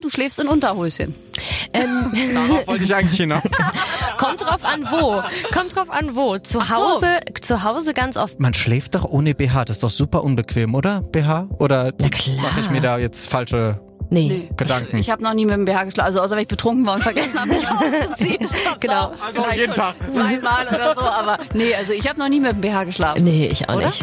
Du 0.00 0.08
schläfst 0.08 0.40
in 0.40 0.48
Unterhöschen. 0.48 1.14
Ähm, 1.74 2.10
Darauf 2.34 2.66
wollte 2.66 2.84
ich 2.84 2.94
eigentlich 2.94 3.18
hinaus. 3.20 3.42
kommt 4.16 4.40
drauf 4.40 4.64
an 4.64 4.86
wo. 4.90 5.22
Kommt 5.52 5.76
drauf 5.76 5.90
an 5.90 6.16
wo. 6.16 6.38
Zu 6.38 6.60
Ach 6.60 6.68
so. 6.70 6.74
Hause, 6.76 7.20
zu 7.42 7.62
Hause 7.64 7.92
ganz 7.92 8.16
oft. 8.16 8.40
Man 8.40 8.54
schläft 8.54 8.94
doch 8.94 9.04
ohne 9.04 9.34
BH. 9.34 9.66
Das 9.66 9.76
ist 9.76 9.82
doch 9.82 9.90
super 9.90 10.24
unbequem, 10.24 10.74
oder? 10.74 11.02
BH? 11.02 11.48
Oder 11.58 11.92
mache 12.40 12.60
ich 12.60 12.70
mir 12.70 12.80
da 12.80 12.96
jetzt 12.96 13.28
falsche 13.28 13.78
Nee. 14.08 14.48
Gedanken? 14.56 14.96
Ich 14.96 15.10
habe 15.10 15.22
noch 15.22 15.34
nie 15.34 15.44
mit 15.44 15.54
dem 15.54 15.66
BH 15.66 15.84
geschlafen, 15.84 16.06
also 16.06 16.20
außer 16.22 16.34
wenn 16.34 16.42
ich 16.42 16.48
betrunken 16.48 16.84
war 16.86 16.94
und 16.94 17.02
vergessen 17.02 17.38
habe, 17.38 17.50
mich 17.50 17.68
auszuziehen. 17.68 18.48
Genau. 18.80 19.12
Also 19.24 19.44
jeden 19.54 19.74
Tag. 19.74 19.94
Zweimal 20.10 20.66
oder 20.66 20.94
so, 20.94 21.00
aber 21.02 21.38
nee, 21.52 21.74
also 21.74 21.92
ich 21.92 22.08
habe 22.08 22.18
noch 22.18 22.28
nie 22.28 22.40
mit 22.40 22.52
dem 22.52 22.60
BH 22.62 22.84
geschlafen. 22.84 23.22
Nee, 23.22 23.48
ich 23.52 23.68
auch 23.68 23.76
Oder? 23.76 23.86
nicht. 23.86 24.02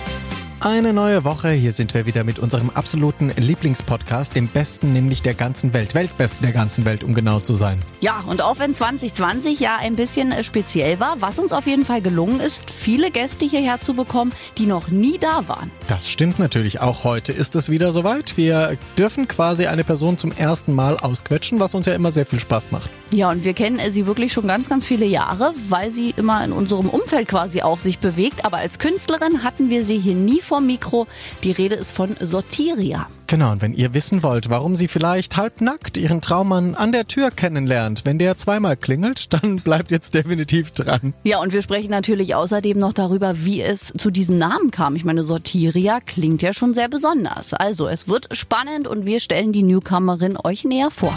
Eine 0.63 0.93
neue 0.93 1.23
Woche. 1.23 1.49
Hier 1.49 1.71
sind 1.71 1.95
wir 1.95 2.05
wieder 2.05 2.23
mit 2.23 2.37
unserem 2.37 2.69
absoluten 2.69 3.31
Lieblingspodcast, 3.35 4.35
dem 4.35 4.47
besten 4.47 4.93
nämlich 4.93 5.23
der 5.23 5.33
ganzen 5.33 5.73
Welt. 5.73 5.95
Weltbesten 5.95 6.43
der 6.43 6.51
ganzen 6.51 6.85
Welt, 6.85 7.03
um 7.03 7.15
genau 7.15 7.39
zu 7.39 7.55
sein. 7.55 7.79
Ja, 7.99 8.23
und 8.27 8.43
auch 8.43 8.59
wenn 8.59 8.75
2020 8.75 9.59
ja 9.59 9.77
ein 9.77 9.95
bisschen 9.95 10.31
äh, 10.31 10.43
speziell 10.43 10.99
war, 10.99 11.19
was 11.19 11.39
uns 11.39 11.51
auf 11.51 11.65
jeden 11.65 11.83
Fall 11.83 12.03
gelungen 12.03 12.39
ist, 12.39 12.69
viele 12.69 13.09
Gäste 13.09 13.43
hierher 13.45 13.81
zu 13.81 13.95
bekommen, 13.95 14.33
die 14.59 14.67
noch 14.67 14.89
nie 14.89 15.17
da 15.17 15.47
waren. 15.47 15.71
Das 15.87 16.07
stimmt 16.07 16.37
natürlich. 16.37 16.79
Auch 16.79 17.05
heute 17.05 17.31
ist 17.31 17.55
es 17.55 17.71
wieder 17.71 17.91
soweit. 17.91 18.37
Wir 18.37 18.77
dürfen 18.99 19.27
quasi 19.27 19.65
eine 19.65 19.83
Person 19.83 20.19
zum 20.19 20.31
ersten 20.31 20.75
Mal 20.75 20.95
ausquetschen, 20.97 21.59
was 21.59 21.73
uns 21.73 21.87
ja 21.87 21.95
immer 21.95 22.11
sehr 22.11 22.27
viel 22.27 22.39
Spaß 22.39 22.69
macht. 22.69 22.91
Ja, 23.11 23.31
und 23.31 23.43
wir 23.43 23.55
kennen 23.55 23.79
äh, 23.79 23.89
sie 23.89 24.05
wirklich 24.05 24.31
schon 24.31 24.45
ganz, 24.45 24.69
ganz 24.69 24.85
viele 24.85 25.07
Jahre, 25.07 25.55
weil 25.69 25.89
sie 25.89 26.13
immer 26.17 26.45
in 26.45 26.51
unserem 26.51 26.87
Umfeld 26.87 27.27
quasi 27.27 27.63
auch 27.63 27.79
sich 27.79 27.97
bewegt. 27.97 28.45
Aber 28.45 28.57
als 28.57 28.77
Künstlerin 28.77 29.43
hatten 29.43 29.71
wir 29.71 29.83
sie 29.85 29.97
hier 29.97 30.13
nie 30.13 30.39
vor 30.51 30.59
Mikro. 30.59 31.07
Die 31.45 31.53
Rede 31.53 31.75
ist 31.75 31.93
von 31.93 32.17
Sortiria. 32.19 33.07
Genau, 33.27 33.53
und 33.53 33.61
wenn 33.61 33.73
ihr 33.73 33.93
wissen 33.93 34.21
wollt, 34.21 34.49
warum 34.49 34.75
sie 34.75 34.89
vielleicht 34.89 35.37
halbnackt 35.37 35.95
ihren 35.95 36.19
Traummann 36.19 36.75
an 36.75 36.91
der 36.91 37.05
Tür 37.05 37.31
kennenlernt, 37.31 38.01
wenn 38.03 38.19
der 38.19 38.37
zweimal 38.37 38.75
klingelt, 38.75 39.31
dann 39.41 39.61
bleibt 39.61 39.91
jetzt 39.91 40.13
definitiv 40.13 40.71
dran. 40.71 41.13
Ja, 41.23 41.39
und 41.39 41.53
wir 41.53 41.61
sprechen 41.61 41.91
natürlich 41.91 42.35
außerdem 42.35 42.77
noch 42.77 42.91
darüber, 42.91 43.45
wie 43.45 43.61
es 43.61 43.93
zu 43.97 44.11
diesem 44.11 44.37
Namen 44.37 44.71
kam. 44.71 44.97
Ich 44.97 45.05
meine, 45.05 45.23
Sortiria 45.23 46.01
klingt 46.01 46.41
ja 46.41 46.51
schon 46.51 46.73
sehr 46.73 46.89
besonders. 46.89 47.53
Also, 47.53 47.87
es 47.87 48.09
wird 48.09 48.27
spannend 48.35 48.89
und 48.89 49.05
wir 49.05 49.21
stellen 49.21 49.53
die 49.53 49.63
Newcomerin 49.63 50.37
euch 50.43 50.65
näher 50.65 50.91
vor. 50.91 51.13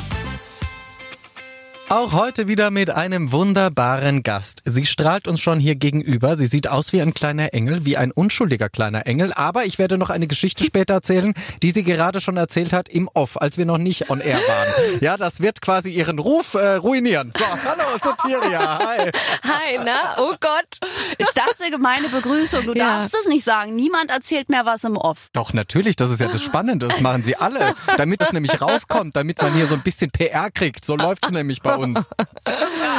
Auch 1.90 2.12
heute 2.12 2.48
wieder 2.48 2.70
mit 2.70 2.90
einem 2.90 3.30
wunderbaren 3.30 4.22
Gast. 4.22 4.62
Sie 4.64 4.84
strahlt 4.86 5.28
uns 5.28 5.40
schon 5.40 5.60
hier 5.60 5.76
gegenüber. 5.76 6.34
Sie 6.36 6.46
sieht 6.46 6.66
aus 6.68 6.92
wie 6.92 7.00
ein 7.00 7.14
kleiner 7.14 7.52
Engel, 7.54 7.84
wie 7.84 7.96
ein 7.96 8.10
unschuldiger 8.10 8.68
kleiner 8.68 9.06
Engel. 9.06 9.32
Aber 9.34 9.64
ich 9.64 9.78
werde 9.78 9.96
noch 9.96 10.10
eine 10.10 10.26
Geschichte 10.26 10.64
später 10.64 10.94
erzählen, 10.94 11.34
die 11.62 11.70
sie 11.70 11.84
gerade 11.84 12.20
schon 12.20 12.36
erzählt 12.36 12.72
hat 12.72 12.88
im 12.88 13.08
Off, 13.14 13.40
als 13.40 13.58
wir 13.58 13.64
noch 13.66 13.78
nicht 13.78 14.10
on 14.10 14.20
air 14.20 14.38
waren. 14.38 14.98
Ja, 15.02 15.16
das 15.16 15.40
wird 15.40 15.60
quasi 15.60 15.90
ihren 15.90 16.18
Ruf 16.18 16.54
äh, 16.54 16.74
ruinieren. 16.76 17.32
So, 17.36 17.44
hallo 17.44 17.98
Sotiria. 18.02 18.78
Hi. 18.78 19.10
Hi, 19.44 19.78
na? 19.84 20.16
Oh 20.18 20.34
Gott. 20.40 20.80
Ist 21.18 21.36
das 21.36 21.60
eine 21.60 21.70
gemeine 21.70 22.08
Begrüßung? 22.08 22.64
Du 22.64 22.72
Ja. 22.74 22.98
darfst 22.98 23.14
es 23.14 23.28
nicht 23.28 23.44
sagen. 23.44 23.76
Niemand 23.76 24.10
erzählt 24.10 24.48
mehr 24.48 24.64
was 24.66 24.82
im 24.84 24.96
Off. 24.96 25.28
Doch, 25.32 25.52
natürlich, 25.52 25.94
das 25.96 26.10
ist 26.10 26.20
ja 26.20 26.28
das 26.28 26.42
Spannende. 26.42 26.88
Das 26.88 27.00
machen 27.00 27.22
sie 27.22 27.36
alle, 27.36 27.74
damit 27.98 28.20
es 28.22 28.32
nämlich 28.32 28.60
rauskommt, 28.60 29.14
damit 29.14 29.40
man 29.40 29.54
hier 29.54 29.66
so 29.66 29.74
ein 29.74 29.82
bisschen 29.82 30.10
PR 30.10 30.50
kriegt. 30.50 30.84
So 30.84 30.96
läuft's 30.96 31.30
nämlich 31.30 31.60
bei 31.62 31.73
uns. 31.78 32.08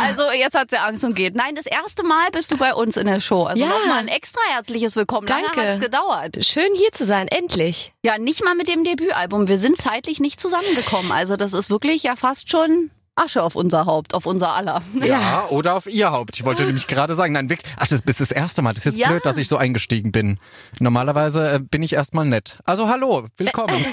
Also, 0.07 0.29
jetzt 0.31 0.55
hat 0.55 0.69
sie 0.69 0.77
Angst 0.77 1.03
und 1.03 1.15
geht. 1.15 1.35
Nein, 1.35 1.55
das 1.55 1.65
erste 1.65 2.03
Mal 2.03 2.29
bist 2.31 2.51
du 2.51 2.57
bei 2.57 2.73
uns 2.73 2.95
in 2.97 3.05
der 3.07 3.19
Show. 3.21 3.43
Also 3.43 3.63
Ja. 3.63 3.69
nochmal 3.69 3.99
ein 3.99 4.07
extra 4.07 4.41
herzliches 4.51 4.95
Willkommen. 4.95 5.25
Lange 5.27 5.45
Danke. 5.53 5.67
hat's 5.67 5.79
gedauert. 5.79 6.45
Schön 6.45 6.69
hier 6.75 6.91
zu 6.91 7.05
sein, 7.05 7.27
endlich. 7.27 7.93
Ja, 8.03 8.17
nicht 8.17 8.43
mal 8.43 8.55
mit 8.55 8.67
dem 8.67 8.83
Debütalbum. 8.83 9.47
Wir 9.47 9.57
sind 9.57 9.77
zeitlich 9.77 10.19
nicht 10.19 10.39
zusammengekommen. 10.39 11.11
Also, 11.11 11.37
das 11.37 11.53
ist 11.53 11.69
wirklich 11.69 12.03
ja 12.03 12.15
fast 12.15 12.49
schon 12.51 12.91
Asche 13.17 13.41
auf 13.43 13.55
unser 13.55 13.85
Haupt, 13.85 14.13
auf 14.13 14.25
unser 14.25 14.53
aller. 14.53 14.81
Ja, 15.01 15.45
oder 15.49 15.75
auf 15.75 15.85
ihr 15.87 16.11
Haupt. 16.11 16.35
Ich 16.37 16.43
wollte 16.43 16.63
nämlich 16.65 16.85
gerade 16.87 17.15
sagen, 17.15 17.31
nein, 17.33 17.49
wirklich. 17.49 17.71
Ach, 17.77 17.87
das 17.87 18.01
ist 18.01 18.19
das 18.19 18.31
erste 18.31 18.61
Mal. 18.61 18.73
Das 18.73 18.79
ist 18.79 18.85
jetzt 18.85 18.97
Ja. 18.99 19.07
blöd, 19.07 19.25
dass 19.25 19.37
ich 19.37 19.47
so 19.47 19.55
eingestiegen 19.55 20.11
bin. 20.11 20.37
Normalerweise 20.79 21.53
äh, 21.53 21.59
bin 21.59 21.81
ich 21.81 21.93
erstmal 21.93 22.25
nett. 22.25 22.57
Also 22.65 22.89
hallo, 22.89 23.27
willkommen. 23.37 23.73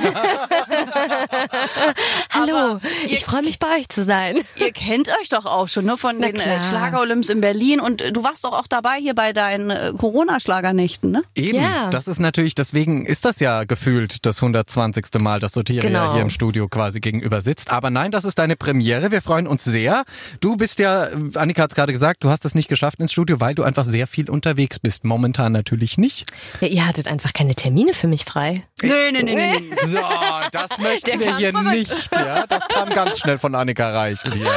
Hallo, 2.31 2.81
ihr- 3.07 3.13
ich 3.13 3.25
freue 3.25 3.43
mich 3.43 3.59
bei 3.59 3.79
euch 3.79 3.89
zu 3.89 4.05
sein. 4.05 4.39
Ihr 4.57 4.73
kennt 4.73 5.09
euch 5.21 5.29
doch 5.29 5.47
auch 5.47 5.69
schon, 5.69 5.85
ne? 5.85 5.97
Von 5.97 6.19
Na 6.19 6.27
den 6.27 6.37
äh, 6.37 6.39
klar. 6.41 6.61
Schlager-Olymps 6.61 7.29
in 7.29 7.41
Berlin. 7.41 7.81
Und 7.81 8.03
äh, 8.03 8.11
du 8.13 8.25
warst 8.25 8.45
doch 8.45 8.53
auch 8.53 8.67
dabei 8.67 8.99
hier 8.99 9.15
bei 9.15 9.33
deinen 9.33 9.71
äh, 9.71 9.93
Corona-Schlagernächten, 9.97 11.11
ne? 11.11 11.23
Eben, 11.35 11.59
Ja. 11.61 11.91
das 11.91 12.09
ist 12.09 12.19
natürlich, 12.19 12.55
deswegen 12.55 13.07
ist 13.07 13.25
das 13.25 13.39
ja 13.41 13.65
gefühlt 13.65 14.27
das 14.27 14.39
120. 14.43 15.05
Mal, 15.21 15.39
dass 15.41 15.53
Sotiria 15.53 15.83
Genau. 15.83 16.15
hier 16.15 16.23
im 16.23 16.31
Studio 16.31 16.69
quasi 16.69 17.01
gegenüber 17.01 17.41
sitzt. 17.41 17.71
Aber 17.71 17.91
nein, 17.91 18.11
das 18.11 18.25
ist 18.25 18.39
deine 18.39 18.57
Premiere. 18.57 19.12
Wir 19.13 19.23
freuen 19.23 19.47
uns 19.47 19.63
sehr. 19.65 20.05
Du 20.41 20.57
bist 20.57 20.79
ja, 20.79 21.09
Annika 21.35 21.63
hat 21.63 21.73
es 21.73 21.75
gerade 21.77 21.93
gesagt, 21.93 22.25
du 22.25 22.31
hast 22.31 22.45
es 22.47 22.55
nicht 22.55 22.69
geschafft 22.69 22.99
ins 22.99 23.13
Studio, 23.13 23.41
weil 23.41 23.55
du 23.55 23.63
einfach 23.63 23.85
sehr 23.85 24.07
viel 24.07 24.31
unterwegs 24.31 24.79
bist. 24.79 25.05
Momentan 25.05 25.53
natürlich 25.53 25.99
nicht. 25.99 26.25
Ja, 26.61 26.69
ihr 26.69 26.87
hattet 26.87 27.09
einfach 27.09 27.33
keine 27.35 27.55
Termine 27.55 27.93
für 27.93 28.07
mich 28.09 28.25
frei. 28.25 28.65
Nee, 28.83 29.13
nee, 29.13 29.23
nee, 29.23 29.35
nee. 29.35 29.61
nee. 29.61 29.77
So, 29.87 30.01
das 30.51 30.79
möchten 30.79 31.19
Der 31.19 31.21
wir 31.21 31.37
hier 31.37 31.53
zurück. 31.53 31.67
nicht. 31.69 31.93
Ja, 32.17 32.47
das 32.47 32.63
kam 32.69 32.89
ganz 32.91 33.19
schnell 33.19 33.37
von 33.39 33.55
Annika 33.55 33.93
Reichel 33.93 34.33
hier. 34.35 34.51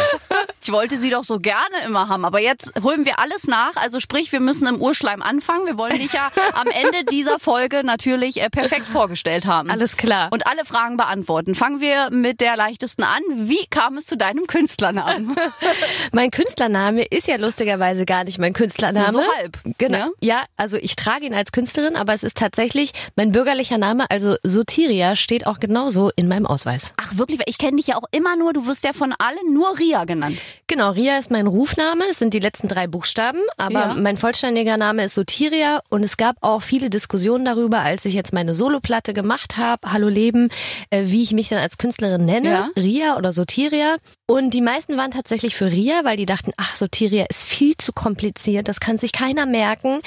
Ich 0.64 0.72
wollte 0.72 0.98
sie 0.98 1.12
doch 1.12 1.24
so 1.24 1.40
gerne 1.40 1.76
immer 1.86 2.10
haben, 2.10 2.26
aber 2.26 2.40
jetzt 2.40 2.72
holen 2.82 3.06
wir 3.06 3.20
alles 3.20 3.46
nach. 3.46 3.76
Also 3.76 4.00
sprich, 4.00 4.32
wir 4.32 4.40
müssen 4.40 4.66
im 4.68 4.82
Urschleim 4.82 5.22
anfangen. 5.22 5.68
Wir 5.68 5.78
wollen 5.78 6.00
dich 6.00 6.14
ja 6.14 6.32
am 6.54 6.66
Ende 6.68 7.04
dieser 7.04 7.38
Folge 7.40 7.84
natürlich 7.84 8.42
äh, 8.42 8.50
perfekt 8.50 8.88
vorgestellt 8.88 9.46
haben. 9.46 9.70
Alles 9.70 9.96
klar. 9.96 10.30
Und 10.32 10.48
alle 10.48 10.66
Fragen 10.66 10.98
beantworten. 10.98 11.54
Fangen 11.54 11.82
wir 11.82 12.10
mit 12.10 12.42
der 12.42 12.56
leichtesten 12.58 13.04
an. 13.04 13.22
Wie 13.36 13.68
kam 13.70 13.98
es 13.98 14.08
zu 14.08 14.18
deinem 14.18 14.45
Künstlernamen? 14.48 15.36
Mein 16.12 16.32
Künstlername 16.32 17.04
ist 17.04 17.28
ja 17.28 17.38
lustigerweise 17.38 18.06
gar 18.06 18.24
nicht 18.24 18.38
mein 18.40 18.54
Künstlername. 18.54 19.12
So 19.12 19.22
halb, 19.38 19.58
Genau. 19.78 19.98
ne? 19.98 20.12
Ja, 20.22 20.44
also 20.58 20.78
ich 20.78 20.96
trage 20.96 21.26
ihn 21.26 21.34
als 21.34 21.52
Künstlerin, 21.52 21.96
aber 21.96 22.14
es 22.14 22.24
ist 22.24 22.38
tatsächlich 22.38 22.92
mein 23.16 23.32
bürgerlicher 23.32 23.78
Name, 23.78 24.10
also 24.10 24.36
Sotiria, 24.44 25.16
steht 25.16 25.48
auch 25.48 25.60
genauso 25.60 26.12
in 26.16 26.28
meinem 26.28 26.46
Ausweis. 26.46 26.94
Ach 26.98 27.18
wirklich, 27.18 27.40
ich 27.46 27.58
kenne 27.58 27.78
dich 27.78 27.88
ja 27.88 27.98
auch 27.98 28.06
immer 28.12 28.36
nur, 28.36 28.54
du 28.54 28.66
wirst 28.68 28.84
ja 28.84 28.94
von 28.94 29.14
allen 29.18 29.54
nur 29.54 29.78
Ria 29.80 30.06
genannt. 30.06 30.38
Genau, 30.68 30.92
Ria 30.92 31.18
ist 31.18 31.32
mein 31.32 31.48
Rufname, 31.48 32.06
es 32.10 32.20
sind 32.20 32.34
die 32.34 32.40
letzten 32.40 32.68
drei 32.68 32.88
Buchstaben, 32.88 33.40
aber 33.58 33.80
Ja. 33.80 33.94
mein 33.96 34.18
vollständiger 34.18 34.78
Name 34.78 35.04
ist 35.06 35.16
Sotiria 35.16 35.82
und 35.90 36.04
es 36.04 36.18
gab 36.18 36.38
auch 36.42 36.62
viele 36.62 36.90
Diskussionen 36.90 37.46
darüber, 37.46 37.80
als 37.82 38.06
ich 38.06 38.14
jetzt 38.14 38.34
meine 38.34 38.56
Soloplatte 38.56 39.14
gemacht 39.14 39.58
habe, 39.58 39.92
Hallo 39.92 40.08
Leben, 40.08 40.50
äh, 40.90 41.04
wie 41.08 41.24
ich 41.24 41.32
mich 41.34 41.50
dann 41.50 41.60
als 41.60 41.78
Künstlerin 41.78 42.26
nenne, 42.26 42.50
Ja. 42.50 42.70
Ria 42.78 43.18
oder 43.18 43.32
Sotiria. 43.32 43.98
Und 44.36 44.54
die 44.54 44.60
meisten 44.60 44.98
waren 44.98 45.12
tatsächlich 45.12 45.56
für 45.56 45.72
Ria, 45.72 46.02
weil 46.04 46.18
die 46.18 46.26
dachten, 46.26 46.52
ach, 46.58 46.76
Sotiria 46.76 47.24
ist 47.30 47.46
viel 47.46 47.78
zu 47.78 47.94
kompliziert, 47.94 48.68
das 48.68 48.82
kann 48.82 48.98
sich 48.98 49.14
keiner 49.14 49.46
merken. 49.46 50.02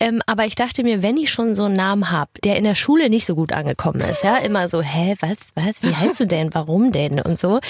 Ähm, 0.00 0.22
aber 0.24 0.46
ich 0.46 0.54
dachte 0.54 0.82
mir, 0.84 1.02
wenn 1.02 1.18
ich 1.18 1.30
schon 1.30 1.54
so 1.54 1.64
einen 1.64 1.74
Namen 1.74 2.10
habe, 2.10 2.30
der 2.44 2.56
in 2.56 2.64
der 2.64 2.76
Schule 2.76 3.10
nicht 3.10 3.26
so 3.26 3.34
gut 3.34 3.52
angekommen 3.52 4.00
ist, 4.00 4.24
ja, 4.24 4.38
immer 4.38 4.70
so, 4.70 4.80
hä, 4.80 5.16
was, 5.20 5.36
was, 5.54 5.82
wie 5.82 5.94
heißt 5.94 6.18
du 6.18 6.26
denn, 6.26 6.54
warum 6.54 6.92
denn 6.92 7.20
und 7.20 7.38
so. 7.38 7.60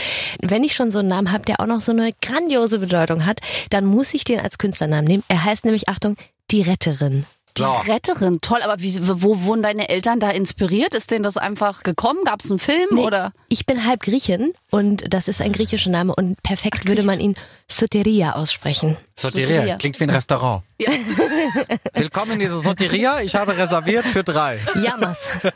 Wenn 0.41 0.63
ich 0.63 0.77
schon 0.77 0.93
so 0.93 1.01
einen 1.01 1.09
Namen 1.09 1.33
habe, 1.33 1.47
der 1.47 1.59
auch 1.59 1.67
noch 1.67 1.81
so 1.81 1.91
eine 1.91 2.13
grandiose 2.23 2.79
Bedeutung 2.79 3.27
hat, 3.27 3.41
dann 3.71 3.85
muss 3.85 4.15
ich 4.15 4.23
den 4.23 4.39
als 4.39 4.59
Künstlernamen 4.59 5.09
nehmen. 5.09 5.25
Er 5.27 5.43
heißt 5.43 5.65
nämlich, 5.65 5.89
Achtung, 5.89 6.15
die 6.53 6.63
Retterin. 6.63 7.27
Die 7.57 7.63
Retterin, 7.63 8.41
toll. 8.41 8.63
Aber 8.63 8.81
wie, 8.81 8.99
wo 9.23 9.43
wurden 9.43 9.63
deine 9.63 9.89
Eltern 9.89 10.19
da 10.19 10.31
inspiriert? 10.31 10.93
Ist 10.93 11.11
denen 11.13 11.23
das 11.23 11.37
einfach 11.37 11.85
gekommen? 11.85 12.21
Gab 12.25 12.41
es 12.43 12.51
einen 12.51 12.59
Film 12.59 12.89
Nee, 12.91 13.03
oder? 13.03 13.33
Ich 13.49 13.65
bin 13.65 13.87
halb 13.87 14.03
Griechin 14.03 14.53
und 14.71 15.05
das 15.15 15.29
ist 15.29 15.41
ein 15.41 15.53
griechischer 15.53 15.91
Name 15.91 16.15
und 16.15 16.43
perfekt 16.43 16.89
würde 16.89 17.05
man 17.05 17.21
ihn 17.21 17.35
Soteria 17.69 18.33
aussprechen. 18.33 18.97
Sotiria, 19.17 19.47
Sotiria. 19.57 19.77
klingt 19.77 20.01
wie 20.01 20.05
ein 20.05 20.11
Restaurant. 20.11 20.63
Ja. 20.79 20.91
Willkommen 21.95 22.33
in 22.33 22.41
dieser 22.41 22.61
Sotiria. 22.61 23.21
Ich 23.21 23.37
habe 23.37 23.57
reserviert 23.57 24.05
für 24.07 24.25
drei. 24.25 24.59
Jammers. 24.83 25.19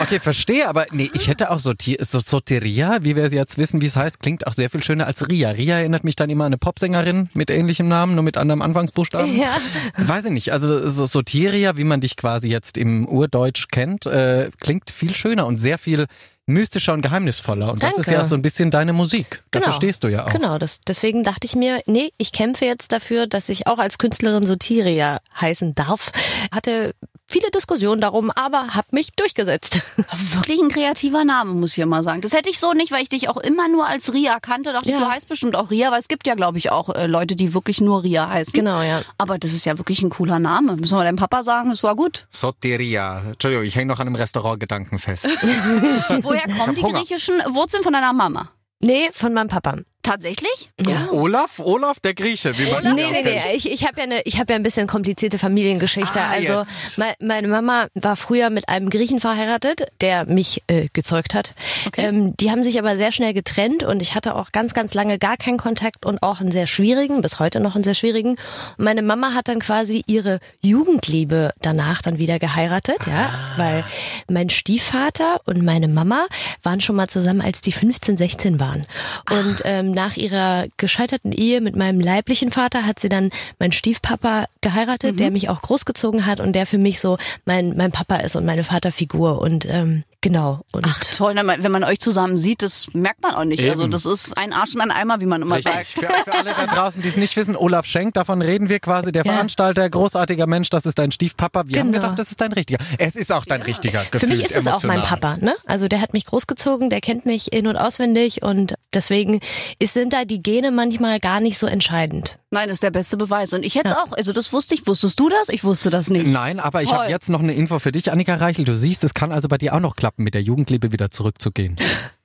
Okay, 0.00 0.20
verstehe, 0.20 0.68
aber 0.68 0.86
nee, 0.90 1.10
ich 1.12 1.28
hätte 1.28 1.50
auch 1.50 1.58
Soti 1.58 1.98
so 2.00 2.20
Soteria, 2.20 2.98
wie 3.02 3.16
wir 3.16 3.28
jetzt 3.28 3.58
wissen, 3.58 3.80
wie 3.80 3.86
es 3.86 3.96
heißt, 3.96 4.20
klingt 4.20 4.46
auch 4.46 4.52
sehr 4.52 4.70
viel 4.70 4.82
schöner 4.82 5.06
als 5.06 5.28
Ria. 5.28 5.50
Ria 5.50 5.78
erinnert 5.78 6.04
mich 6.04 6.16
dann 6.16 6.30
immer 6.30 6.44
an 6.44 6.48
eine 6.48 6.58
Popsängerin 6.58 7.28
mit 7.34 7.50
ähnlichem 7.50 7.88
Namen, 7.88 8.14
nur 8.14 8.24
mit 8.24 8.36
anderem 8.36 8.62
Anfangsbuchstaben. 8.62 9.36
Ja. 9.36 9.56
Weiß 9.96 10.24
ich 10.28 10.34
nicht, 10.34 10.52
also 10.52 10.88
so 10.88 11.06
Sotiria, 11.06 11.76
wie 11.76 11.84
man 11.84 12.00
dich 12.00 12.16
quasi 12.16 12.48
jetzt 12.48 12.78
im 12.78 13.06
Urdeutsch 13.06 13.68
kennt, 13.70 14.06
äh, 14.06 14.48
klingt 14.60 14.90
viel 14.90 15.14
schöner 15.14 15.46
und 15.46 15.58
sehr 15.58 15.78
viel 15.78 16.06
mystischer 16.46 16.94
und 16.94 17.02
geheimnisvoller. 17.02 17.72
Und 17.72 17.82
das 17.82 17.98
ist 17.98 18.08
Danke. 18.08 18.12
ja 18.20 18.24
so 18.24 18.34
ein 18.34 18.42
bisschen 18.42 18.70
deine 18.70 18.92
Musik. 18.92 19.42
Dafür 19.50 19.72
stehst 19.72 20.02
du 20.02 20.08
ja 20.08 20.24
auch. 20.24 20.30
Genau, 20.30 20.58
das, 20.58 20.80
deswegen 20.80 21.22
dachte 21.22 21.46
ich 21.46 21.54
mir, 21.54 21.82
nee, 21.86 22.10
ich 22.16 22.32
kämpfe 22.32 22.64
jetzt 22.64 22.92
dafür, 22.92 23.26
dass 23.26 23.48
ich 23.50 23.66
auch 23.66 23.78
als 23.78 23.98
Künstlerin 23.98 24.46
Sotiria 24.46 25.20
heißen 25.38 25.74
darf. 25.74 26.10
Hatte 26.50 26.94
viele 27.28 27.50
Diskussionen 27.50 28.00
darum, 28.00 28.30
aber 28.30 28.74
habe 28.74 28.88
mich 28.92 29.12
durchgesetzt. 29.12 29.80
Wirklich 30.34 30.58
ein 30.60 30.68
kreativer 30.70 31.24
Name, 31.24 31.52
muss 31.54 31.72
ich 31.72 31.76
ja 31.76 31.86
mal 31.86 32.02
sagen. 32.02 32.20
Das 32.22 32.32
hätte 32.32 32.48
ich 32.50 32.58
so 32.58 32.72
nicht, 32.72 32.90
weil 32.90 33.02
ich 33.02 33.08
dich 33.10 33.28
auch 33.28 33.36
immer 33.36 33.68
nur 33.68 33.86
als 33.86 34.12
Ria 34.14 34.40
kannte. 34.40 34.72
Dachte, 34.72 34.90
Ja. 34.90 34.98
du 34.98 35.06
heißt 35.08 35.28
bestimmt 35.28 35.54
auch 35.54 35.70
Ria, 35.70 35.90
weil 35.92 36.00
es 36.00 36.08
gibt 36.08 36.26
ja, 36.26 36.34
glaube 36.34 36.58
ich, 36.58 36.70
auch 36.70 36.88
äh, 36.94 37.06
Leute, 37.06 37.36
die 37.36 37.54
wirklich 37.54 37.80
nur 37.80 38.02
Ria 38.02 38.28
heißen. 38.28 38.52
Genau, 38.54 38.80
ja. 38.82 39.02
Aber 39.18 39.38
das 39.38 39.52
ist 39.52 39.66
ja 39.66 39.76
wirklich 39.78 40.02
ein 40.02 40.10
cooler 40.10 40.38
Name. 40.38 40.76
Müssen 40.76 40.96
wir 40.96 41.04
deinem 41.04 41.16
Papa 41.16 41.42
sagen, 41.42 41.70
es 41.70 41.82
war 41.82 41.94
gut. 41.94 42.26
Soteria. 42.30 43.22
Entschuldigung, 43.32 43.64
ich 43.64 43.76
hänge 43.76 43.86
noch 43.92 44.00
an 44.00 44.06
einem 44.06 44.16
Restaurant-Gedanken 44.16 44.98
fest. 44.98 45.28
Woher 46.22 46.46
kommen 46.56 46.74
die 46.74 46.82
Hunger. 46.82 46.98
griechischen 47.00 47.36
Wurzeln 47.50 47.82
von 47.82 47.92
deiner 47.92 48.12
Mama? 48.12 48.48
Nee, 48.80 49.10
von 49.12 49.34
meinem 49.34 49.48
Papa. 49.48 49.76
Tatsächlich? 50.02 50.70
Ja. 50.80 51.08
Olaf? 51.10 51.58
Olaf, 51.58 52.00
der 52.00 52.14
Grieche, 52.14 52.56
wie 52.56 52.70
man 52.70 52.84
ihn 52.84 52.94
Nee, 52.94 53.10
nee, 53.10 53.22
nee. 53.22 53.40
Ich, 53.56 53.70
ich 53.70 53.86
habe 53.86 53.98
ja 53.98 54.04
eine, 54.04 54.22
ich 54.22 54.38
habe 54.38 54.52
ja 54.52 54.56
ein 54.56 54.62
bisschen 54.62 54.86
komplizierte 54.86 55.38
Familiengeschichte. 55.38 56.18
Ah, 56.20 56.30
also 56.30 56.62
me- 56.96 57.14
meine 57.20 57.48
Mama 57.48 57.88
war 57.94 58.16
früher 58.16 58.48
mit 58.48 58.68
einem 58.68 58.90
Griechen 58.90 59.20
verheiratet, 59.20 59.88
der 60.00 60.24
mich 60.24 60.62
äh, 60.68 60.86
gezeugt 60.92 61.34
hat. 61.34 61.54
Ähm, 61.96 62.34
die 62.38 62.50
haben 62.50 62.62
sich 62.64 62.78
aber 62.78 62.96
sehr 62.96 63.12
schnell 63.12 63.34
getrennt 63.34 63.82
und 63.82 64.00
ich 64.00 64.14
hatte 64.14 64.34
auch 64.36 64.52
ganz, 64.52 64.72
ganz 64.72 64.94
lange 64.94 65.18
gar 65.18 65.36
keinen 65.36 65.58
Kontakt 65.58 66.06
und 66.06 66.22
auch 66.22 66.40
einen 66.40 66.52
sehr 66.52 66.66
schwierigen, 66.68 67.20
bis 67.20 67.38
heute 67.40 67.60
noch 67.60 67.74
einen 67.74 67.84
sehr 67.84 67.94
schwierigen. 67.94 68.30
Und 68.78 68.84
meine 68.84 69.02
Mama 69.02 69.34
hat 69.34 69.48
dann 69.48 69.58
quasi 69.58 70.04
ihre 70.06 70.38
Jugendliebe 70.62 71.52
danach 71.60 72.02
dann 72.02 72.18
wieder 72.18 72.38
geheiratet, 72.38 72.98
ja, 73.06 73.30
weil 73.56 73.84
mein 74.30 74.48
Stiefvater 74.48 75.40
und 75.44 75.62
meine 75.64 75.88
Mama 75.88 76.26
waren 76.62 76.80
schon 76.80 76.96
mal 76.96 77.08
zusammen, 77.08 77.40
als 77.42 77.60
die 77.60 77.72
15, 77.72 78.16
16 78.16 78.60
waren. 78.60 78.86
Und 79.30 79.62
ähm, 79.64 79.87
nach 79.92 80.16
ihrer 80.16 80.66
gescheiterten 80.76 81.32
Ehe 81.32 81.60
mit 81.60 81.76
meinem 81.76 82.00
leiblichen 82.00 82.50
Vater 82.50 82.86
hat 82.86 82.98
sie 82.98 83.08
dann 83.08 83.30
meinen 83.58 83.72
Stiefpapa 83.72 84.46
geheiratet, 84.60 85.20
der 85.20 85.30
mich 85.30 85.48
auch 85.48 85.62
großgezogen 85.62 86.26
hat 86.26 86.40
und 86.40 86.52
der 86.52 86.66
für 86.66 86.78
mich 86.78 87.00
so 87.00 87.18
mein 87.44 87.76
mein 87.76 87.92
Papa 87.92 88.16
ist 88.16 88.36
und 88.36 88.44
meine 88.44 88.64
Vaterfigur. 88.64 89.40
Und 89.40 89.66
ähm, 89.66 90.04
genau 90.20 90.60
und 90.72 90.84
Ach 90.86 91.00
toll, 91.16 91.34
wenn 91.36 91.72
man, 91.72 91.84
euch 91.84 92.00
zusammen 92.00 92.36
sieht, 92.36 92.62
das 92.62 92.88
merkt 92.92 93.22
man 93.22 93.34
auch 93.34 93.44
nicht. 93.44 93.60
Eben. 93.60 93.70
Also 93.70 93.86
das 93.86 94.04
ist 94.06 94.36
ein 94.36 94.52
Arsch 94.52 94.74
und 94.74 94.80
ein 94.80 94.90
Eimer, 94.90 95.20
wie 95.20 95.26
man 95.26 95.42
immer 95.42 95.56
Richtig. 95.56 95.72
sagt. 95.72 95.86
Für, 95.86 96.30
für 96.30 96.34
alle 96.34 96.54
da 96.54 96.66
draußen, 96.66 97.02
die 97.02 97.08
es 97.08 97.16
nicht 97.16 97.36
wissen, 97.36 97.56
Olaf 97.56 97.86
Schenk, 97.86 98.14
davon 98.14 98.42
reden 98.42 98.68
wir 98.68 98.80
quasi, 98.80 99.12
der 99.12 99.24
Ja. 99.24 99.32
Veranstalter, 99.32 99.88
großartiger 99.88 100.46
Mensch, 100.46 100.70
das 100.70 100.86
ist 100.86 100.98
dein 100.98 101.12
Stiefpapa. 101.12 101.64
Wir 101.66 101.80
haben 101.80 101.92
Genau. 101.92 102.02
gedacht, 102.02 102.18
das 102.18 102.30
ist 102.30 102.40
dein 102.40 102.52
richtiger. 102.52 102.78
Es 102.98 103.16
ist 103.16 103.32
auch 103.32 103.44
dein 103.44 103.62
richtiger, 103.62 104.00
Für 104.00 104.10
gefühlt 104.10 104.32
mich 104.32 104.44
ist 104.46 104.56
es 104.56 104.66
auch 104.66 104.82
mein 104.84 104.98
emotional. 104.98 105.20
Papa, 105.20 105.36
ne? 105.44 105.54
Also 105.66 105.88
der 105.88 106.00
hat 106.00 106.12
mich 106.12 106.26
großgezogen, 106.26 106.90
der 106.90 107.00
kennt 107.00 107.24
mich 107.26 107.52
in- 107.52 107.66
und 107.66 107.76
auswendig 107.76 108.42
und 108.42 108.74
deswegen 108.92 109.40
ist, 109.78 109.94
sind 109.94 110.12
da 110.12 110.24
die 110.24 110.42
Gene 110.42 110.70
manchmal 110.70 111.20
gar 111.20 111.40
nicht 111.40 111.58
so 111.58 111.66
entscheidend. 111.66 112.38
Nein, 112.50 112.70
ist 112.70 112.82
der 112.82 112.90
beste 112.90 113.18
Beweis. 113.18 113.52
Und 113.52 113.62
ich 113.62 113.74
hätte 113.74 113.98
auch, 113.98 114.12
also 114.12 114.32
das 114.32 114.52
wusste 114.54 114.74
ich. 114.74 114.86
Wusstest 114.86 115.20
du 115.20 115.28
das? 115.28 115.50
Ich 115.50 115.64
wusste 115.64 115.90
das 115.90 116.08
nicht. 116.08 116.26
Nein, 116.26 116.60
aber 116.60 116.82
ich 116.82 116.90
habe 116.92 117.10
jetzt 117.10 117.28
noch 117.28 117.40
eine 117.40 117.52
Info 117.52 117.78
für 117.78 117.92
dich, 117.92 118.10
Annika 118.10 118.36
Reichel. 118.36 118.64
Du 118.64 118.74
siehst, 118.74 119.04
es 119.04 119.12
kann 119.12 119.32
also 119.32 119.48
bei 119.48 119.58
dir 119.58 119.74
auch 119.74 119.80
noch 119.80 119.96
klappen, 120.08 120.24
mit 120.24 120.34
der 120.34 120.42
Jugendliebe 120.42 120.90
wieder 120.90 121.10
zurückzugehen. 121.10 121.76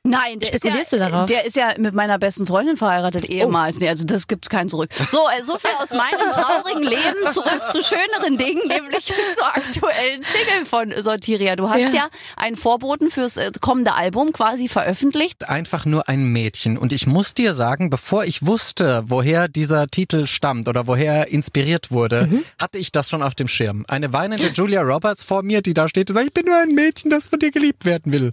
Nein, 0.06 0.40
der 0.42 0.54
ist, 0.54 0.66
ja, 0.66 0.74
du 0.92 0.98
darauf? 0.98 1.26
der 1.28 1.46
ist 1.46 1.56
ja 1.56 1.76
mit 1.78 1.94
meiner 1.94 2.20
besten 2.20 2.46
Freundin 2.46 2.76
verheiratet, 2.76 3.24
ehemals. 3.24 3.80
Nee, 3.80 3.88
also 3.88 4.04
das 4.04 4.28
gibt's 4.28 4.50
kein 4.50 4.68
Zurück. 4.68 4.90
So, 5.10 5.20
äh, 5.30 5.44
so 5.46 5.58
viel 5.58 5.72
aus 5.80 5.92
meinem 5.92 6.20
traurigen 6.34 6.84
Leben 6.84 7.32
zurück 7.32 7.62
zu 7.72 7.82
schöneren 7.82 8.38
Dingen, 8.38 8.68
nämlich 8.68 9.14
zur 9.36 9.46
aktuellen 9.48 10.22
Single 10.24 10.66
von 10.66 10.94
Sortiria. 11.02 11.56
Du 11.56 11.70
hast 11.70 11.80
ja, 11.80 11.90
Ja. 11.90 12.10
einen 12.36 12.58
Vorboten 12.58 13.12
fürs 13.12 13.38
äh, 13.38 13.52
kommende 13.62 13.94
Album 13.94 14.34
quasi 14.34 14.68
veröffentlicht. 14.68 15.48
Einfach 15.48 15.86
nur 15.86 16.10
ein 16.10 16.26
Mädchen. 16.26 16.78
Und 16.78 16.92
ich 16.92 17.08
muss 17.08 17.34
dir 17.34 17.54
sagen, 17.54 17.90
bevor 17.90 18.26
ich 18.26 18.46
wusste, 18.46 19.04
woher 19.06 19.48
dieser 19.48 19.88
Titel 19.88 20.28
stammt 20.28 20.68
oder 20.68 20.86
woher 20.86 21.14
er 21.14 21.28
inspiriert 21.30 21.92
wurde, 21.92 22.28
Mhm. 22.28 22.44
hatte 22.62 22.78
ich 22.78 22.92
das 22.92 23.10
schon 23.10 23.24
auf 23.24 23.36
dem 23.36 23.48
Schirm. 23.48 23.86
Eine 23.88 24.12
weinende 24.12 24.50
Julia 24.50 24.82
Roberts 24.82 25.24
vor 25.24 25.44
mir, 25.44 25.62
die 25.62 25.74
da 25.74 25.88
steht 25.88 26.10
und 26.10 26.16
sagt, 26.16 26.28
ich 26.28 26.34
bin 26.34 26.46
nur 26.46 26.58
ein 26.58 26.76
Mädchen, 26.76 27.10
das 27.10 27.28
von 27.30 27.40
dir 27.40 27.52
geliebt 27.52 27.86
werden 27.86 28.12
will. 28.12 28.32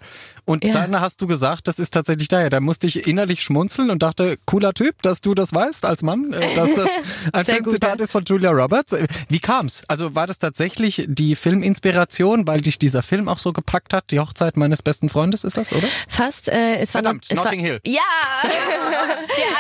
Und 0.50 0.64
Ja. 0.64 0.73
dann 0.73 1.00
hast 1.00 1.20
du 1.23 1.29
gesagt, 1.29 1.69
das 1.69 1.79
ist 1.79 1.94
tatsächlich 1.94 2.26
daher. 2.26 2.50
Da 2.50 2.58
musste 2.58 2.88
ich 2.88 3.06
innerlich 3.06 3.41
schmunzeln 3.41 3.88
und 3.88 4.02
dachte, 4.02 4.37
cooler 4.47 4.75
Typ, 4.75 5.00
dass 5.02 5.20
du 5.20 5.32
das 5.37 5.55
weißt 5.55 5.85
als 5.85 6.02
Mann, 6.02 6.32
äh, 6.32 6.55
dass 6.56 6.75
das 6.75 6.88
ein 7.32 7.44
gut, 7.44 7.47
Filmzitat 7.47 8.00
ist 8.00 8.11
von 8.11 8.25
Julia 8.25 8.50
Roberts. 8.50 8.93
Wie 9.29 9.38
kam's? 9.38 9.85
Also 9.87 10.17
war 10.17 10.26
das 10.26 10.41
tatsächlich 10.41 11.05
die 11.06 11.37
Filminspiration, 11.37 12.49
weil 12.49 12.62
dich 12.62 12.81
dieser 12.81 13.05
Film 13.05 13.29
auch 13.29 13.38
so 13.38 13.52
gepackt 13.52 13.93
hat? 13.94 14.11
Die 14.11 14.19
Hochzeit 14.19 14.56
meines 14.56 14.82
besten 14.82 15.08
Freundes 15.08 15.44
ist 15.44 15.56
das, 15.56 15.73
oder? 15.73 15.87
Fast, 16.08 16.49
äh, 16.49 16.79
es 16.79 16.94
war 16.94 17.03
Verdammt, 17.03 17.31
noch, 17.31 17.37
es 17.38 17.44
Notting 17.44 17.61
war, 17.61 17.67
Hill. 17.69 17.81
Ja, 17.87 18.00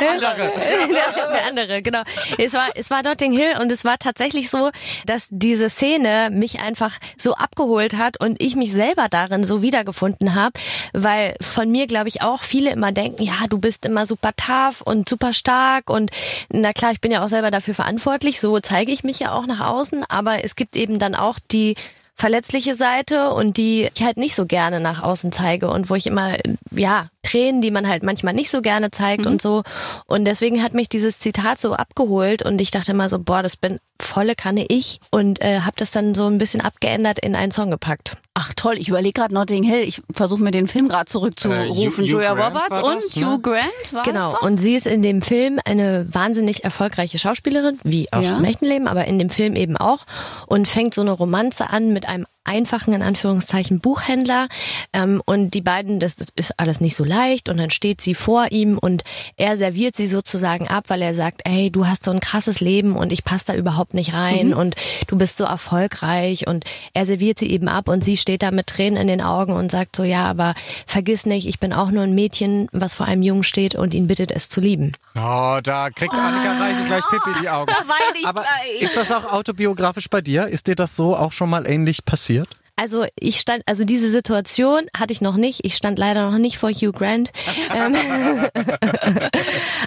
der 0.00 0.10
andere, 0.10 0.52
der, 0.56 0.88
der 1.32 1.46
andere, 1.46 1.82
genau. 1.82 2.02
Es 2.36 2.52
war, 2.52 2.68
es 2.74 2.90
war 2.90 3.04
Notting 3.04 3.32
Hill 3.32 3.54
und 3.60 3.70
es 3.70 3.84
war 3.84 3.96
tatsächlich 3.98 4.50
so, 4.50 4.70
dass 5.06 5.26
diese 5.30 5.70
Szene 5.70 6.30
mich 6.32 6.58
einfach 6.58 6.98
so 7.16 7.34
abgeholt 7.34 7.96
hat 7.96 8.18
und 8.20 8.42
ich 8.42 8.56
mich 8.56 8.72
selber 8.72 9.06
darin 9.08 9.44
so 9.44 9.62
wiedergefunden 9.62 10.34
habe, 10.34 10.58
weil 10.92 11.34
von 11.40 11.70
mir 11.70 11.86
glaube 11.86 12.08
ich 12.08 12.22
auch 12.22 12.42
viele 12.42 12.70
immer 12.70 12.92
denken, 12.92 13.22
ja, 13.22 13.46
du 13.48 13.58
bist 13.58 13.86
immer 13.86 14.06
super 14.06 14.30
tough 14.36 14.80
und 14.80 15.08
super 15.08 15.32
stark 15.32 15.90
und 15.90 16.10
na 16.50 16.72
klar, 16.72 16.92
ich 16.92 17.00
bin 17.00 17.12
ja 17.12 17.24
auch 17.24 17.28
selber 17.28 17.50
dafür 17.50 17.74
verantwortlich, 17.74 18.40
so 18.40 18.60
zeige 18.60 18.92
ich 18.92 19.04
mich 19.04 19.20
ja 19.20 19.32
auch 19.32 19.46
nach 19.46 19.60
außen, 19.60 20.04
aber 20.08 20.44
es 20.44 20.56
gibt 20.56 20.76
eben 20.76 20.98
dann 20.98 21.14
auch 21.14 21.38
die 21.50 21.76
verletzliche 22.20 22.74
Seite 22.76 23.30
und 23.30 23.56
die 23.56 23.88
ich 23.94 24.04
halt 24.04 24.18
nicht 24.18 24.36
so 24.36 24.44
gerne 24.44 24.78
nach 24.78 25.02
außen 25.02 25.32
zeige 25.32 25.70
und 25.70 25.88
wo 25.88 25.94
ich 25.94 26.06
immer, 26.06 26.36
ja, 26.70 27.08
Tränen, 27.22 27.60
die 27.60 27.70
man 27.70 27.86
halt 27.88 28.02
manchmal 28.02 28.34
nicht 28.34 28.50
so 28.50 28.62
gerne 28.62 28.90
zeigt 28.90 29.26
und 29.26 29.42
so. 29.42 29.62
Und 30.06 30.24
deswegen 30.24 30.62
hat 30.62 30.72
mich 30.74 30.88
dieses 30.88 31.18
Zitat 31.18 31.58
so 31.60 31.74
abgeholt 31.74 32.42
und 32.42 32.60
ich 32.60 32.70
dachte 32.70 32.92
immer 32.92 33.08
so, 33.08 33.18
boah, 33.18 33.42
das 33.42 33.56
bin 33.56 33.78
volle 34.00 34.34
Kanne 34.34 34.64
ich 34.68 34.98
und 35.10 35.42
äh, 35.42 35.60
habe 35.60 35.74
das 35.76 35.90
dann 35.90 36.14
so 36.14 36.26
ein 36.26 36.38
bisschen 36.38 36.62
abgeändert 36.62 37.18
in 37.18 37.36
einen 37.36 37.52
Song 37.52 37.70
gepackt. 37.70 38.16
Ach 38.32 38.54
toll, 38.54 38.78
ich 38.78 38.88
überlege 38.88 39.20
gerade 39.20 39.34
Notting 39.34 39.62
Hill. 39.62 39.82
Ich 39.82 40.00
versuche 40.14 40.42
mir 40.42 40.52
den 40.52 40.66
Film 40.68 40.88
gerade 40.88 41.04
zurückzurufen. 41.04 42.04
Äh, 42.04 42.08
Julia 42.08 42.30
Roberts 42.32 42.70
war 42.70 42.84
und 42.84 42.96
das, 42.96 43.14
ne? 43.16 43.26
Hugh 43.26 43.38
Grant, 43.42 43.92
war 43.92 44.02
Genau. 44.04 44.32
das? 44.32 44.40
Und 44.40 44.56
sie 44.56 44.74
ist 44.74 44.86
in 44.86 45.02
dem 45.02 45.20
Film 45.20 45.60
eine 45.66 46.06
wahnsinnig 46.10 46.64
erfolgreiche 46.64 47.18
Schauspielerin, 47.18 47.78
wie 47.84 48.10
auch 48.12 48.22
Ja. 48.22 48.38
im 48.38 48.44
echten 48.44 48.64
Leben, 48.64 48.88
aber 48.88 49.04
in 49.04 49.18
dem 49.18 49.28
Film 49.28 49.56
eben 49.56 49.76
auch. 49.76 50.06
Und 50.46 50.66
fängt 50.68 50.94
so 50.94 51.02
eine 51.02 51.10
Romanze 51.12 51.68
an 51.68 51.92
mit 51.92 52.08
einem 52.08 52.24
einfachen, 52.50 52.92
in 52.92 53.02
Anführungszeichen, 53.02 53.80
Buchhändler. 53.80 54.48
Ähm, 54.92 55.22
und 55.24 55.54
die 55.54 55.60
beiden, 55.60 56.00
das, 56.00 56.16
das 56.16 56.28
ist 56.34 56.58
alles 56.58 56.80
nicht 56.80 56.96
so 56.96 57.04
leicht. 57.04 57.48
Und 57.48 57.56
dann 57.56 57.70
steht 57.70 58.00
sie 58.00 58.14
vor 58.14 58.50
ihm 58.50 58.76
und 58.76 59.04
er 59.36 59.56
serviert 59.56 59.96
sie 59.96 60.08
sozusagen 60.08 60.68
ab, 60.68 60.84
weil 60.88 61.00
er 61.00 61.14
sagt, 61.14 61.42
ey, 61.44 61.70
du 61.70 61.86
hast 61.86 62.04
so 62.04 62.10
ein 62.10 62.20
krasses 62.20 62.60
Leben 62.60 62.96
und 62.96 63.12
ich 63.12 63.24
passe 63.24 63.46
da 63.46 63.54
überhaupt 63.54 63.94
nicht 63.94 64.14
rein 64.14 64.52
und 64.52 64.74
du 65.06 65.16
bist 65.16 65.36
so 65.36 65.44
erfolgreich. 65.44 66.46
Und 66.46 66.64
er 66.92 67.06
serviert 67.06 67.38
sie 67.38 67.50
eben 67.50 67.68
ab 67.68 67.88
und 67.88 68.02
sie 68.02 68.16
steht 68.16 68.42
da 68.42 68.50
mit 68.50 68.66
Tränen 68.66 69.00
in 69.00 69.08
den 69.08 69.20
Augen 69.20 69.52
und 69.52 69.70
sagt 69.70 69.94
so, 69.94 70.02
ja, 70.02 70.24
aber 70.24 70.54
vergiss 70.86 71.26
nicht, 71.26 71.46
ich 71.46 71.60
bin 71.60 71.72
auch 71.72 71.90
nur 71.90 72.02
ein 72.02 72.14
Mädchen, 72.14 72.68
was 72.72 72.94
vor 72.94 73.06
einem 73.06 73.22
Jungen 73.22 73.44
steht 73.44 73.76
und 73.76 73.94
ihn 73.94 74.08
bittet, 74.08 74.32
es 74.32 74.48
zu 74.48 74.60
lieben. 74.60 74.92
Oh, 75.14 75.60
da 75.62 75.90
kriegt 75.90 76.12
Annika 76.12 76.58
Reichel 76.58 76.86
gleich 76.86 77.04
Pippi 77.08 77.30
in 77.30 77.42
die 77.42 77.48
Augen. 77.48 77.72
Aber 78.24 78.42
gleich. 78.42 78.82
ist 78.82 78.96
das 78.96 79.10
auch 79.12 79.32
autobiografisch 79.32 80.08
bei 80.08 80.20
dir? 80.20 80.46
Ist 80.46 80.66
dir 80.66 80.74
das 80.74 80.96
so 80.96 81.16
auch 81.16 81.32
schon 81.32 81.50
mal 81.50 81.66
ähnlich 81.66 82.04
passiert? 82.04 82.39
Also 82.80 83.04
ich 83.14 83.38
stand, 83.38 83.62
also 83.66 83.84
diese 83.84 84.10
Situation 84.10 84.86
hatte 84.96 85.12
ich 85.12 85.20
noch 85.20 85.36
nicht. 85.36 85.66
Ich 85.66 85.76
stand 85.76 85.98
leider 85.98 86.30
noch 86.30 86.38
nicht 86.38 86.56
vor 86.56 86.70
Hugh 86.70 86.92
Grant. 86.92 87.30
ähm, 87.76 87.94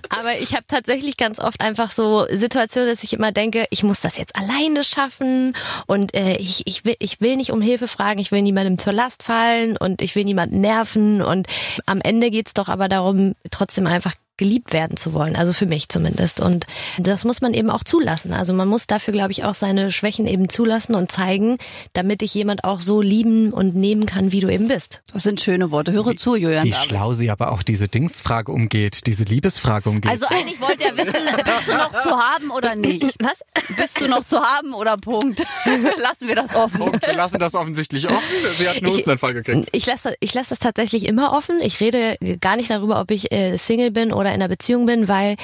aber 0.09 0.37
ich 0.37 0.53
habe 0.53 0.65
tatsächlich 0.67 1.17
ganz 1.17 1.39
oft 1.39 1.59
einfach 1.59 1.89
so 1.89 2.27
Situationen, 2.29 2.87
dass 2.87 3.03
ich 3.03 3.13
immer 3.13 3.31
denke, 3.31 3.65
ich 3.71 3.81
muss 3.81 3.99
das 3.99 4.17
jetzt 4.17 4.35
alleine 4.35 4.83
schaffen 4.83 5.55
und 5.87 6.13
äh, 6.13 6.35
ich, 6.37 6.67
ich, 6.67 6.85
will, 6.85 6.95
ich 6.99 7.19
will 7.19 7.35
nicht 7.35 7.51
um 7.51 7.61
Hilfe 7.63 7.87
fragen, 7.87 8.19
ich 8.19 8.31
will 8.31 8.43
niemandem 8.43 8.77
zur 8.77 8.93
Last 8.93 9.23
fallen 9.23 9.75
und 9.75 10.03
ich 10.03 10.13
will 10.13 10.23
niemanden 10.23 10.61
nerven. 10.61 11.23
Und 11.23 11.47
am 11.87 11.99
Ende 11.99 12.29
geht's 12.29 12.53
doch 12.53 12.69
aber 12.69 12.89
darum, 12.89 13.33
trotzdem 13.49 13.87
einfach 13.87 14.13
geliebt 14.37 14.73
werden 14.73 14.97
zu 14.97 15.13
wollen, 15.13 15.35
also 15.35 15.53
für 15.53 15.67
mich 15.67 15.89
zumindest. 15.89 16.39
Und 16.39 16.65
das 16.97 17.23
muss 17.23 17.41
man 17.41 17.53
eben 17.53 17.69
auch 17.69 17.83
zulassen. 17.83 18.33
Also 18.33 18.53
man 18.53 18.67
muss 18.67 18.87
dafür, 18.87 19.13
glaube 19.13 19.31
ich, 19.31 19.43
auch 19.43 19.53
seine 19.53 19.91
Schwächen 19.91 20.25
eben 20.25 20.49
zulassen 20.49 20.95
und 20.95 21.11
zeigen, 21.11 21.57
damit 21.93 22.21
dich 22.21 22.33
jemand 22.33 22.63
auch 22.63 22.81
so 22.81 23.01
lieben 23.01 23.53
und 23.53 23.75
nehmen 23.75 24.05
kann, 24.07 24.31
wie 24.31 24.39
du 24.39 24.49
eben 24.49 24.67
bist. 24.67 25.03
Das 25.13 25.23
sind 25.23 25.39
schöne 25.39 25.69
Worte. 25.69 25.91
Höre 25.91 26.17
zu, 26.17 26.35
Julian. 26.35 26.65
Wie 26.65 26.71
David. 26.71 26.85
schlau 26.85 27.13
sie 27.13 27.29
aber 27.29 27.51
auch 27.51 27.61
diese 27.61 27.87
Dingsfrage 27.87 28.51
umgeht, 28.51 29.05
diese 29.05 29.23
Liebesfrage 29.23 29.89
umgeht. 29.89 30.09
Also 30.09 30.25
eigentlich 30.25 30.59
wollte 30.59 30.83
er 30.83 30.97
wissen, 30.97 31.13
bist 31.35 31.67
du 31.67 31.73
noch 31.73 32.01
zu 32.01 32.09
haben 32.09 32.51
oder 32.51 32.75
nicht? 32.75 33.15
Was? 33.19 33.43
Bist 33.77 34.01
du 34.01 34.07
noch 34.07 34.23
zu 34.23 34.39
haben 34.39 34.73
oder 34.73 34.97
Punkt? 34.97 35.43
Lassen 35.97 36.27
wir 36.27 36.35
das 36.35 36.55
offen. 36.55 36.79
Punkt, 36.79 37.05
wir 37.05 37.13
lassen 37.13 37.39
das 37.39 37.53
offensichtlich 37.53 38.09
offen. 38.09 38.23
Sie 38.57 38.67
hat 38.67 38.77
einen 38.77 38.87
Hustenanfall 38.87 39.33
gekriegt. 39.33 39.69
Ich 39.71 39.85
lasse 39.85 40.15
ich 40.19 40.33
lasse 40.33 40.49
das 40.49 40.59
tatsächlich 40.59 41.05
immer 41.05 41.33
offen. 41.33 41.59
Ich 41.61 41.79
rede 41.79 42.17
gar 42.41 42.55
nicht 42.55 42.69
darüber, 42.69 42.99
ob 42.99 43.11
ich 43.11 43.31
äh, 43.31 43.57
Single 43.57 43.91
bin 43.91 44.11
oder 44.11 44.22
in 44.29 44.35
einer 44.35 44.47
Beziehung 44.47 44.85
bin, 44.85 45.07
weil 45.07 45.35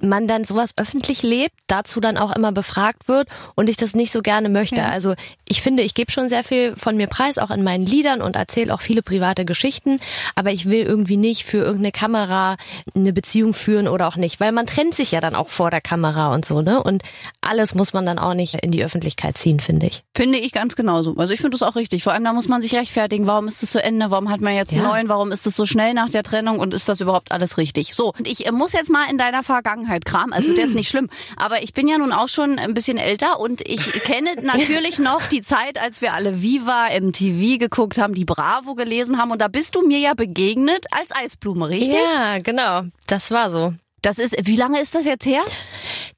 man 0.00 0.26
dann 0.26 0.44
sowas 0.44 0.74
öffentlich 0.76 1.22
lebt, 1.22 1.54
dazu 1.66 2.00
dann 2.00 2.16
auch 2.16 2.34
immer 2.34 2.52
befragt 2.52 3.08
wird 3.08 3.28
und 3.54 3.68
ich 3.68 3.76
das 3.76 3.94
nicht 3.94 4.12
so 4.12 4.22
gerne 4.22 4.48
möchte. 4.48 4.76
Ja. 4.76 4.88
Also 4.88 5.14
ich 5.48 5.62
finde, 5.62 5.82
ich 5.82 5.94
gebe 5.94 6.10
schon 6.10 6.28
sehr 6.28 6.44
viel 6.44 6.74
von 6.76 6.96
mir 6.96 7.06
preis, 7.06 7.38
auch 7.38 7.50
in 7.50 7.62
meinen 7.62 7.86
Liedern 7.86 8.22
und 8.22 8.36
erzähle 8.36 8.74
auch 8.74 8.80
viele 8.80 9.02
private 9.02 9.44
Geschichten, 9.44 10.00
aber 10.34 10.50
ich 10.50 10.70
will 10.70 10.82
irgendwie 10.82 11.16
nicht 11.16 11.44
für 11.44 11.58
irgendeine 11.58 11.92
Kamera 11.92 12.56
eine 12.94 13.12
Beziehung 13.12 13.54
führen 13.54 13.88
oder 13.88 14.08
auch 14.08 14.16
nicht, 14.16 14.40
weil 14.40 14.52
man 14.52 14.66
trennt 14.66 14.94
sich 14.94 15.12
ja 15.12 15.20
dann 15.20 15.34
auch 15.34 15.48
vor 15.48 15.70
der 15.70 15.80
Kamera 15.80 16.34
und 16.34 16.44
so, 16.44 16.62
ne? 16.62 16.82
Und 16.82 17.02
alles 17.40 17.74
muss 17.74 17.92
man 17.92 18.06
dann 18.06 18.18
auch 18.18 18.34
nicht 18.34 18.54
in 18.54 18.70
die 18.70 18.84
Öffentlichkeit 18.84 19.38
ziehen, 19.38 19.60
finde 19.60 19.86
ich. 19.86 20.02
Finde 20.14 20.38
ich 20.38 20.52
ganz 20.52 20.76
genauso. 20.76 21.14
Also 21.16 21.32
ich 21.32 21.40
finde 21.40 21.58
das 21.58 21.62
auch 21.62 21.76
richtig. 21.76 22.02
Vor 22.02 22.12
allem 22.12 22.24
da 22.24 22.32
muss 22.32 22.48
man 22.48 22.60
sich 22.60 22.74
rechtfertigen. 22.74 23.26
Warum 23.26 23.48
ist 23.48 23.62
es 23.62 23.70
zu 23.70 23.82
Ende? 23.82 24.10
Warum 24.10 24.30
hat 24.30 24.40
man 24.40 24.54
jetzt 24.54 24.72
ja. 24.72 24.80
einen 24.80 24.88
neuen? 24.88 25.08
Warum 25.08 25.32
ist 25.32 25.46
es 25.46 25.56
so 25.56 25.66
schnell 25.66 25.94
nach 25.94 26.10
der 26.10 26.22
Trennung? 26.22 26.58
Und 26.58 26.74
ist 26.74 26.88
das 26.88 27.00
überhaupt 27.00 27.32
alles 27.32 27.58
richtig? 27.58 27.94
So, 27.94 28.12
und 28.26 28.32
ich 28.32 28.50
muss 28.52 28.72
jetzt 28.72 28.90
mal 28.90 29.08
in 29.10 29.18
deiner 29.18 29.42
Vergangenheit 29.42 30.04
kramen. 30.04 30.32
Also 30.32 30.48
wird 30.48 30.58
jetzt 30.58 30.74
nicht 30.74 30.88
schlimm. 30.88 31.08
Aber 31.36 31.62
ich 31.62 31.72
bin 31.72 31.88
ja 31.88 31.98
nun 31.98 32.12
auch 32.12 32.28
schon 32.28 32.58
ein 32.58 32.74
bisschen 32.74 32.98
älter 32.98 33.40
und 33.40 33.60
ich 33.62 33.92
kenne 34.02 34.36
natürlich 34.42 34.98
noch 34.98 35.26
die 35.26 35.42
Zeit, 35.42 35.80
als 35.80 36.00
wir 36.00 36.12
alle 36.12 36.42
Viva, 36.42 36.88
MTV 36.90 37.58
geguckt 37.58 37.98
haben, 37.98 38.14
die 38.14 38.24
Bravo 38.24 38.74
gelesen 38.74 39.18
haben. 39.18 39.30
Und 39.30 39.40
da 39.40 39.48
bist 39.48 39.74
du 39.74 39.86
mir 39.86 39.98
ja 39.98 40.14
begegnet 40.14 40.86
als 40.90 41.12
Eisblume, 41.12 41.68
richtig? 41.68 41.94
Ja, 42.14 42.38
genau. 42.38 42.82
Das 43.06 43.30
war 43.30 43.50
so. 43.50 43.74
Das 44.02 44.18
ist, 44.18 44.36
wie 44.46 44.56
lange 44.56 44.80
ist 44.80 44.94
das 44.94 45.04
jetzt 45.04 45.26
her? 45.26 45.42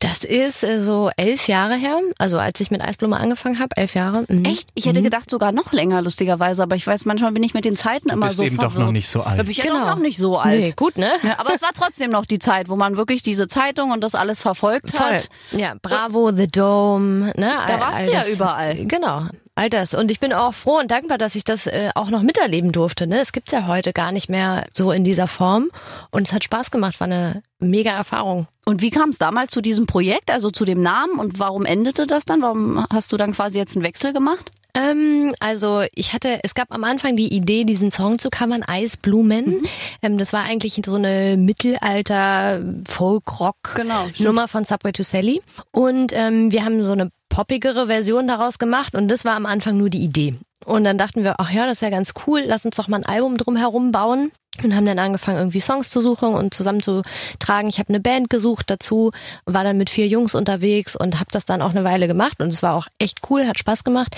Das 0.01 0.23
ist 0.23 0.63
äh, 0.63 0.81
so 0.81 1.11
elf 1.17 1.49
Jahre 1.49 1.75
her, 1.77 1.99
also 2.19 2.39
als 2.39 2.61
ich 2.61 2.71
mit 2.71 2.83
Eisblume 2.83 3.17
angefangen 3.17 3.59
habe, 3.59 3.77
elf 3.77 3.95
Jahre. 3.95 4.25
Mhm. 4.29 4.45
Echt? 4.45 4.69
Ich 4.75 4.87
hätte 4.87 5.01
mhm. 5.01 5.05
gedacht 5.05 5.31
sogar 5.31 5.53
noch 5.53 5.73
länger, 5.73 6.03
lustigerweise, 6.03 6.63
aber 6.63 6.77
ich 6.77 6.87
weiß, 6.87 7.05
manchmal 7.05 7.33
bin 7.33 7.43
ich 7.43 7.55
mit 7.55 7.65
den 7.65 7.77
Zeiten 7.77 8.09
du 8.09 8.15
immer 8.15 8.27
bist 8.27 8.37
so 8.37 8.43
eben 8.43 8.57
verwirrt. 8.57 8.75
doch 8.75 8.87
noch 8.87 8.93
nicht 8.93 9.09
so 9.09 9.23
alt. 9.23 9.39
Da 9.39 9.43
bin 9.43 9.53
ich 9.53 9.61
genau. 9.61 9.75
ja 9.75 9.95
noch 9.95 9.99
nicht 9.99 10.19
so 10.19 10.39
alt. 10.39 10.61
Nee, 10.61 10.73
gut, 10.77 10.99
ne? 10.99 11.13
Ja, 11.23 11.39
aber 11.39 11.55
es 11.55 11.63
war 11.63 11.71
trotzdem 11.75 12.11
noch 12.11 12.27
die 12.27 12.39
Zeit, 12.39 12.69
wo 12.69 12.77
man 12.77 12.97
wirklich 12.97 13.23
diese 13.23 13.49
Zeitung 13.49 13.91
und 13.91 14.03
das 14.03 14.15
alles 14.15 14.41
verfolgt 14.41 14.91
Voll. 14.91 15.07
hat. 15.07 15.29
Ja, 15.53 15.75
Bravo, 15.81 16.31
The 16.33 16.47
Dome, 16.47 17.33
ne? 17.37 17.53
Da 17.67 17.81
warst 17.81 17.99
all 17.99 18.07
du 18.07 18.13
ja 18.13 18.27
überall. 18.27 18.87
Genau. 18.87 19.23
All 19.59 19.71
das. 19.71 19.93
Und 19.93 20.13
ich 20.13 20.21
bin 20.21 20.33
auch 20.33 20.55
froh 20.55 20.79
und 20.79 20.89
dankbar, 20.89 21.19
dass 21.19 21.35
ich 21.35 21.43
das 21.43 21.67
äh, 21.67 21.91
auch 21.97 22.11
noch 22.11 22.23
miterleben 22.23 22.71
durfte. 22.71 23.09
Ne? 23.09 23.19
Es 23.19 23.33
gibt's 23.33 23.51
ja 23.51 23.67
heute 23.67 23.93
gar 23.93 24.13
nicht 24.13 24.29
mehr 24.29 24.65
so 24.73 24.93
in 24.93 25.03
dieser 25.03 25.27
Form. 25.27 25.73
Und 26.13 26.29
es 26.29 26.33
hat 26.33 26.45
Spaß 26.45 26.71
gemacht, 26.71 27.01
war 27.01 27.07
eine 27.07 27.43
mega 27.59 27.91
Erfahrung. 27.91 28.47
Und 28.67 28.83
wie 28.83 28.91
kam 28.91 29.11
es 29.11 29.19
damals 29.19 29.51
zu 29.51 29.61
diesem 29.61 29.87
Projekt, 29.87 30.31
also 30.31 30.53
zu 30.53 30.65
dem 30.65 30.81
Namen 30.81 31.19
und 31.19 31.41
warum 31.41 31.65
endete 31.65 32.07
das 32.07 32.25
dann? 32.25 32.41
Warum 32.41 32.87
hast 32.93 33.11
du 33.11 33.17
dann 33.17 33.33
quasi 33.33 33.59
jetzt 33.59 33.75
einen 33.75 33.85
Wechsel 33.85 34.13
gemacht? 34.13 34.53
Ähm, 34.75 35.35
also 35.41 35.83
ich 35.93 36.13
hatte, 36.13 36.39
es 36.45 36.55
gab 36.55 36.73
am 36.73 36.85
Anfang 36.85 37.17
die 37.17 37.35
Idee, 37.35 37.65
diesen 37.65 37.91
Song 37.91 38.21
zu 38.21 38.31
covern, 38.31 38.63
Eisblumen. 38.63 39.47
Mhm. 39.47 39.63
Ähm, 40.03 40.19
das 40.19 40.33
war 40.33 40.45
eigentlich 40.45 40.81
so 40.85 40.95
eine 40.95 41.37
Mittelalter 41.37 42.63
Folk-Rock-Nummer 42.89 44.13
genau, 44.17 44.47
von 44.47 44.65
Subway 44.65 44.93
to 44.93 45.03
Sally. 45.03 45.43
Und 45.73 46.13
ähm, 46.15 46.53
wir 46.53 46.65
haben 46.65 46.85
so 46.85 46.93
eine 46.93 47.11
poppigere 47.39 47.87
Version 47.87 48.27
daraus 48.27 48.59
gemacht 48.59 48.97
und 48.97 49.07
das 49.07 49.25
war 49.25 49.37
am 49.37 49.47
Anfang 49.47 49.77
nur 49.77 49.91
die 49.91 50.03
Idee. 50.03 50.35
Und 50.65 50.83
dann 50.83 50.99
dachten 50.99 51.23
wir, 51.23 51.37
ach 51.39 51.53
ja, 51.53 51.67
das 51.67 51.75
ist 51.75 51.83
ja 51.83 51.91
ganz 51.91 52.13
cool, 52.27 52.43
lass 52.45 52.67
uns 52.67 52.75
doch 52.75 52.89
mal 52.89 52.97
ein 52.97 53.07
Album 53.07 53.37
drumherum 53.37 53.93
bauen. 53.93 54.33
Und 54.61 54.75
haben 54.75 54.87
dann 54.87 54.99
angefangen, 54.99 55.39
irgendwie 55.39 55.61
Songs 55.61 55.89
zu 55.89 56.01
suchen 56.01 56.35
und 56.35 56.53
zusammenzutragen. 56.53 57.69
Ich 57.69 57.79
habe 57.79 57.91
eine 57.91 58.01
Band 58.01 58.29
gesucht 58.29 58.69
dazu, 58.71 59.13
war 59.47 59.63
dann 59.63 59.77
mit 59.77 59.89
vier 59.89 60.09
Jungs 60.09 60.35
unterwegs 60.35 60.97
und 60.97 61.21
habe 61.21 61.31
das 61.31 61.45
dann 61.45 61.63
auch 61.63 61.71
eine 61.71 61.85
Weile 61.85 62.09
gemacht. 62.09 62.41
Und 62.41 62.53
es 62.53 62.61
war 62.61 62.75
auch 62.75 62.89
echt 62.99 63.21
cool, 63.31 63.47
hat 63.47 63.57
Spaß 63.57 63.85
gemacht. 63.85 64.17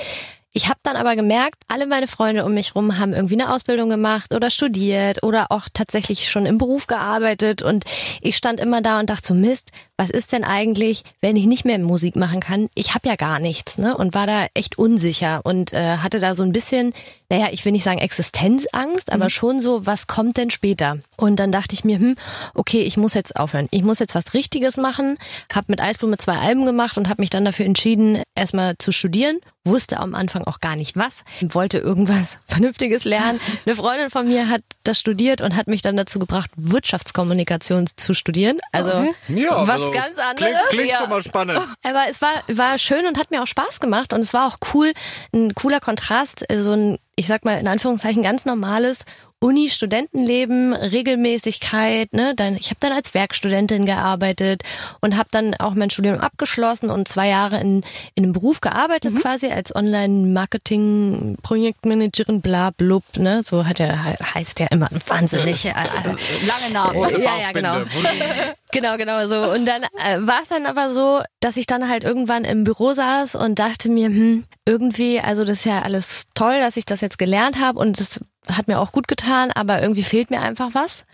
Ich 0.53 0.69
habe 0.69 0.81
dann 0.83 0.97
aber 0.97 1.15
gemerkt, 1.15 1.63
alle 1.69 1.87
meine 1.87 2.09
Freunde 2.09 2.45
um 2.45 2.55
mich 2.55 2.75
rum 2.75 2.99
haben 2.99 3.13
irgendwie 3.13 3.41
eine 3.41 3.55
Ausbildung 3.55 3.89
gemacht 3.89 4.35
oder 4.35 4.51
studiert 4.51 5.23
oder 5.23 5.53
auch 5.53 5.69
tatsächlich 5.73 6.29
schon 6.29 6.45
im 6.45 6.59
Beruf 6.59 6.89
gearbeitet 6.89 7.63
und 7.63 7.85
ich 8.21 8.37
stand 8.37 8.59
immer 8.59 8.83
da 8.83 8.99
und 8.99 9.09
dachte 9.11 9.29
so 9.29 9.35
Mist, 9.35 9.71
was 9.97 10.11
ist 10.11 10.33
denn 10.33 10.43
eigentlich, 10.43 11.05
wenn 11.21 11.37
ich 11.37 11.47
nicht 11.47 11.65
mehr 11.65 11.79
Musik 11.79 12.17
machen 12.17 12.41
kann? 12.41 12.69
Ich 12.75 12.95
habe 12.95 13.09
ja 13.09 13.15
gar 13.15 13.39
nichts, 13.39 13.79
ne? 13.79 13.97
Und 13.97 14.15
war 14.15 14.27
da 14.27 14.47
echt 14.55 14.77
unsicher 14.77 15.43
und 15.45 15.73
äh, 15.73 15.99
hatte 15.99 16.19
da 16.19 16.35
so 16.35 16.43
ein 16.43 16.53
bisschen, 16.53 16.95
naja, 17.29 17.49
ich 17.53 17.65
will 17.65 17.73
nicht 17.73 17.85
sagen 17.85 17.99
Existenzangst, 17.99 19.13
aber 19.13 19.25
mhm. 19.25 19.31
schon 19.31 19.61
so, 19.61 19.87
was 19.87 20.07
kommt 20.07 20.37
denn 20.37 20.51
später? 20.51 20.99
Und 21.17 21.37
dann 21.37 21.53
dachte 21.53 21.75
ich 21.75 21.85
mir, 21.85 21.99
hm, 21.99 22.17
okay, 22.55 22.81
ich 22.81 22.97
muss 22.97 23.15
jetzt 23.15 23.37
aufhören. 23.37 23.69
Ich 23.71 23.83
muss 23.83 23.99
jetzt 23.99 24.15
was 24.15 24.33
Richtiges 24.35 24.79
machen. 24.79 25.19
Hab 25.53 25.69
mit 25.69 25.81
Eisblume 25.81 26.17
zwei 26.17 26.39
Alben 26.39 26.65
gemacht 26.65 26.97
und 26.97 27.09
habe 27.09 27.21
mich 27.23 27.31
dann 27.31 27.45
dafür 27.45 27.67
entschieden, 27.67 28.23
erstmal 28.35 28.77
zu 28.79 28.91
studieren 28.91 29.39
wusste 29.65 29.99
am 29.99 30.15
Anfang 30.15 30.40
auch 30.45 30.61
gar 30.61 30.77
nicht 30.77 30.97
was, 30.97 31.25
wollte 31.41 31.79
irgendwas 31.79 32.39
Vernünftiges 32.47 33.05
lernen. 33.05 33.41
Eine 33.67 33.77
Freundin 33.77 34.11
von 34.11 34.27
mir 34.29 34.49
hat 34.49 34.63
das 34.85 34.99
studiert 34.99 35.41
und 35.41 35.57
hat 35.57 35.67
mich 35.67 35.83
dann 35.83 35.97
dazu 35.97 36.19
gebracht, 36.19 36.51
Wirtschaftskommunikation 36.57 37.87
zu 37.97 38.15
studieren. 38.15 38.59
Also 38.73 38.91
okay. 38.91 39.15
ja, 39.29 39.67
was 39.67 39.71
also 39.71 39.91
ganz 39.91 40.19
anderes. 40.19 40.37
Klingt, 40.37 40.69
klingt 40.71 40.89
ja. 40.89 40.99
schon 40.99 41.11
mal 41.11 41.23
spannend. 41.23 41.61
Aber 41.83 42.05
es 42.09 42.21
war, 42.23 42.43
war 42.49 42.79
schön 42.79 43.07
und 43.07 43.19
hat 43.19 43.31
mir 43.31 43.43
auch 43.43 43.47
Spaß 43.47 43.81
gemacht 43.81 44.13
und 44.13 44.21
es 44.21 44.35
war 44.35 44.47
auch 44.47 44.59
cool, 44.75 44.93
ein 45.33 45.55
cooler 45.55 45.81
Kontrast, 45.81 46.45
so 46.59 46.73
ein, 46.73 46.99
ich 47.17 47.27
sag 47.27 47.45
mal 47.45 47.59
in 47.59 47.69
Anführungszeichen 47.69 48.23
ganz 48.23 48.45
normales 48.45 49.05
Uni-Studentenleben, 49.41 50.73
Regelmäßigkeit, 50.75 52.13
ne? 52.13 52.35
Dann, 52.37 52.55
ich 52.57 52.69
habe 52.69 52.77
dann 52.81 52.93
als 52.93 53.15
Werkstudentin 53.15 53.87
gearbeitet 53.87 54.61
und 55.01 55.17
habe 55.17 55.31
dann 55.33 55.55
auch 55.55 55.73
mein 55.75 55.89
Studium 55.89 56.19
abgeschlossen 56.19 56.91
und 56.91 57.09
zwei 57.09 57.29
Jahre 57.29 57.59
in, 57.59 57.83
in 58.15 58.25
einem 58.25 58.35
Beruf 58.35 58.61
gearbeitet, 58.61 59.15
mhm. 59.15 59.19
quasi 59.19 59.47
als 59.49 59.75
Online-Marketing-Projektmanagerin, 59.75 62.43
bla 62.43 62.69
blub, 62.71 63.05
ne? 63.17 63.41
So 63.43 63.67
hat 63.67 63.81
er 63.81 64.05
heißt 64.35 64.61
ja 64.61 64.67
immer 64.67 64.91
wahnsinnig. 65.07 65.71
Äh, 65.81 65.85
Lange 66.47 66.73
Namen. 66.73 67.23
ja, 67.23 67.39
ja, 67.39 67.53
genau. 67.53 67.83
genau, 68.73 68.97
genau 68.97 69.29
so. 69.29 69.53
Und 69.53 69.67
dann 69.67 69.83
äh, 69.83 70.19
war 70.21 70.41
es 70.43 70.49
dann 70.49 70.67
aber 70.67 70.93
so, 70.93 71.21
dass 71.41 71.57
ich 71.57 71.67
dann 71.67 71.89
halt 71.89 72.05
irgendwann 72.05 72.45
im 72.45 72.65
Büro 72.65 72.93
saß 72.93 73.37
und 73.37 73.59
dachte 73.59 73.89
mir, 73.89 74.09
hm, 74.09 74.45
irgendwie, 74.67 75.21
also 75.21 75.45
das 75.45 75.61
ist 75.61 75.65
ja 75.65 75.81
alles 75.83 76.29
toll, 76.35 76.61
dass 76.61 76.77
ich 76.77 76.85
das 76.87 77.01
jetzt 77.01 77.19
gelernt 77.19 77.59
habe 77.59 77.79
und 77.79 78.01
das 78.01 78.21
hat 78.57 78.69
mir 78.69 78.79
auch 78.79 78.93
gut 78.93 79.09
getan, 79.09 79.51
aber 79.53 79.83
irgendwie 79.83 80.03
fehlt 80.03 80.31
mir 80.31 80.41
einfach 80.41 80.71
was. 80.73 81.07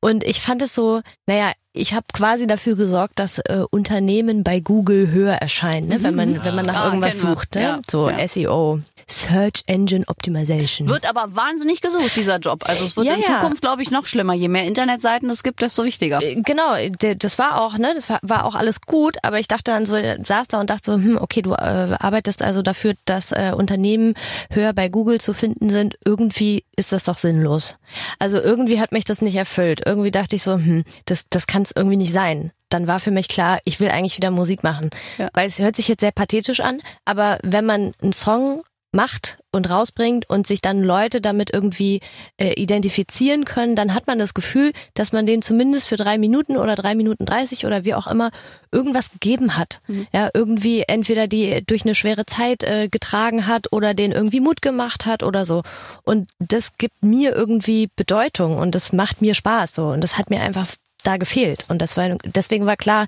Und 0.00 0.24
ich 0.24 0.40
fand 0.40 0.62
es 0.62 0.74
so, 0.74 1.00
naja, 1.26 1.52
ich 1.72 1.94
habe 1.94 2.06
quasi 2.12 2.46
dafür 2.46 2.76
gesorgt, 2.76 3.18
dass 3.18 3.38
äh, 3.38 3.64
Unternehmen 3.70 4.44
bei 4.44 4.60
Google 4.60 5.10
höher 5.10 5.34
erscheinen, 5.34 5.88
ne? 5.88 6.02
wenn 6.02 6.14
man 6.14 6.44
wenn 6.44 6.54
man 6.54 6.66
nach 6.66 6.82
ah, 6.82 6.86
irgendwas 6.86 7.20
sucht, 7.20 7.54
ne? 7.54 7.62
Ja, 7.62 7.80
so 7.88 8.10
ja. 8.10 8.28
SEO, 8.28 8.80
Search 9.08 9.62
Engine 9.66 10.04
Optimization. 10.06 10.88
Wird 10.88 11.08
aber 11.08 11.34
wahnsinnig 11.34 11.80
gesucht 11.80 12.14
dieser 12.16 12.38
Job. 12.38 12.64
Also 12.68 12.84
es 12.84 12.96
wird 12.96 13.06
ja, 13.06 13.14
in 13.14 13.22
Zukunft, 13.22 13.62
glaube 13.62 13.82
ich, 13.82 13.90
noch 13.90 14.06
schlimmer. 14.06 14.34
Je 14.34 14.48
mehr 14.48 14.64
Internetseiten 14.64 15.30
es 15.30 15.42
gibt, 15.42 15.62
desto 15.62 15.84
wichtiger. 15.84 16.20
Äh, 16.22 16.42
genau, 16.42 16.74
das 17.16 17.38
war 17.38 17.62
auch, 17.62 17.78
ne, 17.78 17.92
das 17.94 18.10
war, 18.10 18.18
war 18.22 18.44
auch 18.44 18.54
alles 18.54 18.82
gut, 18.82 19.16
aber 19.22 19.38
ich 19.38 19.48
dachte 19.48 19.70
dann 19.70 19.86
so, 19.86 19.94
saß 19.94 20.48
da 20.48 20.60
und 20.60 20.68
dachte 20.68 20.92
so, 20.92 20.96
hm, 20.98 21.18
okay, 21.18 21.40
du 21.40 21.52
äh, 21.52 21.96
arbeitest 21.98 22.42
also 22.42 22.60
dafür, 22.60 22.94
dass 23.06 23.32
äh, 23.32 23.52
Unternehmen 23.56 24.14
höher 24.50 24.74
bei 24.74 24.88
Google 24.88 25.20
zu 25.20 25.32
finden 25.32 25.70
sind. 25.70 25.96
Irgendwie 26.04 26.64
ist 26.76 26.92
das 26.92 27.04
doch 27.04 27.16
sinnlos. 27.16 27.78
Also 28.18 28.38
irgendwie 28.38 28.80
hat 28.80 28.92
mich 28.92 29.04
das 29.04 29.22
nicht 29.22 29.36
erfüllt. 29.36 29.82
Irgendwie 29.86 30.10
dachte 30.10 30.36
ich 30.36 30.42
so, 30.42 30.52
hm, 30.52 30.84
das 31.06 31.28
das 31.30 31.46
kann 31.46 31.62
kann 31.62 31.64
es 31.64 31.72
irgendwie 31.76 31.96
nicht 31.96 32.12
sein. 32.12 32.52
Dann 32.68 32.86
war 32.86 32.98
für 32.98 33.10
mich 33.10 33.28
klar, 33.28 33.60
ich 33.64 33.78
will 33.78 33.90
eigentlich 33.90 34.16
wieder 34.16 34.30
Musik 34.30 34.62
machen. 34.62 34.90
Ja. 35.18 35.28
Weil 35.32 35.46
es 35.46 35.58
hört 35.58 35.76
sich 35.76 35.88
jetzt 35.88 36.00
sehr 36.00 36.12
pathetisch 36.12 36.60
an, 36.60 36.80
aber 37.04 37.38
wenn 37.42 37.66
man 37.66 37.92
einen 38.02 38.12
Song 38.12 38.62
macht 38.92 39.38
und 39.50 39.68
rausbringt 39.68 40.28
und 40.28 40.46
sich 40.46 40.60
dann 40.60 40.82
Leute 40.82 41.20
damit 41.20 41.52
irgendwie 41.52 42.00
äh, 42.38 42.52
identifizieren 42.60 43.44
können, 43.44 43.74
dann 43.74 43.94
hat 43.94 44.06
man 44.06 44.18
das 44.18 44.34
Gefühl, 44.34 44.72
dass 44.94 45.12
man 45.12 45.26
denen 45.26 45.42
zumindest 45.42 45.88
für 45.88 45.96
drei 45.96 46.18
Minuten 46.18 46.56
oder 46.56 46.74
drei 46.74 46.94
Minuten 46.94 47.24
dreißig 47.26 47.66
oder 47.66 47.84
wie 47.84 47.94
auch 47.94 48.06
immer 48.06 48.30
irgendwas 48.70 49.10
gegeben 49.10 49.56
hat. 49.56 49.80
Mhm. 49.88 50.06
Ja, 50.12 50.30
irgendwie 50.32 50.82
entweder 50.82 51.26
die 51.26 51.64
durch 51.66 51.84
eine 51.84 51.94
schwere 51.94 52.26
Zeit 52.26 52.62
äh, 52.62 52.88
getragen 52.88 53.46
hat 53.46 53.72
oder 53.72 53.94
den 53.94 54.12
irgendwie 54.12 54.40
Mut 54.40 54.62
gemacht 54.62 55.06
hat 55.06 55.22
oder 55.22 55.44
so. 55.44 55.62
Und 56.04 56.30
das 56.38 56.76
gibt 56.76 57.02
mir 57.02 57.34
irgendwie 57.34 57.88
Bedeutung 57.96 58.58
und 58.58 58.74
das 58.74 58.92
macht 58.92 59.22
mir 59.22 59.34
Spaß 59.34 59.74
so. 59.74 59.86
Und 59.86 60.04
das 60.04 60.18
hat 60.18 60.30
mir 60.30 60.40
einfach 60.40 60.68
da 61.02 61.16
gefehlt. 61.16 61.66
Und 61.68 61.82
das 61.82 61.96
war, 61.96 62.16
deswegen 62.24 62.66
war 62.66 62.76
klar, 62.76 63.06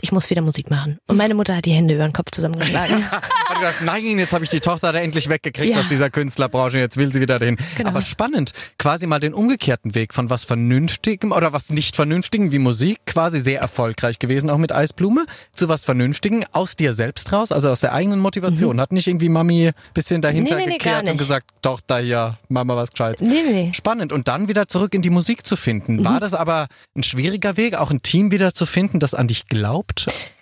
ich 0.00 0.12
muss 0.12 0.28
wieder 0.28 0.42
Musik 0.42 0.70
machen. 0.70 0.98
Und 1.06 1.16
meine 1.16 1.34
Mutter 1.34 1.56
hat 1.56 1.64
die 1.64 1.72
Hände 1.72 1.94
über 1.94 2.04
den 2.04 2.12
Kopf 2.12 2.30
zusammengeschlagen. 2.30 3.10
hat 3.10 3.58
gedacht, 3.58 3.76
nein, 3.82 4.18
jetzt 4.18 4.32
habe 4.32 4.44
ich 4.44 4.50
die 4.50 4.60
Tochter 4.60 4.92
da 4.92 4.98
endlich 4.98 5.28
weggekriegt 5.28 5.74
ja. 5.74 5.80
aus 5.80 5.88
dieser 5.88 6.10
Künstlerbranche, 6.10 6.78
jetzt 6.78 6.96
will 6.98 7.12
sie 7.12 7.20
wieder 7.20 7.38
dahin. 7.38 7.56
Genau. 7.76 7.90
Aber 7.90 8.02
spannend, 8.02 8.52
quasi 8.78 9.06
mal 9.06 9.20
den 9.20 9.32
umgekehrten 9.32 9.94
Weg 9.94 10.12
von 10.12 10.28
was 10.28 10.44
Vernünftigem 10.44 11.32
oder 11.32 11.52
was 11.52 11.70
nicht 11.70 11.96
Vernünftigem 11.96 12.52
wie 12.52 12.58
Musik, 12.58 13.00
quasi 13.06 13.40
sehr 13.40 13.60
erfolgreich 13.60 14.18
gewesen, 14.18 14.50
auch 14.50 14.58
mit 14.58 14.72
Eisblume, 14.72 15.24
zu 15.52 15.68
was 15.68 15.84
Vernünftigen 15.84 16.44
aus 16.52 16.76
dir 16.76 16.92
selbst 16.92 17.32
raus, 17.32 17.50
also 17.50 17.70
aus 17.70 17.80
der 17.80 17.94
eigenen 17.94 18.20
Motivation. 18.20 18.76
Mhm. 18.76 18.80
Hat 18.80 18.92
nicht 18.92 19.06
irgendwie 19.06 19.30
Mami 19.30 19.70
bisschen 19.94 20.20
dahinter 20.20 20.56
nee, 20.56 20.66
nee, 20.66 20.72
gekehrt 20.72 21.04
nee, 21.04 21.12
und 21.12 21.16
gesagt, 21.16 21.46
Tochter 21.62 22.00
hier, 22.00 22.36
Mama 22.48 22.76
was 22.76 22.90
gescheit. 22.90 23.20
Nee, 23.20 23.42
nee. 23.50 23.72
Spannend. 23.72 24.12
Und 24.12 24.28
dann 24.28 24.48
wieder 24.48 24.68
zurück 24.68 24.94
in 24.94 25.02
die 25.02 25.10
Musik 25.10 25.46
zu 25.46 25.56
finden. 25.56 25.96
Mhm. 25.96 26.04
War 26.04 26.20
das 26.20 26.34
aber 26.34 26.68
ein 26.94 27.02
schwieriger 27.02 27.56
Weg, 27.56 27.76
auch 27.76 27.90
ein 27.90 28.02
Team 28.02 28.30
wieder 28.30 28.52
zu 28.52 28.66
finden, 28.66 29.00
das 29.00 29.14
an 29.14 29.28
dich 29.28 29.46
glaubt? 29.46 29.85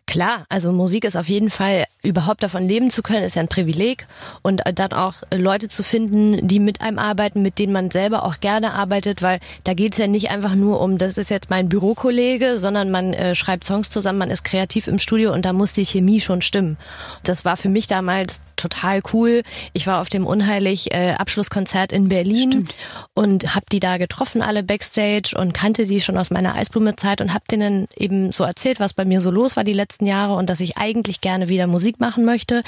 Klar, 0.06 0.44
also 0.48 0.70
Musik 0.70 1.04
ist 1.04 1.16
auf 1.16 1.28
jeden 1.28 1.50
Fall, 1.50 1.86
überhaupt 2.02 2.42
davon 2.42 2.68
leben 2.68 2.90
zu 2.90 3.02
können, 3.02 3.24
ist 3.24 3.36
ja 3.36 3.42
ein 3.42 3.48
Privileg. 3.48 4.06
Und 4.42 4.62
dann 4.74 4.92
auch 4.92 5.14
Leute 5.34 5.68
zu 5.68 5.82
finden, 5.82 6.46
die 6.46 6.60
mit 6.60 6.82
einem 6.82 6.98
arbeiten, 6.98 7.40
mit 7.42 7.58
denen 7.58 7.72
man 7.72 7.90
selber 7.90 8.24
auch 8.24 8.40
gerne 8.40 8.74
arbeitet, 8.74 9.22
weil 9.22 9.40
da 9.64 9.72
geht 9.72 9.94
es 9.94 9.98
ja 9.98 10.06
nicht 10.06 10.30
einfach 10.30 10.54
nur 10.54 10.80
um, 10.80 10.98
das 10.98 11.16
ist 11.16 11.30
jetzt 11.30 11.48
mein 11.50 11.68
Bürokollege, 11.68 12.58
sondern 12.58 12.90
man 12.90 13.14
äh, 13.14 13.34
schreibt 13.34 13.64
Songs 13.64 13.88
zusammen, 13.88 14.18
man 14.18 14.30
ist 14.30 14.44
kreativ 14.44 14.86
im 14.86 14.98
Studio 14.98 15.32
und 15.32 15.46
da 15.46 15.52
muss 15.52 15.72
die 15.72 15.86
Chemie 15.86 16.20
schon 16.20 16.42
stimmen. 16.42 16.76
Das 17.24 17.44
war 17.44 17.56
für 17.56 17.70
mich 17.70 17.86
damals 17.86 18.44
total 18.64 19.00
cool. 19.12 19.42
Ich 19.72 19.86
war 19.86 20.00
auf 20.00 20.08
dem 20.08 20.26
unheilig 20.26 20.92
äh, 20.94 21.12
Abschlusskonzert 21.12 21.92
in 21.92 22.08
Berlin 22.08 22.52
Stimmt. 22.52 22.74
und 23.14 23.54
habe 23.54 23.66
die 23.70 23.80
da 23.80 23.98
getroffen, 23.98 24.42
alle 24.42 24.62
backstage 24.62 25.34
und 25.38 25.52
kannte 25.52 25.86
die 25.86 26.00
schon 26.00 26.18
aus 26.18 26.30
meiner 26.30 26.54
Eisblume-Zeit 26.54 27.20
und 27.20 27.32
habe 27.32 27.44
denen 27.50 27.86
eben 27.96 28.32
so 28.32 28.44
erzählt, 28.44 28.80
was 28.80 28.94
bei 28.94 29.04
mir 29.04 29.20
so 29.20 29.30
los 29.30 29.56
war 29.56 29.64
die 29.64 29.72
letzten 29.72 30.06
Jahre 30.06 30.34
und 30.34 30.50
dass 30.50 30.60
ich 30.60 30.76
eigentlich 30.76 31.20
gerne 31.20 31.48
wieder 31.48 31.66
Musik 31.66 32.00
machen 32.00 32.24
möchte, 32.24 32.62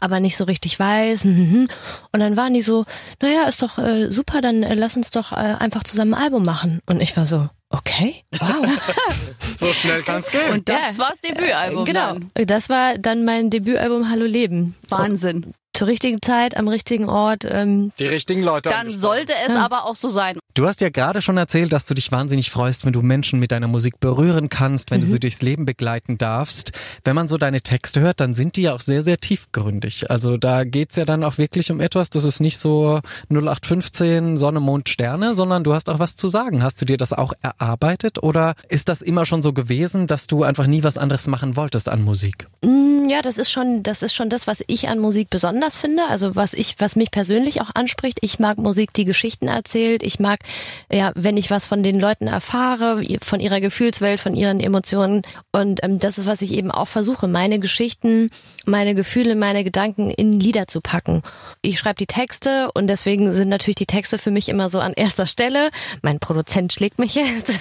aber 0.00 0.20
nicht 0.20 0.36
so 0.36 0.44
richtig 0.44 0.78
weiß. 0.78 1.24
Und 2.12 2.20
dann 2.20 2.36
waren 2.36 2.54
die 2.54 2.62
so, 2.62 2.84
naja, 3.20 3.44
ist 3.48 3.62
doch 3.62 3.78
äh, 3.78 4.12
super, 4.12 4.40
dann 4.40 4.62
äh, 4.62 4.74
lass 4.74 4.96
uns 4.96 5.10
doch 5.10 5.32
äh, 5.32 5.36
einfach 5.36 5.84
zusammen 5.84 6.14
ein 6.14 6.22
Album 6.22 6.42
machen. 6.42 6.80
Und 6.86 7.00
ich 7.00 7.16
war 7.16 7.26
so, 7.26 7.48
Okay, 7.74 8.22
wow. 8.38 8.66
so 9.58 9.72
schnell 9.72 10.02
kann 10.02 10.18
es 10.18 10.30
gehen. 10.30 10.52
Und 10.52 10.68
das 10.68 10.96
ja. 10.96 11.02
war 11.02 11.10
das 11.10 11.20
Debütalbum. 11.22 11.84
Genau, 11.86 12.18
dann. 12.34 12.46
das 12.46 12.68
war 12.68 12.98
dann 12.98 13.24
mein 13.24 13.48
Debütalbum 13.48 14.10
Hallo 14.10 14.26
Leben. 14.26 14.76
Wahnsinn 14.88 15.54
zur 15.72 15.88
richtigen 15.88 16.20
Zeit, 16.22 16.56
am 16.56 16.68
richtigen 16.68 17.08
Ort. 17.08 17.44
Ähm, 17.48 17.92
die 17.98 18.06
richtigen 18.06 18.42
Leute. 18.42 18.70
Dann 18.70 18.90
sollte 18.90 19.32
es 19.46 19.54
ja. 19.54 19.64
aber 19.64 19.84
auch 19.86 19.96
so 19.96 20.08
sein. 20.08 20.38
Du 20.54 20.66
hast 20.66 20.82
ja 20.82 20.90
gerade 20.90 21.22
schon 21.22 21.38
erzählt, 21.38 21.72
dass 21.72 21.86
du 21.86 21.94
dich 21.94 22.12
wahnsinnig 22.12 22.50
freust, 22.50 22.84
wenn 22.84 22.92
du 22.92 23.00
Menschen 23.00 23.38
mit 23.38 23.52
deiner 23.52 23.68
Musik 23.68 24.00
berühren 24.00 24.50
kannst, 24.50 24.90
wenn 24.90 24.98
mhm. 24.98 25.04
du 25.04 25.08
sie 25.08 25.20
durchs 25.20 25.40
Leben 25.40 25.64
begleiten 25.64 26.18
darfst. 26.18 26.72
Wenn 27.04 27.14
man 27.14 27.26
so 27.26 27.38
deine 27.38 27.62
Texte 27.62 28.00
hört, 28.00 28.20
dann 28.20 28.34
sind 28.34 28.56
die 28.56 28.62
ja 28.62 28.74
auch 28.74 28.80
sehr, 28.80 29.02
sehr 29.02 29.16
tiefgründig. 29.16 30.10
Also 30.10 30.36
da 30.36 30.64
geht's 30.64 30.96
ja 30.96 31.06
dann 31.06 31.24
auch 31.24 31.38
wirklich 31.38 31.70
um 31.70 31.80
etwas, 31.80 32.10
das 32.10 32.24
ist 32.24 32.40
nicht 32.40 32.58
so 32.58 33.00
0815 33.30 34.36
Sonne, 34.36 34.60
Mond, 34.60 34.90
Sterne, 34.90 35.34
sondern 35.34 35.64
du 35.64 35.72
hast 35.72 35.88
auch 35.88 35.98
was 35.98 36.16
zu 36.16 36.28
sagen. 36.28 36.62
Hast 36.62 36.80
du 36.82 36.84
dir 36.84 36.98
das 36.98 37.14
auch 37.14 37.32
erarbeitet 37.40 38.22
oder 38.22 38.54
ist 38.68 38.90
das 38.90 39.00
immer 39.00 39.24
schon 39.24 39.42
so 39.42 39.54
gewesen, 39.54 40.06
dass 40.06 40.26
du 40.26 40.42
einfach 40.42 40.66
nie 40.66 40.82
was 40.82 40.98
anderes 40.98 41.28
machen 41.28 41.56
wolltest 41.56 41.88
an 41.88 42.02
Musik? 42.02 42.46
Mm, 42.62 43.08
ja, 43.08 43.22
das 43.22 43.38
ist 43.38 43.50
schon, 43.50 43.82
das 43.82 44.02
ist 44.02 44.14
schon 44.14 44.28
das, 44.28 44.46
was 44.46 44.62
ich 44.66 44.88
an 44.88 44.98
Musik 44.98 45.30
besonders 45.30 45.61
besonders 45.62 45.76
finde, 45.76 46.08
also 46.08 46.34
was 46.34 46.54
ich, 46.54 46.74
was 46.78 46.96
mich 46.96 47.12
persönlich 47.12 47.60
auch 47.60 47.70
anspricht. 47.74 48.18
Ich 48.22 48.40
mag 48.40 48.58
Musik, 48.58 48.92
die 48.94 49.04
Geschichten 49.04 49.46
erzählt. 49.46 50.02
Ich 50.02 50.18
mag, 50.18 50.40
ja, 50.90 51.12
wenn 51.14 51.36
ich 51.36 51.50
was 51.50 51.66
von 51.66 51.84
den 51.84 52.00
Leuten 52.00 52.26
erfahre, 52.26 53.02
von 53.22 53.38
ihrer 53.38 53.60
Gefühlswelt, 53.60 54.18
von 54.20 54.34
ihren 54.34 54.58
Emotionen. 54.58 55.22
Und 55.52 55.84
ähm, 55.84 56.00
das 56.00 56.18
ist, 56.18 56.26
was 56.26 56.42
ich 56.42 56.52
eben 56.52 56.72
auch 56.72 56.88
versuche, 56.88 57.28
meine 57.28 57.60
Geschichten, 57.60 58.30
meine 58.66 58.96
Gefühle, 58.96 59.36
meine 59.36 59.62
Gedanken 59.62 60.10
in 60.10 60.32
Lieder 60.40 60.66
zu 60.66 60.80
packen. 60.80 61.22
Ich 61.60 61.78
schreibe 61.78 61.98
die 61.98 62.06
Texte 62.06 62.70
und 62.74 62.88
deswegen 62.88 63.32
sind 63.32 63.48
natürlich 63.48 63.76
die 63.76 63.86
Texte 63.86 64.18
für 64.18 64.32
mich 64.32 64.48
immer 64.48 64.68
so 64.68 64.80
an 64.80 64.94
erster 64.94 65.28
Stelle. 65.28 65.70
Mein 66.02 66.18
Produzent 66.18 66.72
schlägt 66.72 66.98
mich 66.98 67.14
jetzt. 67.14 67.52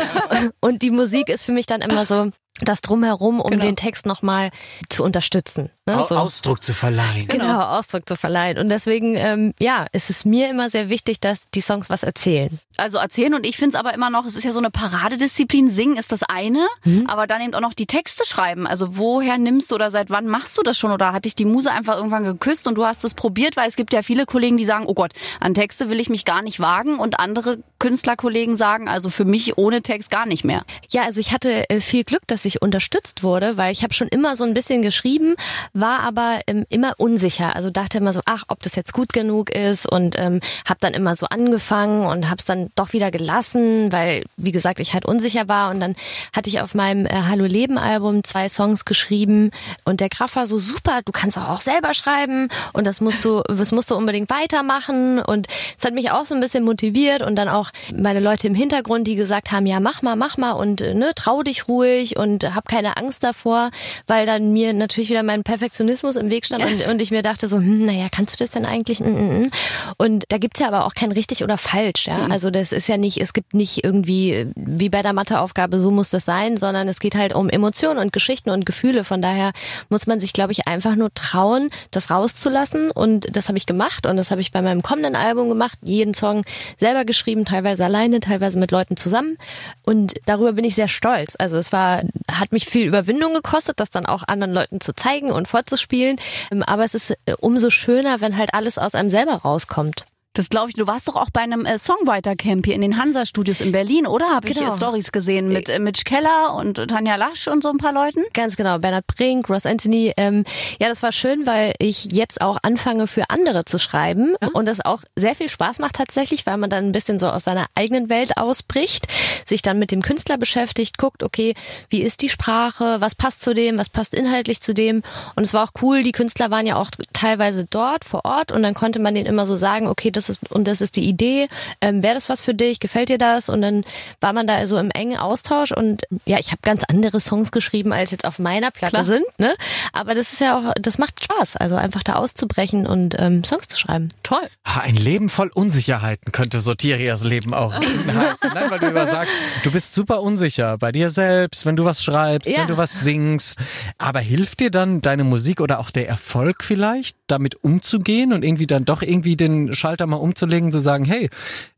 und 0.60 0.80
die 0.80 0.90
Musik 0.90 1.28
ist 1.28 1.44
für 1.44 1.52
mich 1.52 1.66
dann 1.66 1.82
immer 1.82 2.06
so, 2.06 2.30
das 2.60 2.82
drumherum, 2.82 3.40
um 3.40 3.50
genau. 3.50 3.64
den 3.64 3.76
Text 3.76 4.04
nochmal 4.04 4.50
zu 4.88 5.02
unterstützen. 5.02 5.70
Ne? 5.86 6.04
So. 6.06 6.16
Ausdruck 6.16 6.62
zu 6.62 6.74
verleihen. 6.74 7.26
Genau, 7.26 7.44
genau, 7.44 7.60
Ausdruck 7.78 8.08
zu 8.08 8.14
verleihen. 8.14 8.58
Und 8.58 8.68
deswegen, 8.68 9.16
ähm, 9.16 9.54
ja, 9.58 9.86
ist 9.92 10.10
es 10.10 10.24
mir 10.24 10.50
immer 10.50 10.68
sehr 10.70 10.90
wichtig, 10.90 11.18
dass 11.18 11.50
die 11.54 11.60
Songs 11.60 11.88
was 11.88 12.02
erzählen. 12.02 12.58
Also 12.76 12.98
erzählen 12.98 13.34
und 13.34 13.46
ich 13.46 13.56
finde 13.56 13.70
es 13.70 13.74
aber 13.74 13.92
immer 13.94 14.10
noch, 14.10 14.24
es 14.26 14.36
ist 14.36 14.44
ja 14.44 14.52
so 14.52 14.58
eine 14.58 14.70
Paradedisziplin. 14.70 15.70
Singen 15.70 15.96
ist 15.96 16.12
das 16.12 16.22
eine, 16.22 16.66
mhm. 16.84 17.06
aber 17.06 17.26
dann 17.26 17.40
eben 17.40 17.54
auch 17.54 17.60
noch 17.60 17.74
die 17.74 17.86
Texte 17.86 18.24
schreiben. 18.26 18.66
Also 18.66 18.96
woher 18.96 19.38
nimmst 19.38 19.70
du 19.70 19.74
oder 19.74 19.90
seit 19.90 20.10
wann 20.10 20.26
machst 20.26 20.56
du 20.56 20.62
das 20.62 20.78
schon? 20.78 20.92
Oder 20.92 21.12
hat 21.12 21.24
dich 21.24 21.34
die 21.34 21.44
Muse 21.44 21.70
einfach 21.70 21.96
irgendwann 21.96 22.24
geküsst 22.24 22.66
und 22.66 22.76
du 22.76 22.84
hast 22.84 23.04
es 23.04 23.14
probiert? 23.14 23.56
Weil 23.56 23.68
es 23.68 23.76
gibt 23.76 23.92
ja 23.92 24.02
viele 24.02 24.26
Kollegen, 24.26 24.56
die 24.56 24.64
sagen, 24.64 24.84
oh 24.86 24.94
Gott, 24.94 25.12
an 25.40 25.54
Texte 25.54 25.90
will 25.90 26.00
ich 26.00 26.10
mich 26.10 26.24
gar 26.24 26.42
nicht 26.42 26.60
wagen. 26.60 26.98
Und 26.98 27.18
andere 27.18 27.58
Künstlerkollegen 27.78 28.56
sagen, 28.56 28.88
also 28.88 29.10
für 29.10 29.24
mich 29.24 29.58
ohne 29.58 29.82
Text 29.82 30.10
gar 30.10 30.26
nicht 30.26 30.44
mehr. 30.44 30.64
Ja, 30.90 31.02
also 31.04 31.20
ich 31.20 31.32
hatte 31.32 31.68
äh, 31.68 31.80
viel 31.80 32.04
Glück, 32.04 32.22
dass 32.42 32.46
ich 32.46 32.60
unterstützt 32.60 33.22
wurde, 33.22 33.56
weil 33.56 33.72
ich 33.72 33.84
habe 33.84 33.94
schon 33.94 34.08
immer 34.08 34.34
so 34.34 34.42
ein 34.42 34.52
bisschen 34.52 34.82
geschrieben, 34.82 35.36
war 35.74 36.00
aber 36.00 36.40
ähm, 36.48 36.64
immer 36.70 36.94
unsicher. 36.98 37.54
Also 37.54 37.70
dachte 37.70 37.98
immer 37.98 38.12
so, 38.12 38.20
ach, 38.24 38.44
ob 38.48 38.62
das 38.62 38.74
jetzt 38.74 38.92
gut 38.92 39.12
genug 39.12 39.48
ist 39.50 39.90
und 39.90 40.18
ähm, 40.18 40.40
habe 40.68 40.80
dann 40.80 40.92
immer 40.92 41.14
so 41.14 41.26
angefangen 41.26 42.04
und 42.04 42.28
habe 42.28 42.38
es 42.38 42.44
dann 42.44 42.70
doch 42.74 42.92
wieder 42.92 43.12
gelassen, 43.12 43.92
weil 43.92 44.24
wie 44.36 44.50
gesagt 44.50 44.80
ich 44.80 44.92
halt 44.92 45.06
unsicher 45.06 45.48
war 45.48 45.70
und 45.70 45.78
dann 45.78 45.94
hatte 46.34 46.50
ich 46.50 46.60
auf 46.60 46.74
meinem 46.74 47.06
äh, 47.06 47.10
Hallo 47.28 47.44
Leben 47.44 47.78
Album 47.78 48.24
zwei 48.24 48.48
Songs 48.48 48.84
geschrieben 48.84 49.52
und 49.84 50.00
der 50.00 50.08
Graf 50.08 50.34
war 50.34 50.48
so 50.48 50.58
super, 50.58 51.00
du 51.04 51.12
kannst 51.12 51.38
auch, 51.38 51.60
selber 51.60 51.94
schreiben 51.94 52.48
und 52.72 52.88
das 52.88 53.00
musst 53.00 53.24
du, 53.24 53.42
das 53.42 53.70
musst 53.70 53.90
du 53.92 53.94
unbedingt 53.94 54.30
weitermachen 54.30 55.20
und 55.20 55.46
es 55.78 55.84
hat 55.84 55.94
mich 55.94 56.10
auch 56.10 56.26
so 56.26 56.34
ein 56.34 56.40
bisschen 56.40 56.64
motiviert 56.64 57.22
und 57.22 57.36
dann 57.36 57.48
auch 57.48 57.70
meine 57.94 58.18
Leute 58.18 58.48
im 58.48 58.54
Hintergrund, 58.54 59.06
die 59.06 59.14
gesagt 59.14 59.52
haben, 59.52 59.66
ja 59.66 59.78
mach 59.78 60.02
mal, 60.02 60.16
mach 60.16 60.38
mal 60.38 60.52
und 60.52 60.80
äh, 60.80 60.94
ne, 60.94 61.12
trau 61.14 61.44
dich 61.44 61.68
ruhig 61.68 62.16
und 62.16 62.31
hab 62.40 62.68
keine 62.68 62.96
Angst 62.96 63.24
davor, 63.24 63.70
weil 64.06 64.26
dann 64.26 64.52
mir 64.52 64.72
natürlich 64.72 65.10
wieder 65.10 65.22
mein 65.22 65.42
Perfektionismus 65.42 66.16
im 66.16 66.30
Weg 66.30 66.46
stand 66.46 66.64
und, 66.64 66.86
und 66.88 67.02
ich 67.02 67.10
mir 67.10 67.22
dachte 67.22 67.48
so, 67.48 67.56
hm, 67.56 67.86
naja, 67.86 68.08
kannst 68.10 68.34
du 68.34 68.44
das 68.44 68.52
denn 68.52 68.64
eigentlich? 68.64 69.00
Mm, 69.00 69.08
mm, 69.08 69.42
mm. 69.42 69.50
Und 69.98 70.24
da 70.28 70.38
gibt's 70.38 70.60
ja 70.60 70.68
aber 70.68 70.86
auch 70.86 70.94
kein 70.94 71.12
richtig 71.12 71.44
oder 71.44 71.58
falsch, 71.58 72.06
ja. 72.06 72.26
Also 72.26 72.50
das 72.50 72.72
ist 72.72 72.88
ja 72.88 72.96
nicht, 72.96 73.20
es 73.20 73.32
gibt 73.32 73.54
nicht 73.54 73.84
irgendwie 73.84 74.50
wie 74.54 74.88
bei 74.88 75.02
der 75.02 75.12
Matheaufgabe, 75.12 75.78
so 75.78 75.90
muss 75.90 76.10
das 76.10 76.24
sein, 76.24 76.56
sondern 76.56 76.88
es 76.88 77.00
geht 77.00 77.14
halt 77.14 77.34
um 77.34 77.48
Emotionen 77.48 77.98
und 77.98 78.12
Geschichten 78.12 78.50
und 78.50 78.66
Gefühle. 78.66 79.04
Von 79.04 79.22
daher 79.22 79.52
muss 79.88 80.06
man 80.06 80.20
sich, 80.20 80.32
glaube 80.32 80.52
ich, 80.52 80.66
einfach 80.66 80.94
nur 80.94 81.12
trauen, 81.14 81.70
das 81.90 82.10
rauszulassen. 82.10 82.90
Und 82.90 83.36
das 83.36 83.48
habe 83.48 83.58
ich 83.58 83.66
gemacht 83.66 84.06
und 84.06 84.16
das 84.16 84.30
habe 84.30 84.40
ich 84.40 84.52
bei 84.52 84.62
meinem 84.62 84.82
kommenden 84.82 85.16
Album 85.16 85.48
gemacht. 85.48 85.78
Jeden 85.82 86.14
Song 86.14 86.44
selber 86.78 87.04
geschrieben, 87.04 87.44
teilweise 87.44 87.84
alleine, 87.84 88.20
teilweise 88.20 88.58
mit 88.58 88.70
Leuten 88.70 88.96
zusammen. 88.96 89.38
Und 89.84 90.14
darüber 90.26 90.52
bin 90.52 90.64
ich 90.64 90.74
sehr 90.74 90.88
stolz. 90.88 91.36
Also 91.38 91.56
es 91.56 91.72
war, 91.72 92.02
hat 92.30 92.52
mich 92.52 92.66
viel 92.66 92.86
Überwindung 92.86 93.34
gekostet, 93.34 93.80
das 93.80 93.90
dann 93.90 94.06
auch 94.06 94.22
anderen 94.26 94.52
Leuten 94.52 94.80
zu 94.80 94.94
zeigen 94.94 95.30
und 95.30 95.48
vorzuspielen. 95.48 96.16
Ähm, 96.50 96.62
aber 96.62 96.84
es 96.84 96.94
ist 96.94 97.10
äh, 97.26 97.34
umso 97.40 97.70
schöner, 97.70 98.20
wenn 98.20 98.36
halt 98.36 98.54
alles 98.54 98.78
aus 98.78 98.94
einem 98.94 99.10
selber 99.10 99.34
rauskommt. 99.34 100.04
Das 100.34 100.48
glaube 100.48 100.70
ich. 100.70 100.74
Du 100.74 100.86
warst 100.86 101.08
doch 101.08 101.16
auch 101.16 101.28
bei 101.30 101.42
einem 101.42 101.66
äh, 101.66 101.78
Songwriter-Camp 101.78 102.64
hier 102.64 102.74
in 102.74 102.80
den 102.80 102.98
Hansa-Studios 102.98 103.60
in 103.60 103.70
Berlin, 103.70 104.06
oder? 104.06 104.30
Habe 104.30 104.48
genau. 104.48 104.68
ich 104.68 104.74
äh, 104.74 104.76
Stories 104.76 105.12
gesehen 105.12 105.48
mit 105.48 105.68
äh, 105.68 105.78
Mitch 105.78 106.04
Keller 106.04 106.54
und 106.54 106.78
äh, 106.78 106.86
Tanja 106.86 107.16
Lasch 107.16 107.48
und 107.48 107.62
so 107.62 107.68
ein 107.68 107.76
paar 107.76 107.92
Leuten? 107.92 108.22
Ganz 108.32 108.56
genau. 108.56 108.78
Bernhard 108.78 109.06
Brink, 109.06 109.50
Ross 109.50 109.66
Anthony. 109.66 110.12
Ähm, 110.16 110.44
ja, 110.80 110.88
das 110.88 111.02
war 111.02 111.12
schön, 111.12 111.44
weil 111.46 111.74
ich 111.78 112.06
jetzt 112.12 112.40
auch 112.40 112.58
anfange 112.62 113.06
für 113.06 113.28
andere 113.28 113.64
zu 113.66 113.78
schreiben 113.78 114.34
mhm. 114.40 114.48
und 114.54 114.66
das 114.66 114.82
auch 114.82 115.02
sehr 115.16 115.34
viel 115.34 115.50
Spaß 115.50 115.78
macht 115.80 115.96
tatsächlich, 115.96 116.46
weil 116.46 116.56
man 116.56 116.70
dann 116.70 116.86
ein 116.86 116.92
bisschen 116.92 117.18
so 117.18 117.28
aus 117.28 117.44
seiner 117.44 117.66
eigenen 117.74 118.08
Welt 118.08 118.38
ausbricht, 118.38 119.08
sich 119.46 119.60
dann 119.60 119.78
mit 119.78 119.90
dem 119.90 120.00
Künstler 120.00 120.38
beschäftigt, 120.38 120.96
guckt, 120.96 121.22
okay, 121.22 121.54
wie 121.90 122.02
ist 122.02 122.22
die 122.22 122.30
Sprache, 122.30 123.00
was 123.00 123.14
passt 123.14 123.42
zu 123.42 123.52
dem, 123.52 123.76
was 123.76 123.90
passt 123.90 124.14
inhaltlich 124.14 124.62
zu 124.62 124.72
dem. 124.72 125.02
Und 125.36 125.44
es 125.44 125.52
war 125.52 125.64
auch 125.64 125.82
cool. 125.82 126.02
Die 126.02 126.12
Künstler 126.12 126.50
waren 126.50 126.66
ja 126.66 126.76
auch 126.76 126.90
teilweise 127.12 127.66
dort 127.68 128.06
vor 128.06 128.24
Ort 128.24 128.50
und 128.50 128.62
dann 128.62 128.74
konnte 128.74 128.98
man 128.98 129.14
denen 129.14 129.26
immer 129.26 129.46
so 129.46 129.56
sagen, 129.56 129.88
okay, 129.88 130.10
das 130.10 130.21
ist 130.28 130.50
und 130.50 130.66
das 130.66 130.80
ist 130.80 130.96
die 130.96 131.08
Idee. 131.08 131.48
Ähm, 131.80 132.02
Wäre 132.02 132.14
das 132.14 132.28
was 132.28 132.40
für 132.40 132.54
dich? 132.54 132.80
Gefällt 132.80 133.08
dir 133.08 133.18
das? 133.18 133.48
Und 133.48 133.62
dann 133.62 133.84
war 134.20 134.32
man 134.32 134.46
da 134.46 134.54
also 134.54 134.78
im 134.78 134.90
engen 134.90 135.18
Austausch 135.18 135.72
und 135.72 136.02
ja, 136.24 136.38
ich 136.38 136.52
habe 136.52 136.60
ganz 136.62 136.82
andere 136.84 137.20
Songs 137.20 137.52
geschrieben, 137.52 137.92
als 137.92 138.10
jetzt 138.10 138.24
auf 138.24 138.38
meiner 138.38 138.70
Platte 138.70 138.92
Klar. 138.92 139.04
sind. 139.04 139.24
Ne? 139.38 139.54
Aber 139.92 140.14
das 140.14 140.32
ist 140.32 140.40
ja 140.40 140.58
auch, 140.58 140.72
das 140.80 140.98
macht 140.98 141.24
Spaß, 141.24 141.56
also 141.56 141.76
einfach 141.76 142.02
da 142.02 142.14
auszubrechen 142.14 142.86
und 142.86 143.16
ähm, 143.18 143.44
Songs 143.44 143.68
zu 143.68 143.78
schreiben. 143.78 144.08
Toll. 144.22 144.48
Ein 144.64 144.96
Leben 144.96 145.28
voll 145.28 145.50
Unsicherheiten 145.52 146.32
könnte 146.32 146.60
Sotirias 146.60 147.24
Leben 147.24 147.54
auch 147.54 147.74
heißen. 148.06 148.50
Nein, 148.54 148.70
weil 148.70 148.78
du 148.78 148.88
immer 148.88 149.06
sagst, 149.06 149.32
du 149.64 149.70
bist 149.70 149.94
super 149.94 150.22
unsicher 150.22 150.78
bei 150.78 150.92
dir 150.92 151.10
selbst, 151.10 151.66
wenn 151.66 151.76
du 151.76 151.84
was 151.84 152.02
schreibst, 152.02 152.50
ja. 152.50 152.58
wenn 152.58 152.68
du 152.68 152.76
was 152.76 153.00
singst. 153.00 153.58
Aber 153.98 154.20
hilft 154.20 154.60
dir 154.60 154.70
dann 154.70 155.00
deine 155.02 155.24
Musik 155.24 155.60
oder 155.60 155.78
auch 155.78 155.90
der 155.90 156.08
Erfolg 156.08 156.64
vielleicht, 156.64 157.16
damit 157.32 157.56
umzugehen 157.64 158.32
und 158.32 158.44
irgendwie 158.44 158.66
dann 158.66 158.84
doch 158.84 159.02
irgendwie 159.02 159.36
den 159.36 159.74
Schalter 159.74 160.06
mal 160.06 160.16
umzulegen, 160.16 160.70
zu 160.70 160.78
sagen, 160.78 161.04
hey, 161.04 161.30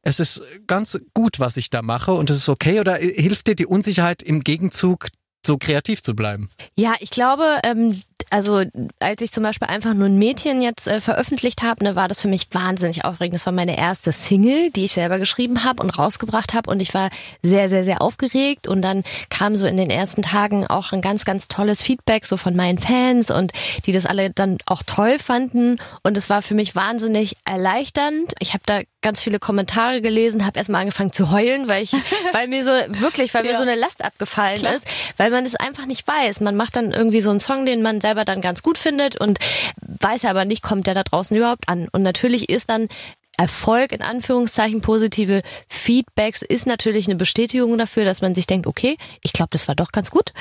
es 0.03 0.21
ist 0.21 0.43
ganz 0.67 1.01
gut, 1.15 1.41
was 1.41 1.57
ich 1.57 1.71
da 1.71 1.81
mache 1.81 2.13
und 2.13 2.29
es 2.29 2.37
ist 2.37 2.49
okay 2.49 2.81
oder 2.81 2.97
hilft 2.97 3.47
dir 3.47 3.55
die 3.55 3.67
Unsicherheit 3.67 4.23
im 4.23 4.41
Gegenzug 4.41 5.09
so 5.47 5.57
kreativ 5.59 6.03
zu 6.03 6.15
bleiben? 6.15 6.49
Ja, 6.77 6.95
ich 7.01 7.11
glaube, 7.11 7.61
ähm, 7.65 8.03
Also 8.35 8.65
als 8.99 9.21
ich 9.21 9.31
zum 9.31 9.45
Beispiel 9.45 9.69
einfach 9.69 9.95
nur 9.95 10.09
ein 10.09 10.19
Mädchen 10.19 10.61
jetzt 10.61 10.89
äh, 10.89 11.01
veröffentlicht 11.01 11.63
habe, 11.63 11.85
ne, 11.85 11.95
war 11.95 12.09
das 12.09 12.21
für 12.21 12.27
mich 12.27 12.49
wahnsinnig 12.51 13.05
aufregend. 13.05 13.37
Das 13.37 13.47
war 13.47 13.53
meine 13.53 13.79
erste 13.79 14.11
Single, 14.11 14.73
die 14.73 14.87
ich 14.87 14.93
selber 14.93 15.21
geschrieben 15.21 15.63
habe 15.63 15.81
und 15.81 15.97
rausgebracht 15.97 16.53
habe 16.53 16.69
und 16.69 16.81
ich 16.81 16.95
war 16.95 17.11
sehr, 17.45 17.69
sehr, 17.69 17.85
sehr 17.85 18.03
aufgeregt 18.03 18.67
und 18.67 18.83
dann 18.83 19.05
kam 19.31 19.55
so 19.55 19.67
in 19.69 19.77
den 19.77 19.89
ersten 19.89 20.23
Tagen 20.23 20.67
auch 20.67 20.91
ein 20.91 21.01
ganz, 21.01 21.25
ganz 21.25 21.47
tolles 21.47 21.81
Feedback 21.81 22.27
so 22.27 22.37
von 22.37 22.57
meinen 22.57 22.79
Fans 22.79 23.31
und 23.31 23.53
die 23.87 23.93
das 23.93 24.05
alle 24.05 24.31
dann 24.31 24.59
auch 24.67 24.83
toll 24.83 25.21
fanden 25.21 25.77
und 26.03 26.17
es 26.17 26.29
war 26.29 26.43
für 26.43 26.55
mich 26.55 26.75
wahnsinnig 26.75 27.37
erleichternd. 27.45 28.35
Ich 28.41 28.53
habe 28.53 28.65
da 28.67 28.81
ganz 29.05 29.23
viele 29.23 29.39
Kommentare 29.39 30.01
gelesen, 30.01 30.45
habe 30.45 30.59
erstmal 30.59 30.81
angefangen 30.81 31.13
zu 31.13 31.31
heulen, 31.31 31.69
weil 31.69 31.85
ich, 31.85 31.93
weil 32.33 32.49
mir 32.49 32.65
so 32.65 32.73
wirklich, 33.01 33.33
weil 33.35 33.45
ja. 33.45 33.53
mir 33.53 33.59
so 33.59 33.63
eine 33.63 33.77
Last 33.77 34.03
abgefallen 34.03 34.59
Klar. 34.59 34.75
ist, 34.75 34.87
weil 35.19 35.31
man 35.31 35.45
es 35.45 35.55
einfach 35.55 35.87
nicht 35.87 36.09
weiß. 36.09 36.41
Man 36.41 36.57
macht 36.57 36.75
dann 36.75 36.91
irgendwie 36.91 37.21
so 37.21 37.31
einen 37.31 37.39
Song, 37.39 37.67
den 37.67 37.83
man 37.83 38.01
selber 38.01 38.25
dann 38.25 38.41
ganz 38.41 38.63
gut 38.63 38.79
findet 38.79 39.21
und 39.21 39.39
weiß 40.01 40.25
aber 40.25 40.45
nicht, 40.45 40.63
kommt 40.63 40.89
der 40.89 40.95
da 40.95 41.05
draußen 41.05 41.37
überhaupt 41.37 41.69
an. 41.69 41.89
Und 41.93 42.03
natürlich 42.03 42.49
ist 42.49 42.71
dann 42.71 42.89
Erfolg 43.37 43.93
in 43.93 44.03
Anführungszeichen 44.03 44.81
positive 44.81 45.43
Feedbacks 45.69 46.43
ist 46.43 46.67
natürlich 46.67 47.07
eine 47.07 47.17
Bestätigung 47.17 47.77
dafür, 47.79 48.05
dass 48.05 48.21
man 48.23 48.35
sich 48.35 48.47
denkt, 48.47 48.67
okay, 48.67 48.97
ich 49.23 49.33
glaube, 49.33 49.51
das 49.53 49.69
war 49.69 49.75
doch 49.75 49.93
ganz 49.93 50.11
gut 50.11 50.33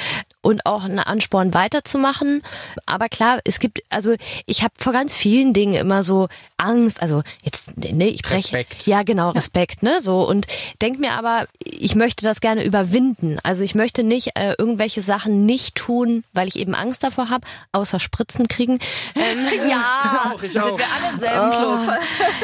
und 0.42 0.66
auch 0.66 0.84
ein 0.84 1.00
Ansporn 1.00 1.54
weiterzumachen. 1.54 2.44
Aber 2.86 3.10
klar, 3.10 3.40
es 3.46 3.60
gibt, 3.60 3.82
also 3.90 4.14
ich 4.46 4.62
habe 4.62 4.74
vor 4.78 4.94
ganz 4.94 5.16
vielen 5.16 5.54
Dingen 5.54 5.74
immer 5.74 6.04
so 6.04 6.28
Angst, 6.58 7.02
also 7.02 7.24
jetzt, 7.42 7.76
ne, 7.78 8.10
ich 8.10 8.22
breche. 8.22 8.54
Respekt. 8.54 8.86
Ja, 8.86 9.04
genau, 9.04 9.32
Respekt, 9.32 9.84
ne, 9.84 10.02
so 10.02 10.28
und 10.28 10.46
denk 10.82 11.00
mir 11.00 11.14
aber, 11.14 11.48
ich 11.64 11.96
möchte 11.96 12.24
das 12.24 12.42
gerne 12.42 12.64
überwinden. 12.64 13.40
Also 13.44 13.64
ich 13.64 13.74
möchte 13.74 14.04
nicht 14.04 14.32
äh, 14.36 14.54
irgendwelche 14.58 15.02
Sachen 15.02 15.46
nicht 15.46 15.76
tun, 15.76 16.24
weil 16.34 16.48
ich 16.48 16.58
eben 16.58 16.76
Angst 16.76 17.04
davor 17.04 17.30
habe, 17.30 17.48
außer 17.72 18.00
Spritzen 18.00 18.48
kriegen. 18.48 18.80
Ähm, 19.16 19.48
ja, 19.70 20.34
auch, 20.34 20.42
ich 20.42 20.60
auch. 20.60 20.66
sind 20.66 20.78
wir 20.80 20.86
alle 20.92 21.14
im 21.14 21.20
selben 21.20 21.52
Club. 21.52 22.00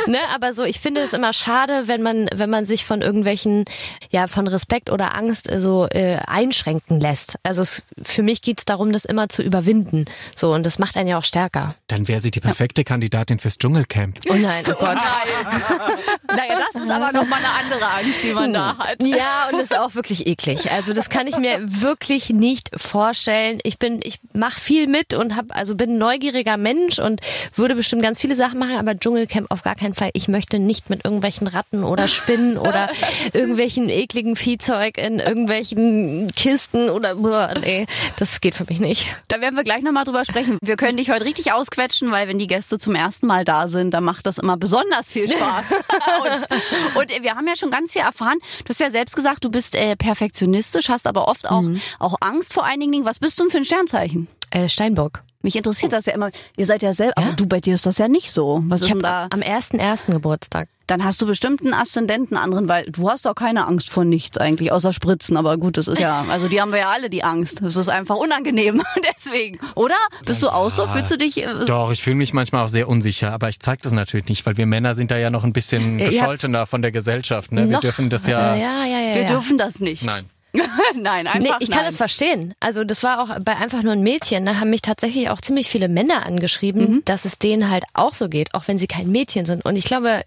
Oh, 0.08 0.10
ne, 0.12 0.20
aber 0.42 0.54
so, 0.54 0.64
ich 0.64 0.80
finde 0.80 1.02
es 1.02 1.12
immer 1.12 1.34
schade, 1.34 1.88
wenn 1.88 2.02
man, 2.02 2.30
wenn 2.34 2.50
man 2.50 2.64
sich 2.66 2.86
von 2.86 3.02
irgendwelchen, 3.02 3.66
ja, 4.10 4.28
von 4.28 4.48
Respekt 4.48 4.90
oder 4.90 5.14
Angst 5.14 5.52
äh, 5.52 5.60
so 5.60 5.86
äh, 5.90 6.16
einschränken 6.26 7.02
lässt. 7.02 7.38
Also 7.44 7.62
es, 7.62 7.84
für 8.02 8.24
mich 8.24 8.42
geht's 8.42 8.64
darum, 8.64 8.94
das 8.94 9.04
immer 9.04 9.28
zu 9.28 9.44
überwinden. 9.44 10.06
So, 10.38 10.54
und 10.54 10.66
das 10.66 10.80
macht 10.80 10.96
einen 10.96 11.10
ja 11.10 11.18
auch 11.18 11.26
stärker. 11.26 11.76
Dann 11.88 12.08
wäre 12.08 12.22
sie 12.22 12.32
die 12.32 12.40
perfekte 12.40 12.82
ja. 12.82 12.86
Kandidatin 12.86 13.38
fürs 13.38 13.58
Dschungelcamp. 13.58 14.18
Oh 14.30 14.34
nein, 14.34 14.64
oh 14.70 14.74
Gott. 14.80 14.98
Oh 14.98 16.34
naja, 16.34 16.62
das 16.74 16.84
ist 16.84 16.90
aber 16.90 17.12
nochmal 17.12 17.40
eine 17.40 17.50
andere 17.50 17.86
Angst, 17.86 18.24
die 18.24 18.32
man 18.32 18.54
da 18.54 18.78
hat. 18.78 19.04
Ja, 19.04 19.50
und 19.52 19.60
das 19.60 19.72
ist 19.72 19.78
auch 19.78 19.94
wirklich 19.96 20.26
eklig. 20.26 20.72
Also 20.72 20.94
das 20.94 21.10
kann 21.10 21.28
ich 21.28 21.38
mir 21.38 21.60
wirklich 21.62 22.30
nicht 22.30 22.72
vorstellen. 22.80 23.60
Ich 23.64 23.78
bin, 23.78 24.00
ich 24.04 24.20
mache 24.34 24.58
viel 24.58 24.88
mit 24.88 25.14
und 25.14 25.36
habe, 25.36 25.54
also 25.54 25.76
bin 25.76 25.96
ein 25.96 25.98
neugieriger 25.98 26.56
Mensch 26.56 26.98
und 27.00 27.20
würde 27.56 27.76
bestimmt 27.76 28.04
ganz 28.04 28.22
viele 28.22 28.36
Sachen 28.36 28.58
machen, 28.58 28.78
aber 28.78 28.96
Dschungelcamp 28.96 29.52
auf 29.52 29.64
gar 29.64 29.76
keinen 29.76 29.94
Fall. 29.94 30.12
Ich 30.14 30.29
möchte 30.30 30.60
nicht 30.60 30.90
mit 30.90 31.06
irgendwelchen 31.06 31.48
Ratten 31.48 31.84
oder 31.84 32.08
Spinnen 32.08 32.58
oder 32.70 32.90
irgendwelchen 33.34 33.90
ekligen 33.90 34.36
Viehzeug 34.36 34.98
in 34.98 35.20
irgendwelchen 35.20 36.32
Kisten 36.36 36.90
oder 36.90 37.16
boah, 37.16 37.54
nee, 37.60 37.86
das 38.18 38.40
geht 38.42 38.56
für 38.56 38.66
mich 38.66 38.80
nicht. 38.80 39.16
Da 39.28 39.42
werden 39.42 39.56
wir 39.56 39.64
gleich 39.64 39.82
nochmal 39.82 40.06
drüber 40.06 40.24
sprechen. 40.26 40.58
Wir 40.62 40.78
können 40.78 40.98
dich 40.98 41.10
heute 41.12 41.26
richtig 41.26 41.52
ausquetschen, 41.52 42.12
weil 42.12 42.28
wenn 42.28 42.40
die 42.40 42.48
Gäste 42.48 42.78
zum 42.78 42.96
ersten 42.96 43.28
Mal 43.28 43.44
da 43.44 43.68
sind, 43.68 43.94
dann 43.94 44.04
macht 44.04 44.26
das 44.26 44.38
immer 44.38 44.58
besonders 44.58 45.10
viel 45.12 45.28
Spaß. 45.28 45.66
und, 46.22 46.98
und, 46.98 47.24
wir 47.24 47.36
haben 47.36 47.48
ja 47.48 47.56
schon 47.56 47.72
ganz 47.72 47.94
viel 47.94 48.02
erfahren. 48.02 48.38
Du 48.64 48.70
hast 48.70 48.80
ja 48.80 48.92
selbst 48.92 49.16
gesagt, 49.16 49.44
du 49.44 49.50
bist 49.50 49.76
äh, 49.76 49.96
perfektionistisch, 49.96 50.90
hast 50.90 51.08
aber 51.08 51.28
oft 51.28 51.50
auch, 51.50 51.62
mhm. 51.62 51.82
auch 52.00 52.16
Angst 52.22 52.54
vor 52.54 52.64
einigen 52.64 52.92
Dingen. 52.92 53.06
Was 53.06 53.20
bist 53.20 53.40
du 53.40 53.44
denn 53.44 53.52
für 53.52 53.58
ein 53.58 53.66
Sternzeichen? 53.66 54.28
Äh, 54.52 54.70
Steinbock. 54.70 55.24
Mich 55.42 55.56
interessiert 55.56 55.94
das 55.94 56.06
ja 56.06 56.14
immer. 56.14 56.32
Ihr 56.58 56.66
seid 56.66 56.82
ja 56.82 56.94
selber, 56.94 57.14
ja? 57.18 57.28
aber 57.28 57.36
du 57.36 57.46
bei 57.46 57.62
dir 57.62 57.76
ist 57.76 57.86
das 57.86 57.98
ja 57.98 58.10
nicht 58.10 58.32
so. 58.32 58.62
Was 58.68 58.82
ich 58.82 58.88
ist 58.88 58.94
denn 58.94 59.02
da? 59.02 59.28
Am 59.30 59.42
ersten 59.42 59.80
ersten 59.80 60.12
Geburtstag. 60.12 60.68
Dann 60.86 61.04
hast 61.06 61.22
du 61.22 61.28
bestimmt 61.28 61.62
einen 61.62 61.74
Aszendenten 61.74 62.36
anderen, 62.36 62.68
weil 62.68 62.86
du 62.86 63.10
hast 63.10 63.26
doch 63.26 63.36
keine 63.36 63.66
Angst 63.68 63.90
vor 63.90 64.04
nichts 64.04 64.38
eigentlich, 64.38 64.72
außer 64.74 64.92
Spritzen. 64.92 65.38
Aber 65.38 65.58
gut, 65.58 65.78
das 65.78 65.88
ist 65.88 66.00
ja, 66.00 66.26
also 66.30 66.50
die 66.50 66.60
haben 66.60 66.72
wir 66.72 66.80
ja 66.80 66.90
alle 66.90 67.10
die 67.10 67.24
Angst. 67.24 67.62
Das 67.62 67.78
ist 67.78 67.88
einfach 67.88 68.18
unangenehm. 68.18 68.82
Deswegen, 69.16 69.60
oder? 69.76 69.96
Bist 70.26 70.44
du 70.44 70.50
auch 70.50 70.70
so? 70.70 70.88
Fühlst 70.88 71.12
du 71.12 71.18
dich? 71.18 71.38
Äh 71.38 71.66
doch, 71.66 71.92
ich 71.92 72.04
fühle 72.04 72.18
mich 72.18 72.34
manchmal 72.34 72.66
auch 72.66 72.70
sehr 72.70 72.90
unsicher, 72.90 73.32
aber 73.32 73.48
ich 73.48 73.62
zeige 73.62 73.82
das 73.84 73.94
natürlich 73.94 74.28
nicht, 74.28 74.46
weil 74.46 74.58
wir 74.58 74.66
Männer 74.66 74.94
sind 74.94 75.10
da 75.10 75.18
ja 75.18 75.30
noch 75.30 75.46
ein 75.46 75.54
bisschen 75.54 76.00
gescholtener 76.00 76.66
von 76.66 76.82
der 76.82 76.92
Gesellschaft. 76.92 77.54
Ne? 77.54 77.70
Wir 77.70 77.80
dürfen 77.80 78.10
das 78.10 78.28
ja. 78.28 78.56
Ja, 78.56 78.84
ja, 78.84 79.00
ja. 79.00 79.16
Wir 79.16 79.22
ja. 79.22 79.28
dürfen 79.30 79.58
das 79.58 79.80
nicht. 79.80 80.04
Nein. 80.04 80.30
nein, 80.96 81.28
einfach 81.28 81.40
nee, 81.40 81.52
ich 81.60 81.70
kann 81.70 81.86
es 81.86 81.96
verstehen. 81.96 82.54
Also 82.60 82.84
das 82.84 83.04
war 83.04 83.22
auch 83.22 83.40
bei 83.40 83.56
einfach 83.56 83.84
nur 83.84 83.94
ein 83.94 84.02
Mädchen. 84.02 84.46
Da 84.46 84.56
haben 84.56 84.70
mich 84.70 84.82
tatsächlich 84.82 85.30
auch 85.30 85.42
ziemlich 85.42 85.70
viele 85.70 85.88
Männer 85.90 86.26
angeschrieben, 86.26 86.82
mhm. 86.82 87.02
dass 87.06 87.26
es 87.26 87.38
denen 87.38 87.70
halt 87.70 87.84
auch 87.94 88.16
so 88.16 88.30
geht, 88.30 88.54
auch 88.54 88.68
wenn 88.68 88.78
sie 88.78 88.88
kein 88.88 89.10
Mädchen 89.12 89.46
sind. 89.46 89.64
Und 89.66 89.76
ich 89.76 89.86
glaube, 89.86 90.24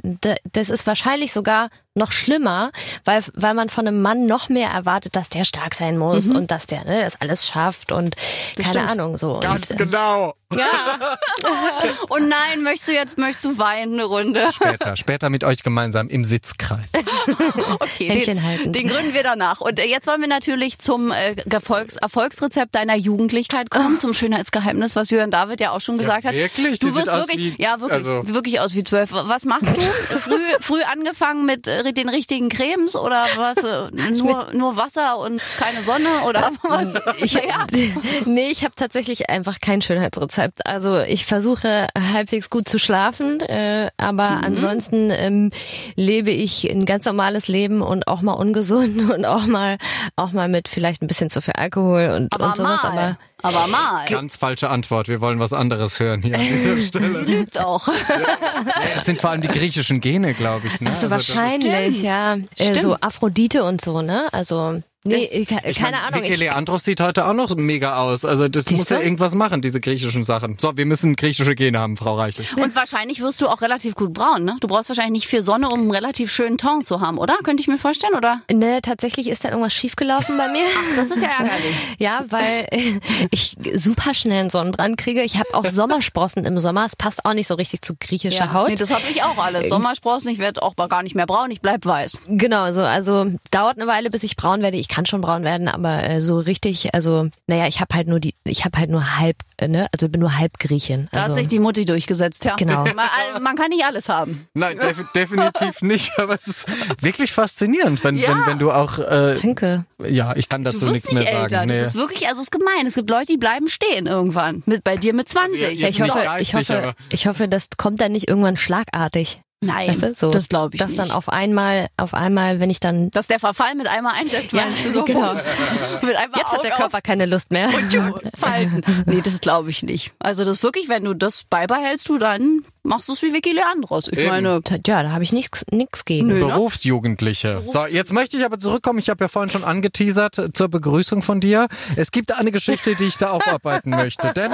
das 0.52 0.70
ist 0.70 0.86
wahrscheinlich 0.86 1.32
sogar 1.32 1.70
noch 1.94 2.10
schlimmer, 2.10 2.70
weil, 3.04 3.22
weil 3.34 3.54
man 3.54 3.68
von 3.68 3.86
einem 3.86 4.00
Mann 4.00 4.26
noch 4.26 4.48
mehr 4.48 4.70
erwartet, 4.70 5.14
dass 5.14 5.28
der 5.28 5.44
stark 5.44 5.74
sein 5.74 5.98
muss 5.98 6.26
mhm. 6.26 6.36
und 6.36 6.50
dass 6.50 6.66
der 6.66 6.84
ne, 6.84 7.02
das 7.02 7.20
alles 7.20 7.46
schafft 7.46 7.92
und 7.92 8.16
das 8.56 8.66
keine 8.66 8.78
stimmt. 8.78 8.90
Ahnung 8.90 9.18
so. 9.18 9.40
Ganz 9.40 9.70
und, 9.70 9.80
äh, 9.80 9.84
genau. 9.84 10.34
Ja. 10.54 11.16
und 12.08 12.28
nein, 12.28 12.62
möchtest 12.62 12.88
du 12.88 12.92
jetzt 12.92 13.18
möchtest 13.18 13.44
du 13.44 13.58
weinen 13.58 13.94
eine 13.94 14.04
Runde? 14.04 14.50
Später, 14.52 14.96
später 14.96 15.30
mit 15.30 15.44
euch 15.44 15.62
gemeinsam 15.62 16.08
im 16.08 16.24
Sitzkreis. 16.24 16.92
okay, 17.80 18.08
Händchen 18.08 18.36
den, 18.36 18.44
halten. 18.44 18.72
den 18.72 18.88
gründen 18.88 19.14
wir 19.14 19.22
danach. 19.22 19.60
Und 19.60 19.78
äh, 19.78 19.84
jetzt 19.84 20.06
wollen 20.06 20.20
wir 20.20 20.28
natürlich 20.28 20.78
zum 20.78 21.10
äh, 21.10 21.36
Erfolgs 21.50 21.96
Erfolgsrezept 21.96 22.74
deiner 22.74 22.96
Jugendlichkeit 22.96 23.70
kommen, 23.70 23.98
zum 23.98 24.14
Schönheitsgeheimnis, 24.14 24.96
was 24.96 25.10
Jürgen 25.10 25.30
David 25.30 25.60
ja 25.60 25.70
auch 25.72 25.80
schon 25.80 25.98
gesagt 25.98 26.24
ja, 26.24 26.30
hat. 26.30 26.36
Wirklich? 26.36 26.78
Du 26.78 26.94
wirst 26.94 27.06
wirklich, 27.06 27.58
wie, 27.58 27.62
ja 27.62 27.80
wirklich, 27.80 27.92
also. 27.92 28.22
wirklich 28.24 28.60
aus 28.60 28.74
wie 28.74 28.84
zwölf. 28.84 29.10
Was 29.12 29.44
machst 29.44 29.76
du? 29.76 29.80
früh, 30.18 30.40
früh 30.60 30.82
angefangen 30.82 31.44
mit 31.44 31.66
äh, 31.66 31.81
den 31.82 32.08
richtigen 32.08 32.48
Cremes 32.48 32.94
oder 32.94 33.24
was? 33.36 33.58
Äh, 33.58 33.90
nur, 34.12 34.48
nur 34.52 34.76
Wasser 34.76 35.18
und 35.18 35.42
keine 35.58 35.82
Sonne 35.82 36.08
oder 36.28 36.50
was? 36.62 36.94
Ich, 37.18 37.34
ja. 37.34 37.66
Nee, 38.24 38.50
ich 38.50 38.64
habe 38.64 38.74
tatsächlich 38.74 39.30
einfach 39.30 39.60
kein 39.60 39.82
Schönheitsrezept. 39.82 40.66
Also 40.66 41.00
ich 41.00 41.26
versuche 41.26 41.88
halbwegs 41.96 42.50
gut 42.50 42.68
zu 42.68 42.78
schlafen, 42.78 43.40
äh, 43.40 43.90
aber 43.96 44.30
mhm. 44.30 44.44
ansonsten 44.44 45.10
ähm, 45.10 45.50
lebe 45.96 46.30
ich 46.30 46.70
ein 46.70 46.84
ganz 46.84 47.04
normales 47.04 47.48
Leben 47.48 47.82
und 47.82 48.08
auch 48.08 48.22
mal 48.22 48.32
ungesund 48.32 49.10
und 49.10 49.24
auch 49.24 49.46
mal 49.46 49.78
auch 50.16 50.32
mal 50.32 50.48
mit 50.48 50.68
vielleicht 50.68 51.02
ein 51.02 51.06
bisschen 51.06 51.30
zu 51.30 51.40
viel 51.40 51.54
Alkohol 51.56 52.12
und, 52.16 52.32
aber 52.32 52.46
und 52.46 52.56
sowas. 52.56 52.82
Mal. 52.82 52.90
Aber 52.90 53.18
aber 53.42 53.66
mal. 53.66 54.04
Ganz 54.08 54.36
falsche 54.36 54.70
Antwort. 54.70 55.08
Wir 55.08 55.20
wollen 55.20 55.38
was 55.38 55.52
anderes 55.52 56.00
hören 56.00 56.22
hier 56.22 56.36
an 56.38 56.46
dieser 56.46 56.80
Stelle. 56.82 57.24
Sie 57.24 57.32
lügt 57.32 57.58
auch. 57.58 57.88
Ja, 57.88 58.94
das 58.94 59.04
sind 59.04 59.20
vor 59.20 59.30
allem 59.30 59.42
die 59.42 59.48
griechischen 59.48 60.00
Gene, 60.00 60.34
glaube 60.34 60.66
ich. 60.66 60.80
Ne? 60.80 60.90
Also, 60.90 61.08
also 61.08 61.34
wahrscheinlich, 61.34 62.02
ja. 62.02 62.36
Äh, 62.56 62.80
so 62.80 62.96
Aphrodite 63.00 63.64
und 63.64 63.80
so, 63.80 64.02
ne? 64.02 64.28
Also 64.32 64.82
Nee, 65.04 65.28
ich, 65.32 65.48
keine 65.48 65.62
mein, 65.80 65.94
Ahnung. 65.94 66.22
Vicky 66.22 66.36
Leandros 66.36 66.84
sieht 66.84 67.00
heute 67.00 67.26
auch 67.26 67.32
noch 67.32 67.56
mega 67.56 67.96
aus. 67.96 68.24
Also 68.24 68.46
das 68.46 68.66
Siehst 68.66 68.78
muss 68.78 68.88
ja 68.90 69.00
irgendwas 69.00 69.34
machen, 69.34 69.60
diese 69.60 69.80
griechischen 69.80 70.22
Sachen. 70.22 70.56
So, 70.60 70.76
wir 70.76 70.86
müssen 70.86 71.16
griechische 71.16 71.56
Gene 71.56 71.78
haben, 71.80 71.96
Frau 71.96 72.14
Reichel. 72.14 72.46
Und 72.56 72.76
wahrscheinlich 72.76 73.20
wirst 73.20 73.40
du 73.40 73.48
auch 73.48 73.62
relativ 73.62 73.96
gut 73.96 74.12
braun, 74.12 74.44
ne? 74.44 74.56
Du 74.60 74.68
brauchst 74.68 74.90
wahrscheinlich 74.90 75.22
nicht 75.22 75.26
viel 75.26 75.42
Sonne, 75.42 75.70
um 75.70 75.80
einen 75.80 75.90
relativ 75.90 76.30
schönen 76.30 76.56
Ton 76.56 76.82
zu 76.82 77.00
haben, 77.00 77.18
oder? 77.18 77.36
Könnte 77.42 77.62
ich 77.62 77.66
mir 77.66 77.78
vorstellen, 77.78 78.14
oder? 78.14 78.42
Ne, 78.52 78.80
tatsächlich 78.80 79.28
ist 79.28 79.44
da 79.44 79.48
irgendwas 79.48 79.72
schiefgelaufen 79.72 80.38
bei 80.38 80.46
mir. 80.48 80.62
Ach, 80.78 80.96
das 80.96 81.10
ist 81.10 81.20
ja 81.20 81.30
ärgerlich. 81.30 81.74
ja, 81.98 82.24
weil 82.28 82.68
ich 83.32 83.56
super 83.74 84.14
schnell 84.14 84.42
einen 84.42 84.50
Sonnenbrand 84.50 84.98
kriege. 84.98 85.22
Ich 85.22 85.36
habe 85.36 85.52
auch 85.54 85.66
Sommersprossen 85.66 86.44
im 86.44 86.58
Sommer. 86.58 86.84
Es 86.84 86.94
passt 86.94 87.24
auch 87.24 87.34
nicht 87.34 87.48
so 87.48 87.54
richtig 87.54 87.82
zu 87.82 87.94
griechischer 87.98 88.44
ja. 88.44 88.52
Haut. 88.52 88.68
Nee, 88.68 88.76
das 88.76 88.90
habe 88.92 89.02
ich 89.10 89.24
auch 89.24 89.38
alles. 89.38 89.68
Sommersprossen, 89.68 90.30
ich 90.30 90.38
werde 90.38 90.62
auch 90.62 90.76
gar 90.76 91.02
nicht 91.02 91.16
mehr 91.16 91.26
braun, 91.26 91.50
ich 91.50 91.60
bleib 91.60 91.84
weiß. 91.84 92.22
Genau, 92.28 92.70
so. 92.70 92.82
Also 92.82 93.26
dauert 93.50 93.78
eine 93.78 93.88
Weile, 93.88 94.10
bis 94.10 94.22
ich 94.22 94.36
braun 94.36 94.62
werde. 94.62 94.76
Ich 94.76 94.91
kann 94.92 95.06
schon 95.06 95.22
braun 95.22 95.42
werden, 95.42 95.68
aber 95.68 96.04
äh, 96.04 96.20
so 96.20 96.38
richtig, 96.38 96.94
also 96.94 97.28
naja, 97.46 97.66
ich 97.66 97.80
habe 97.80 97.94
halt 97.94 98.08
nur 98.08 98.20
die, 98.20 98.34
ich 98.44 98.66
habe 98.66 98.78
halt 98.78 98.90
nur 98.90 99.18
halb, 99.18 99.36
äh, 99.56 99.66
ne, 99.66 99.88
also 99.92 100.10
bin 100.10 100.20
nur 100.20 100.36
halb 100.36 100.58
Griechin. 100.58 101.08
Da 101.12 101.20
also, 101.20 101.30
hat 101.30 101.38
sich 101.38 101.48
die 101.48 101.60
Mutti 101.60 101.86
durchgesetzt, 101.86 102.44
ja. 102.44 102.56
Genau. 102.56 102.84
Man, 102.84 103.42
man 103.42 103.56
kann 103.56 103.70
nicht 103.70 103.84
alles 103.84 104.10
haben. 104.10 104.46
Nein, 104.52 104.78
def 104.78 105.02
definitiv 105.12 105.80
nicht, 105.80 106.12
aber 106.18 106.34
es 106.34 106.46
ist 106.46 106.66
wirklich 107.02 107.32
faszinierend, 107.32 108.04
wenn, 108.04 108.16
ja. 108.16 108.28
wenn, 108.28 108.46
wenn 108.46 108.58
du 108.58 108.70
auch. 108.70 108.98
Äh, 108.98 109.38
Danke. 109.40 109.86
Ja, 110.06 110.36
ich 110.36 110.50
kann 110.50 110.62
dazu 110.62 110.84
nichts 110.84 111.10
mehr 111.10 111.26
älter. 111.26 111.48
sagen. 111.48 111.70
Nee. 111.70 111.80
Das 111.80 111.88
ist 111.88 111.94
wirklich, 111.94 112.28
also 112.28 112.42
es 112.42 112.48
ist 112.48 112.50
gemein. 112.50 112.86
Es 112.86 112.94
gibt 112.94 113.08
Leute, 113.08 113.26
die 113.26 113.38
bleiben 113.38 113.68
stehen 113.68 114.06
irgendwann. 114.06 114.62
Mit, 114.66 114.84
bei 114.84 114.96
dir 114.96 115.14
mit 115.14 115.26
20. 115.26 115.64
Also, 115.64 115.74
ja, 115.74 115.88
ich, 115.88 116.02
hoffe, 116.02 116.20
ich, 116.38 116.54
hoffe, 116.54 116.94
ich 117.10 117.26
hoffe, 117.26 117.48
das 117.48 117.68
kommt 117.78 118.02
dann 118.02 118.12
nicht 118.12 118.28
irgendwann 118.28 118.58
schlagartig. 118.58 119.40
Nein, 119.62 119.90
weißt 119.90 120.02
du? 120.02 120.14
so, 120.14 120.30
das 120.30 120.48
glaube 120.48 120.74
ich 120.74 120.80
dass 120.80 120.90
nicht. 120.90 121.00
dann 121.00 121.10
auf 121.12 121.28
einmal, 121.28 121.86
auf 121.96 122.14
einmal, 122.14 122.58
wenn 122.58 122.68
ich 122.68 122.80
dann, 122.80 123.10
dass 123.10 123.28
der 123.28 123.38
Verfall 123.38 123.74
mit 123.76 123.86
einmal 123.86 124.14
einsetzt, 124.14 124.52
ja, 124.52 124.64
meinst 124.64 124.84
du 124.84 124.90
so? 124.90 125.04
Genau. 125.12 125.34
mit 126.02 126.16
einmal 126.16 126.38
Jetzt 126.40 126.52
hat 126.52 126.64
der 126.64 126.72
Körper 126.72 127.00
keine 127.00 127.26
Lust 127.26 127.50
mehr. 127.50 127.68
Und 127.68 127.92
falten. 128.36 128.82
Nee, 129.06 129.20
das 129.22 129.40
glaube 129.40 129.70
ich 129.70 129.82
nicht. 129.82 130.12
Also 130.18 130.44
das 130.44 130.62
wirklich, 130.62 130.88
wenn 130.88 131.04
du 131.04 131.14
das 131.14 131.44
beibehältst, 131.44 132.08
du 132.08 132.18
dann 132.18 132.64
machst 132.84 133.08
du 133.08 133.12
es 133.12 133.22
wie 133.22 133.32
Vicky 133.32 133.52
Leandros. 133.52 134.08
Ich 134.08 134.18
Eben. 134.18 134.28
meine, 134.28 134.60
Ja, 134.86 135.02
da 135.02 135.10
habe 135.10 135.22
ich 135.22 135.32
nichts 135.32 135.64
nix 135.70 136.04
gegen. 136.04 136.26
Nö. 136.26 136.34
ne? 136.34 136.40
Berufsjugendliche. 136.40 137.62
So, 137.64 137.86
jetzt 137.86 138.12
möchte 138.12 138.36
ich 138.36 138.44
aber 138.44 138.58
zurückkommen. 138.58 138.98
Ich 138.98 139.08
habe 139.08 139.24
ja 139.24 139.28
vorhin 139.28 139.50
schon 139.50 139.64
angeteasert 139.64 140.38
äh, 140.38 140.52
zur 140.52 140.68
Begrüßung 140.68 141.22
von 141.22 141.40
dir. 141.40 141.68
Es 141.96 142.10
gibt 142.10 142.32
eine 142.32 142.50
Geschichte, 142.50 142.94
die 142.96 143.04
ich 143.04 143.18
da 143.18 143.30
aufarbeiten 143.30 143.90
möchte. 143.90 144.32
Denn 144.36 144.52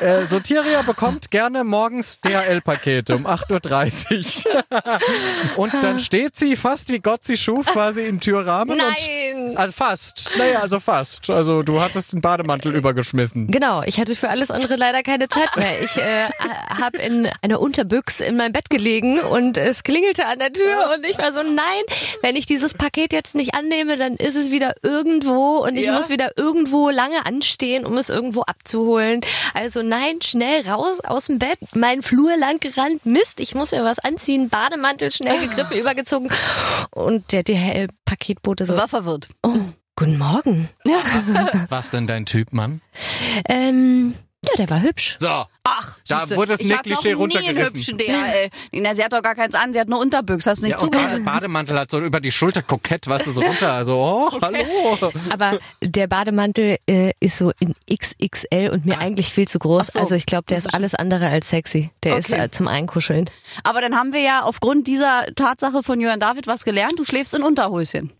äh, 0.00 0.24
Sotiria 0.24 0.82
bekommt 0.82 1.30
gerne 1.30 1.64
morgens 1.64 2.20
DHL-Pakete 2.20 3.16
um 3.16 3.26
8.30 3.26 4.46
Uhr. 4.46 4.64
und 5.56 5.74
dann 5.74 6.00
steht 6.00 6.36
sie 6.36 6.56
fast 6.56 6.88
wie 6.88 7.00
Gott 7.00 7.24
sie 7.24 7.36
schuf, 7.36 7.66
quasi 7.66 8.02
im 8.02 8.20
Türrahmen. 8.20 8.76
Nein! 8.76 9.50
Und, 9.50 9.56
also 9.56 9.72
fast. 9.72 10.32
Naja, 10.38 10.60
also 10.60 10.80
fast. 10.80 11.28
Also 11.30 11.62
du 11.62 11.80
hattest 11.80 12.12
den 12.12 12.20
Bademantel 12.20 12.74
übergeschmissen. 12.74 13.48
Genau, 13.48 13.82
ich 13.82 14.00
hatte 14.00 14.16
für 14.16 14.30
alles 14.30 14.50
andere 14.50 14.76
leider 14.76 15.02
keine 15.02 15.28
Zeit 15.28 15.54
mehr. 15.56 15.82
Ich 15.82 15.96
äh, 15.96 16.28
habe 16.80 16.98
in 16.98 17.28
einer 17.42 17.57
Unterbüchs 17.58 18.20
in 18.20 18.36
meinem 18.36 18.52
Bett 18.52 18.70
gelegen 18.70 19.20
und 19.20 19.56
es 19.56 19.82
klingelte 19.82 20.26
an 20.26 20.38
der 20.38 20.52
Tür 20.52 20.92
und 20.94 21.04
ich 21.04 21.18
war 21.18 21.32
so, 21.32 21.42
nein, 21.42 21.82
wenn 22.22 22.36
ich 22.36 22.46
dieses 22.46 22.74
Paket 22.74 23.12
jetzt 23.12 23.34
nicht 23.34 23.54
annehme, 23.54 23.96
dann 23.96 24.14
ist 24.16 24.36
es 24.36 24.50
wieder 24.50 24.74
irgendwo 24.82 25.58
und 25.58 25.76
ich 25.76 25.86
Ja. 25.86 25.92
muss 25.94 26.08
wieder 26.08 26.30
irgendwo 26.36 26.90
lange 26.90 27.26
anstehen, 27.26 27.84
um 27.84 27.96
es 27.98 28.08
irgendwo 28.08 28.42
abzuholen. 28.42 29.20
Also 29.54 29.82
nein, 29.82 30.20
schnell 30.22 30.66
raus 30.68 31.00
aus 31.00 31.26
dem 31.26 31.38
Bett, 31.38 31.58
meinen 31.74 32.02
Flur 32.02 32.36
lang 32.36 32.58
gerannt, 32.60 33.04
Mist, 33.06 33.40
ich 33.40 33.54
muss 33.54 33.72
mir 33.72 33.84
was 33.84 33.98
anziehen, 33.98 34.48
Bademantel 34.48 35.10
schnell 35.10 35.40
gegriffen, 35.48 35.76
übergezogen 35.78 36.30
und 36.90 37.32
der 37.32 37.42
DHL-Paketbote 37.42 38.64
so, 38.66 38.76
war 38.76 38.88
verwirrt. 38.88 39.28
oh, 39.42 39.54
guten 39.96 40.18
Morgen. 40.18 40.68
Was 41.68 41.90
denn 41.90 42.06
dein 42.06 42.24
Typ, 42.26 42.52
Mann? 42.52 42.80
Ähm, 43.48 44.14
ja, 44.44 44.52
der 44.56 44.70
war 44.70 44.82
hübsch. 44.82 45.16
So. 45.20 45.44
Ach, 45.70 45.96
Da 46.08 46.20
siehste, 46.20 46.36
wurde 46.36 46.52
das 46.52 46.60
ich 46.60 46.72
einen 46.72 47.16
runtergerissen. 47.16 47.74
hübschen 47.76 47.98
DHL. 47.98 48.48
Na, 48.72 48.94
sie 48.94 49.04
hat 49.04 49.12
doch 49.12 49.22
gar 49.22 49.34
keins 49.34 49.54
an, 49.54 49.72
sie 49.72 49.80
hat 49.80 49.88
nur 49.88 50.00
Unterbüchs, 50.00 50.46
hast 50.46 50.62
du 50.62 50.66
nicht 50.66 50.74
Ja, 50.74 50.78
zugehört? 50.78 51.12
der 51.12 51.18
Bademantel 51.20 51.78
hat 51.78 51.90
so 51.90 52.00
über 52.00 52.20
die 52.20 52.32
Schulter 52.32 52.62
kokett, 52.62 53.06
weißt 53.06 53.26
du, 53.26 53.32
so 53.32 53.40
runter. 53.48 53.72
Also, 53.72 53.96
oh, 53.96 54.38
hallo. 54.40 54.58
Aber 55.30 55.58
der 55.82 56.06
Bademantel 56.06 56.78
äh, 56.88 57.12
ist 57.20 57.38
so 57.38 57.52
in 57.60 57.74
XXL 57.92 58.70
und 58.72 58.86
mir 58.86 58.98
eigentlich 58.98 59.32
viel 59.32 59.46
zu 59.48 59.58
groß. 59.58 59.88
So. 59.88 59.98
Also 59.98 60.14
ich 60.14 60.26
glaube, 60.26 60.44
der 60.48 60.58
ist 60.58 60.72
alles 60.72 60.94
andere 60.94 61.28
als 61.28 61.50
sexy. 61.50 61.90
Der 62.04 62.18
ist 62.18 62.30
Okay. 62.32 62.44
äh, 62.44 62.50
zum 62.50 62.68
Einkuscheln. 62.68 63.28
Aber 63.64 63.80
dann 63.80 63.94
haben 63.96 64.12
wir 64.12 64.20
ja 64.20 64.42
aufgrund 64.42 64.86
dieser 64.86 65.26
Tatsache 65.36 65.82
von 65.82 66.00
Johann 66.00 66.20
David 66.20 66.46
was 66.46 66.64
gelernt. 66.64 66.98
Du 66.98 67.04
schläfst 67.04 67.34
in 67.34 67.42
Unterhöschen. 67.42 68.12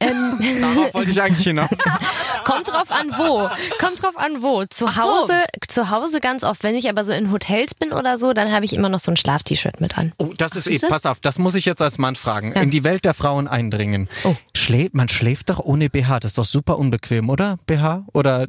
Ähm, 0.00 0.38
Darauf 0.60 0.94
wollte 0.94 1.10
ich 1.10 1.20
eigentlich 1.20 1.44
hinaus. 1.44 1.68
kommt 2.44 2.68
drauf 2.68 2.90
an 2.90 3.10
wo. 3.16 3.48
Kommt 3.78 4.02
drauf 4.02 4.16
an 4.16 4.42
wo. 4.42 4.64
Zu 4.64 4.86
Ach 4.86 4.96
so. 4.96 5.02
Hause, 5.02 5.34
zu 5.68 5.90
Hause 5.90 6.20
ganz 6.20 6.44
oft. 6.44 6.62
Wenn 6.62 6.74
ich 6.74 6.88
aber 6.90 7.04
so 7.04 7.12
in 7.12 7.32
Hotels 7.32 7.74
bin 7.74 7.92
oder 7.92 8.18
so, 8.18 8.32
dann 8.32 8.52
habe 8.52 8.64
ich 8.64 8.74
immer 8.74 8.88
noch 8.88 9.00
so 9.00 9.10
ein 9.10 9.16
Schlaf-T-Shirt 9.16 9.80
mit 9.80 9.96
an. 9.96 10.12
Oh, 10.18 10.32
das 10.36 10.52
ist 10.52 10.66
eh, 10.66 10.72
siehste? 10.72 10.88
pass 10.88 11.06
auf, 11.06 11.20
das 11.20 11.38
muss 11.38 11.54
ich 11.54 11.64
jetzt 11.64 11.80
als 11.80 11.98
Mann 11.98 12.16
fragen. 12.16 12.52
In 12.52 12.70
die 12.70 12.84
Welt 12.84 13.04
der 13.04 13.14
Frauen 13.14 13.48
eindringen. 13.48 14.08
Oh. 14.24 14.34
Schläft, 14.54 14.94
man 14.94 15.08
schläft 15.08 15.50
doch 15.50 15.58
ohne 15.60 15.88
BH. 15.88 16.20
Das 16.20 16.32
ist 16.32 16.38
doch 16.38 16.44
super 16.44 16.78
unbequem, 16.78 17.30
oder? 17.30 17.58
BH? 17.66 18.04
Oder 18.12 18.46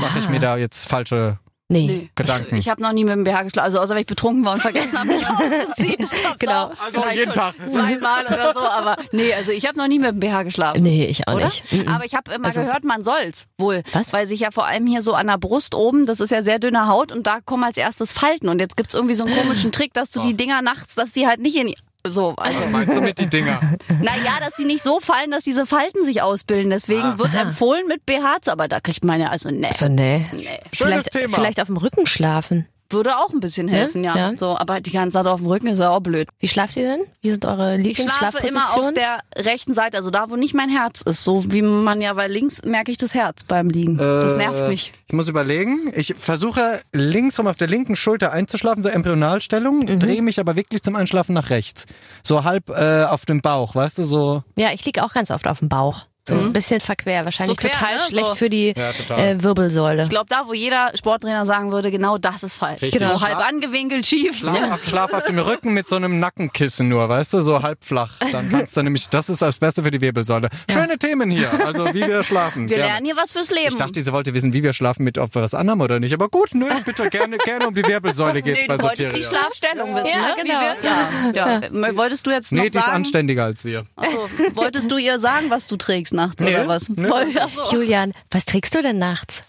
mache 0.00 0.18
ich 0.18 0.28
mir 0.28 0.40
da 0.40 0.56
jetzt 0.56 0.88
falsche 0.88 1.38
Nee. 1.68 2.10
Gedanken? 2.14 2.56
Ich 2.56 2.68
habe 2.68 2.82
noch 2.82 2.92
nie 2.92 3.04
mit 3.04 3.14
dem 3.14 3.24
BH 3.24 3.44
geschlafen, 3.44 3.64
also 3.64 3.80
außer 3.80 3.94
wenn 3.94 4.02
ich 4.02 4.06
betrunken 4.06 4.44
war 4.44 4.52
und 4.54 4.60
vergessen 4.62 4.98
habe, 4.98 5.08
mich 5.08 5.26
auszuziehen. 5.26 6.06
Genau. 6.38 6.70
Also 6.84 7.00
Vielleicht 7.00 7.18
jeden 7.18 7.32
Tag. 7.32 7.54
Zweimal 7.70 8.26
oder 8.26 8.52
so, 8.52 8.60
aber 8.60 8.96
nee, 9.12 9.32
also 9.32 9.50
ich 9.52 9.66
habe 9.66 9.78
noch 9.78 9.86
nie 9.86 9.98
mit 9.98 10.10
dem 10.10 10.20
BH 10.20 10.42
geschlafen. 10.42 10.82
Nee, 10.82 11.06
ich 11.06 11.26
auch 11.26 11.34
Oder? 11.36 11.46
nicht. 11.46 11.72
Mhm. 11.72 11.88
Aber 11.88 12.04
ich 12.04 12.14
habe 12.14 12.32
immer 12.34 12.46
Also- 12.46 12.60
gehört, 12.62 12.84
man 12.84 13.02
soll's 13.02 13.46
wohl. 13.58 13.82
Was? 13.92 14.12
Weil 14.12 14.26
sich 14.26 14.40
ja 14.40 14.50
vor 14.50 14.66
allem 14.66 14.86
hier 14.86 15.00
so 15.00 15.14
an 15.14 15.26
der 15.28 15.38
Brust 15.38 15.74
oben, 15.74 16.04
das 16.06 16.20
ist 16.20 16.30
ja 16.30 16.42
sehr 16.42 16.58
dünne 16.58 16.86
Haut 16.88 17.12
und 17.12 17.26
da 17.26 17.40
kommen 17.40 17.64
als 17.64 17.76
erstes 17.78 18.12
Falten. 18.12 18.48
Und 18.48 18.58
jetzt 18.60 18.76
gibt's 18.76 18.92
irgendwie 18.94 19.14
so 19.14 19.24
einen 19.24 19.34
komischen 19.36 19.72
Trick, 19.72 19.94
dass 19.94 20.10
du 20.10 20.20
die 20.20 20.34
Dinger 20.34 20.60
nachts, 20.60 20.94
dass 20.94 21.12
die 21.12 21.26
halt 21.26 21.40
nicht 21.40 21.56
in 21.56 21.72
so, 22.06 22.34
also 22.36 22.60
Was 22.60 22.70
meinst 22.70 22.96
du 22.96 23.00
mit 23.00 23.18
die 23.18 23.26
Dinger? 23.28 23.58
naja, 24.02 24.38
dass 24.40 24.54
die 24.56 24.64
nicht 24.64 24.82
so 24.82 25.00
fallen, 25.00 25.30
dass 25.30 25.44
diese 25.44 25.64
Falten 25.66 26.04
sich 26.04 26.20
ausbilden. 26.20 26.70
Deswegen 26.70 27.18
wird 27.18 27.34
empfohlen 27.34 27.86
mit 27.86 28.04
BH 28.04 28.42
zu, 28.42 28.52
aber 28.52 28.68
da 28.68 28.80
kriegt 28.80 29.04
man 29.04 29.20
ja 29.20 29.28
also 29.28 29.50
ne. 29.50 29.70
So, 29.74 29.88
nee. 29.88 30.26
Nee. 30.32 30.60
Schönes 30.72 31.04
Vielleicht, 31.04 31.12
Thema. 31.12 31.36
vielleicht 31.36 31.60
auf 31.60 31.66
dem 31.68 31.78
Rücken 31.78 32.06
schlafen. 32.06 32.68
Würde 32.90 33.16
auch 33.18 33.30
ein 33.32 33.40
bisschen 33.40 33.66
helfen, 33.66 34.04
ja. 34.04 34.14
Ja. 34.16 34.32
So, 34.36 34.56
aber 34.58 34.80
die 34.80 34.90
ganze 34.92 35.18
Zeit 35.18 35.26
auf 35.26 35.40
dem 35.40 35.48
Rücken 35.48 35.66
ist 35.68 35.78
ja 35.80 35.90
auch 35.90 36.00
blöd. 36.00 36.28
Wie 36.38 36.48
schlaft 36.48 36.76
ihr 36.76 36.84
denn? 36.84 37.06
Wie 37.22 37.30
sind 37.30 37.44
eure 37.44 37.78
Ich 37.78 37.96
schlafe 37.96 38.38
immer 38.46 38.64
auf 38.64 38.76
Lieblingsschlafpositionen? 38.76 38.94
der 38.94 39.18
rechten 39.44 39.74
Seite, 39.74 39.96
also 39.96 40.10
da, 40.10 40.28
wo 40.30 40.36
nicht 40.36 40.54
mein 40.54 40.68
Herz 40.68 41.00
ist. 41.00 41.24
So 41.24 41.50
wie 41.52 41.62
man 41.62 42.00
ja, 42.00 42.14
weil 42.16 42.30
links 42.30 42.62
merke 42.64 42.90
ich 42.90 42.98
das 42.98 43.14
Herz 43.14 43.44
beim 43.44 43.68
Liegen. 43.68 43.96
das 43.98 44.36
nervt 44.36 44.68
mich. 44.68 44.92
Ich 45.06 45.12
muss 45.12 45.28
überlegen. 45.28 45.90
Ich 45.96 46.14
versuche 46.16 46.80
links 46.92 47.38
um 47.38 47.46
auf 47.46 47.56
der 47.56 47.68
linken 47.68 47.96
Schulter 47.96 48.32
einzuschlafen, 48.32 48.82
so 48.82 48.88
Embryonalstellung, 48.90 49.80
Mhm. 49.80 49.98
drehe 49.98 50.22
mich 50.22 50.38
aber 50.38 50.56
wirklich 50.56 50.82
zum 50.82 50.94
Einschlafen 50.96 51.32
nach 51.34 51.50
rechts. 51.50 51.86
So 52.22 52.44
halb 52.44 52.68
äh, 52.70 53.04
auf 53.04 53.26
dem 53.26 53.40
Bauch, 53.40 53.74
weißt 53.74 53.98
du, 53.98 54.02
so. 54.04 54.42
Ja, 54.56 54.72
ich 54.72 54.84
liege 54.84 55.02
auch 55.04 55.12
ganz 55.12 55.30
oft 55.30 55.46
auf 55.48 55.58
dem 55.60 55.68
Bauch. 55.68 56.06
So 56.26 56.34
ein 56.36 56.54
bisschen 56.54 56.80
verquer. 56.80 57.24
Wahrscheinlich 57.26 57.58
Mhm. 57.58 57.60
So 57.62 57.68
quer, 57.68 57.72
total 57.78 57.96
ne? 57.96 58.02
schlecht 58.08 58.28
So. 58.28 58.34
für 58.34 58.48
die 58.48 58.74
Ja, 58.74 59.16
äh, 59.18 59.42
Wirbelsäule. 59.42 60.04
Ich 60.04 60.08
glaube, 60.08 60.26
da, 60.30 60.44
wo 60.46 60.54
jeder 60.54 60.90
Sporttrainer 60.96 61.44
sagen 61.44 61.70
würde, 61.70 61.90
genau 61.90 62.16
das 62.16 62.42
ist 62.42 62.56
falsch. 62.56 62.80
Richtig. 62.80 63.02
So 63.02 63.08
Genau. 63.08 63.20
halb 63.20 63.38
angewinkelt, 63.46 64.06
schief. 64.06 64.38
Schlaf, 64.38 64.72
auf, 64.72 64.84
Schlaf 64.86 65.12
auf 65.12 65.24
dem 65.24 65.38
Rücken 65.38 65.74
mit 65.74 65.86
so 65.86 65.96
einem 65.96 66.20
Nackenkissen 66.20 66.88
nur, 66.88 67.06
weißt 67.10 67.34
du, 67.34 67.42
so 67.42 67.62
halb 67.62 67.84
flach. 67.84 68.12
Dann 68.32 68.50
kannst 68.50 68.74
du 68.74 68.82
nämlich, 68.82 69.10
das 69.10 69.28
ist 69.28 69.42
das 69.42 69.56
Beste 69.58 69.82
für 69.82 69.90
die 69.90 70.00
Wirbelsäule. 70.00 70.48
Schöne 70.70 70.96
Themen 70.98 71.30
hier, 71.30 71.50
also 71.66 71.86
wie 71.88 72.00
wir 72.06 72.22
schlafen. 72.22 72.70
Wir 72.70 72.76
Gerne. 72.78 72.92
lernen 72.92 73.06
hier 73.06 73.16
was 73.18 73.32
fürs 73.32 73.50
Leben. 73.50 73.68
Ich 73.68 73.76
dachte, 73.76 74.02
sie 74.02 74.10
wollte 74.12 74.32
wissen, 74.32 74.54
wie 74.54 74.62
wir 74.62 74.72
schlafen, 74.72 75.04
mit 75.04 75.18
ob 75.18 75.34
wir 75.34 75.42
was 75.42 75.52
anhaben 75.52 75.82
oder 75.82 76.00
nicht. 76.00 76.14
Aber 76.14 76.30
gut, 76.30 76.54
nö, 76.54 76.66
bitte 76.86 77.10
gerne, 77.10 77.36
gerne 77.36 77.68
um 77.68 77.74
die 77.74 77.86
Wirbelsäule 77.86 78.40
geht's 78.40 78.60
nee, 78.62 78.66
bei 78.66 78.78
du 78.78 78.84
wolltest 78.84 79.14
die. 79.14 79.22
Schlafstellung 79.24 79.94
wissen, 79.94 80.06
Ja, 80.08 80.20
ne? 80.28 80.34
genau. 80.42 80.54
Wie 80.54 81.32
wir, 81.34 81.34
ja, 81.34 81.60
ja. 81.60 81.96
Wolltest 81.96 82.26
du 82.26 82.30
jetzt 82.30 82.50
noch 82.50 82.62
Nee, 82.62 82.70
die 82.70 82.78
ist 82.78 82.84
sagen? 82.84 82.96
anständiger 82.96 83.44
als 83.44 83.62
wir. 83.66 83.84
Achso, 83.96 84.26
wolltest 84.54 84.90
du 84.90 84.96
ihr 84.96 85.18
sagen, 85.18 85.50
was 85.50 85.66
du 85.66 85.76
trägst 85.76 86.13
nachts 86.14 86.42
Nee, 86.42 86.54
oder 86.54 86.68
was? 86.68 86.88
nee. 86.88 87.06
Voll, 87.06 87.26
achso. 87.38 87.70
Julian, 87.72 88.12
was 88.30 88.44
trägst 88.44 88.74
du 88.74 88.82
denn 88.82 88.98
nachts? 88.98 89.42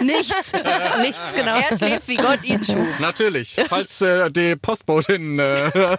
Nichts. 0.00 0.52
Nichts, 1.00 1.34
genau. 1.34 1.56
Er 1.56 1.76
schläft, 1.76 2.08
wie 2.08 2.16
Gott 2.16 2.44
ihn 2.44 2.62
schuf. 2.64 2.98
Natürlich, 3.00 3.60
falls 3.68 4.00
äh, 4.00 4.30
die 4.30 4.56
Postbotin... 4.56 5.38
Äh, 5.38 5.70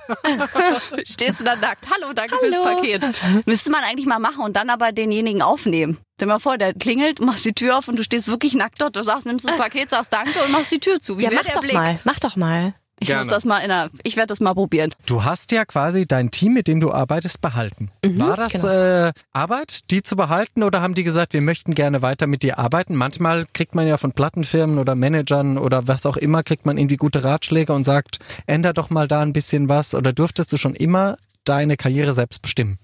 Stehst 1.05 1.39
du 1.39 1.43
dann 1.43 1.59
nackt. 1.59 1.85
Hallo, 1.93 2.13
danke 2.13 2.35
Hallo. 2.41 2.63
fürs 2.63 2.75
Paket. 2.75 3.05
Müsste 3.47 3.69
man 3.69 3.83
eigentlich 3.83 4.05
mal 4.05 4.19
machen 4.19 4.43
und 4.43 4.55
dann 4.55 4.69
aber 4.69 4.91
denjenigen 4.91 5.41
aufnehmen. 5.41 5.97
Stell 6.15 6.27
dir 6.27 6.33
mal 6.33 6.39
vor, 6.39 6.57
der 6.57 6.73
klingelt, 6.73 7.19
machst 7.21 7.45
die 7.45 7.53
Tür 7.53 7.77
auf 7.77 7.87
und 7.87 7.97
du 7.99 8.03
stehst 8.03 8.27
wirklich 8.27 8.55
nackt 8.55 8.81
dort. 8.81 8.95
Du 8.95 9.03
sagst, 9.03 9.25
nimmst 9.25 9.47
das 9.47 9.57
Paket, 9.57 9.89
sagst 9.89 10.11
Danke 10.13 10.39
und 10.43 10.51
machst 10.51 10.71
die 10.71 10.79
Tür 10.79 10.99
zu. 10.99 11.17
Wie 11.17 11.23
Ja, 11.23 11.29
mach 11.31 11.43
der 11.43 11.53
doch 11.55 11.61
Blick? 11.61 11.73
mal. 11.73 11.99
Mach 12.05 12.19
doch 12.19 12.35
mal. 12.35 12.73
Ich 12.99 13.07
Gerne. 13.07 13.21
muss 13.21 13.29
das 13.29 13.45
mal 13.45 13.59
in 13.59 13.69
der, 13.69 13.91
ich 14.03 14.17
werde 14.17 14.27
das 14.27 14.39
mal 14.39 14.53
probieren. 14.53 14.91
du 15.05 15.23
hast 15.23 15.51
ja 15.51 15.65
quasi 15.65 16.07
dein 16.07 16.31
Team, 16.31 16.53
mit 16.53 16.67
dem 16.67 16.79
du 16.79 16.91
arbeitest, 16.91 17.41
behalten. 17.41 17.91
War 18.03 18.35
das 18.35 18.53
genau. 18.53 18.67
äh, 18.67 19.11
Arbeit, 19.33 19.91
die 19.91 20.01
zu 20.01 20.15
behalten 20.15 20.63
oder 20.63 20.81
haben 20.81 20.95
die 20.95 21.03
gesagt, 21.03 21.33
wir 21.33 21.41
möchten 21.41 21.75
gerne 21.75 22.01
weiter 22.01 22.25
mit 22.25 22.41
dir 22.41 22.57
arbeiten? 22.57 22.95
Manchmal 22.95 23.45
kriegt 23.53 23.75
man 23.75 23.87
ja 23.87 23.97
von 23.97 24.13
Plattenfirmen 24.13 24.79
oder 24.79 24.95
Managern 24.95 25.59
oder 25.59 25.87
was 25.87 26.07
auch 26.07 26.17
immer, 26.17 26.41
kriegt 26.41 26.65
man 26.65 26.77
irgendwie 26.77 26.97
gute 26.97 27.23
Ratschläge 27.23 27.71
und 27.73 27.83
sagt, 27.83 28.17
änder 28.47 28.73
doch 28.73 28.89
mal 28.89 29.07
da 29.07 29.21
ein 29.21 29.33
bisschen 29.33 29.69
was 29.69 29.93
oder 29.93 30.11
durftest 30.11 30.51
du 30.51 30.57
schon 30.57 30.73
immer 30.73 31.17
deine 31.43 31.77
Karriere 31.77 32.13
selbst 32.13 32.41
bestimmen? 32.41 32.79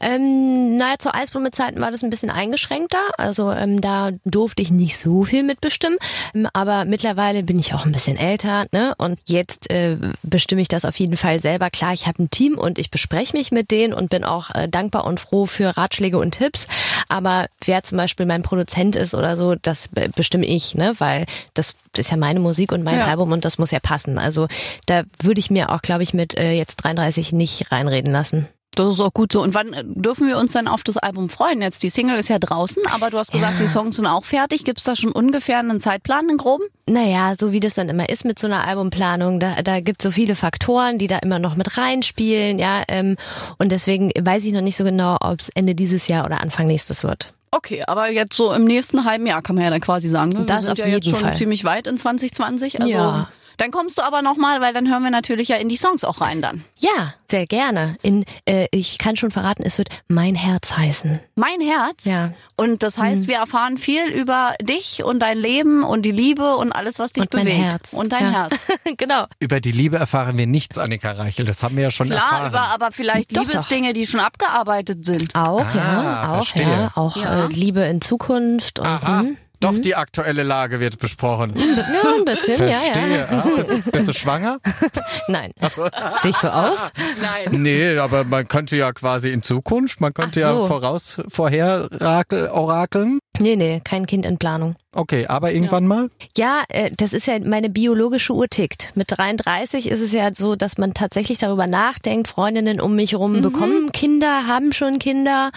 Ähm, 0.00 0.76
naja, 0.76 0.94
zu 0.98 1.12
Eisblume-Zeiten 1.14 1.80
war 1.80 1.90
das 1.90 2.02
ein 2.02 2.10
bisschen 2.10 2.30
eingeschränkter. 2.30 2.98
Also 3.18 3.50
ähm, 3.52 3.80
da 3.80 4.10
durfte 4.24 4.62
ich 4.62 4.70
nicht 4.70 4.98
so 4.98 5.24
viel 5.24 5.42
mitbestimmen. 5.42 5.98
Ähm, 6.34 6.48
aber 6.52 6.84
mittlerweile 6.84 7.42
bin 7.42 7.58
ich 7.58 7.74
auch 7.74 7.86
ein 7.86 7.92
bisschen 7.92 8.16
älter, 8.16 8.66
ne? 8.72 8.94
Und 8.98 9.18
jetzt 9.26 9.70
äh, 9.70 9.96
bestimme 10.22 10.60
ich 10.62 10.68
das 10.68 10.84
auf 10.84 10.96
jeden 10.98 11.16
Fall 11.16 11.40
selber. 11.40 11.70
Klar, 11.70 11.92
ich 11.92 12.06
habe 12.06 12.22
ein 12.22 12.30
Team 12.30 12.58
und 12.58 12.78
ich 12.78 12.90
bespreche 12.90 13.36
mich 13.36 13.52
mit 13.52 13.70
denen 13.70 13.92
und 13.92 14.10
bin 14.10 14.24
auch 14.24 14.50
äh, 14.54 14.68
dankbar 14.68 15.04
und 15.04 15.20
froh 15.20 15.46
für 15.46 15.76
Ratschläge 15.76 16.18
und 16.18 16.32
Tipps. 16.32 16.66
Aber 17.08 17.46
wer 17.64 17.82
zum 17.82 17.98
Beispiel 17.98 18.26
mein 18.26 18.42
Produzent 18.42 18.96
ist 18.96 19.14
oder 19.14 19.36
so, 19.36 19.54
das 19.54 19.88
be- 19.88 20.08
bestimme 20.14 20.46
ich, 20.46 20.74
ne? 20.74 20.94
Weil 20.98 21.26
das 21.54 21.74
ist 21.96 22.10
ja 22.10 22.16
meine 22.16 22.40
Musik 22.40 22.72
und 22.72 22.82
mein 22.84 22.98
Ja. 22.98 23.06
Album 23.06 23.32
und 23.32 23.44
das 23.44 23.58
muss 23.58 23.70
ja 23.70 23.80
passen. 23.80 24.18
Also 24.18 24.46
da 24.86 25.02
würde 25.22 25.40
ich 25.40 25.50
mir 25.50 25.70
auch, 25.70 25.82
glaube 25.82 26.02
ich, 26.02 26.14
mit 26.14 26.36
äh, 26.36 26.52
jetzt 26.52 26.76
33 26.76 27.32
nicht 27.32 27.72
reinreden 27.72 28.12
lassen. 28.12 28.48
Das 28.84 28.94
ist 28.94 29.00
auch 29.00 29.12
gut 29.12 29.32
so. 29.32 29.42
Und 29.42 29.54
wann 29.54 29.72
äh, 29.72 29.84
dürfen 29.86 30.26
wir 30.26 30.38
uns 30.38 30.52
denn 30.52 30.68
auf 30.68 30.82
das 30.82 30.96
Album 30.96 31.28
freuen? 31.28 31.62
Jetzt 31.62 31.82
die 31.82 31.90
Single 31.90 32.18
ist 32.18 32.28
ja 32.28 32.38
draußen, 32.38 32.82
aber 32.92 33.10
du 33.10 33.18
hast 33.18 33.32
gesagt, 33.32 33.54
Ja. 33.54 33.60
die 33.60 33.66
Songs 33.66 33.96
sind 33.96 34.06
auch 34.06 34.24
fertig. 34.24 34.64
Gibt 34.64 34.78
es 34.78 34.84
da 34.84 34.96
schon 34.96 35.12
ungefähr 35.12 35.58
einen 35.58 35.80
Zeitplan, 35.80 36.28
einen 36.28 36.38
groben? 36.38 36.64
Naja, 36.86 37.34
so 37.38 37.52
wie 37.52 37.60
das 37.60 37.74
dann 37.74 37.88
immer 37.88 38.08
ist 38.08 38.24
mit 38.24 38.38
so 38.38 38.46
einer 38.46 38.66
Albumplanung, 38.66 39.38
da, 39.40 39.62
da 39.62 39.80
gibt 39.80 40.02
so 40.02 40.10
viele 40.10 40.34
Faktoren, 40.34 40.98
die 40.98 41.06
da 41.06 41.18
immer 41.18 41.38
noch 41.38 41.54
mit 41.54 41.76
reinspielen, 41.78 42.58
ja. 42.58 42.82
Ähm, 42.88 43.16
und 43.58 43.70
deswegen 43.72 44.10
weiß 44.20 44.44
ich 44.44 44.52
noch 44.52 44.60
nicht 44.62 44.76
so 44.76 44.84
genau, 44.84 45.16
ob 45.20 45.40
es 45.40 45.48
Ende 45.50 45.74
dieses 45.74 46.08
Jahr 46.08 46.24
oder 46.24 46.40
Anfang 46.40 46.66
nächstes 46.66 47.04
wird. 47.04 47.32
Okay, 47.52 47.82
aber 47.86 48.08
jetzt 48.10 48.34
so 48.34 48.52
im 48.52 48.64
nächsten 48.64 49.04
halben 49.04 49.26
Jahr 49.26 49.42
kann 49.42 49.56
man 49.56 49.64
ja 49.64 49.70
dann 49.70 49.80
quasi 49.80 50.08
sagen. 50.08 50.30
Ne? 50.30 50.44
Das 50.46 50.58
wir 50.62 50.68
sind 50.68 50.70
auf 50.72 50.78
ja 50.78 50.86
jetzt 50.86 51.08
schon 51.08 51.18
Fall. 51.18 51.34
ziemlich 51.34 51.64
weit 51.64 51.86
in 51.88 51.96
2020. 51.96 52.80
Also 52.80 52.92
Ja. 52.92 53.28
Dann 53.60 53.70
kommst 53.72 53.98
du 53.98 54.02
aber 54.02 54.22
nochmal, 54.22 54.62
weil 54.62 54.72
dann 54.72 54.88
hören 54.90 55.02
wir 55.02 55.10
natürlich 55.10 55.48
ja 55.48 55.56
in 55.56 55.68
die 55.68 55.76
Songs 55.76 56.02
auch 56.02 56.22
rein 56.22 56.40
dann. 56.40 56.64
Ja, 56.78 57.12
sehr 57.30 57.46
gerne. 57.46 57.96
In, 58.00 58.24
äh, 58.46 58.68
ich 58.70 58.96
kann 58.96 59.16
schon 59.16 59.30
verraten, 59.30 59.62
es 59.66 59.76
wird 59.76 59.88
Mein 60.08 60.34
Herz 60.34 60.78
heißen. 60.78 61.20
Mein 61.34 61.60
Herz? 61.60 62.06
Ja. 62.06 62.32
Und 62.56 62.82
das 62.82 62.96
heißt, 62.96 63.28
wir 63.28 63.36
erfahren 63.36 63.76
viel 63.76 64.06
über 64.08 64.54
dich 64.62 65.04
und 65.04 65.18
dein 65.20 65.36
Leben 65.36 65.82
und 65.84 66.02
die 66.02 66.10
Liebe 66.10 66.56
und 66.56 66.72
alles, 66.72 66.98
was 66.98 67.12
dich 67.12 67.24
Und 67.24 67.34
mein 67.34 67.44
bewegt. 67.44 67.60
Herz. 67.62 67.92
Und 67.92 68.12
dein 68.12 68.24
ja. 68.24 68.30
Herz. 68.48 68.60
genau. 68.96 69.26
Über 69.40 69.60
die 69.60 69.72
Liebe 69.72 69.98
erfahren 69.98 70.38
wir 70.38 70.46
nichts, 70.46 70.78
Annika 70.78 71.12
Reichel. 71.12 71.44
Das 71.44 71.62
haben 71.62 71.76
wir 71.76 71.84
ja 71.84 71.90
schon 71.90 72.08
Klar, 72.08 72.18
erfahren. 72.44 72.48
über 72.48 72.62
aber 72.62 72.92
vielleicht 72.92 73.36
Doch, 73.36 73.42
Liebesdinge, 73.46 73.92
die 73.92 74.06
schon 74.06 74.20
abgearbeitet 74.20 75.04
sind. 75.04 75.34
Auch, 75.34 75.60
Ah, 75.60 75.76
ja. 75.76 76.30
Auch, 76.30 76.34
verstehe. 76.36 76.62
ja. 76.66 76.92
Auch 76.94 77.16
Ja. 77.16 77.44
Äh, 77.44 77.48
Liebe 77.52 77.80
in 77.82 78.00
Zukunft 78.00 78.78
und 78.78 78.86
Aha. 78.86 79.20
hm. 79.20 79.36
Doch 79.60 79.78
die 79.78 79.94
aktuelle 79.94 80.42
Lage 80.42 80.80
wird 80.80 80.98
besprochen. 80.98 81.52
ja, 81.54 82.14
ein 82.16 82.24
bisschen, 82.24 82.66
ja, 82.68 82.78
Verstehe. 82.78 83.18
ja. 83.18 83.26
Ah, 83.30 83.46
bist, 83.56 83.92
bist 83.92 84.08
du 84.08 84.12
schwanger? 84.14 84.58
Nein. 85.28 85.52
Sehe 86.20 86.30
ich 86.30 86.36
so 86.36 86.48
aus? 86.48 86.78
Nein. 87.20 87.62
Nee, 87.62 87.98
aber 87.98 88.24
man 88.24 88.48
könnte 88.48 88.76
ja 88.76 88.92
quasi 88.92 89.30
in 89.30 89.42
Zukunft, 89.42 90.00
man 90.00 90.14
könnte 90.14 90.40
Ach 90.46 90.50
ja 90.50 90.56
so. 90.56 90.66
voraus 90.66 91.20
vorher 91.28 91.88
rakel, 91.92 92.48
orakeln. 92.48 93.18
Nee, 93.38 93.56
nee, 93.56 93.80
kein 93.84 94.06
Kind 94.06 94.26
in 94.26 94.38
Planung. 94.38 94.76
Okay, 94.94 95.26
aber 95.26 95.52
irgendwann 95.52 95.86
mal? 95.86 96.10
Ja, 96.36 96.64
äh, 96.68 96.90
das 96.96 97.12
ist 97.12 97.26
ja 97.26 97.38
meine 97.38 97.70
biologische 97.70 98.32
Uhr 98.32 98.48
tickt. 98.48 98.90
Mit 98.96 99.16
33 99.16 99.88
ist 99.88 100.00
es 100.00 100.12
ja 100.12 100.30
so, 100.34 100.56
dass 100.56 100.78
man 100.78 100.94
tatsächlich 100.94 101.38
darüber 101.38 101.66
nachdenkt. 101.66 102.28
Freundinnen 102.28 102.80
um 102.80 102.96
mich 102.96 103.12
herum 103.12 103.40
bekommen 103.40 103.92
Kinder, 103.92 104.46
haben 104.46 104.72
schon 104.72 104.98
Kinder. 104.98 105.50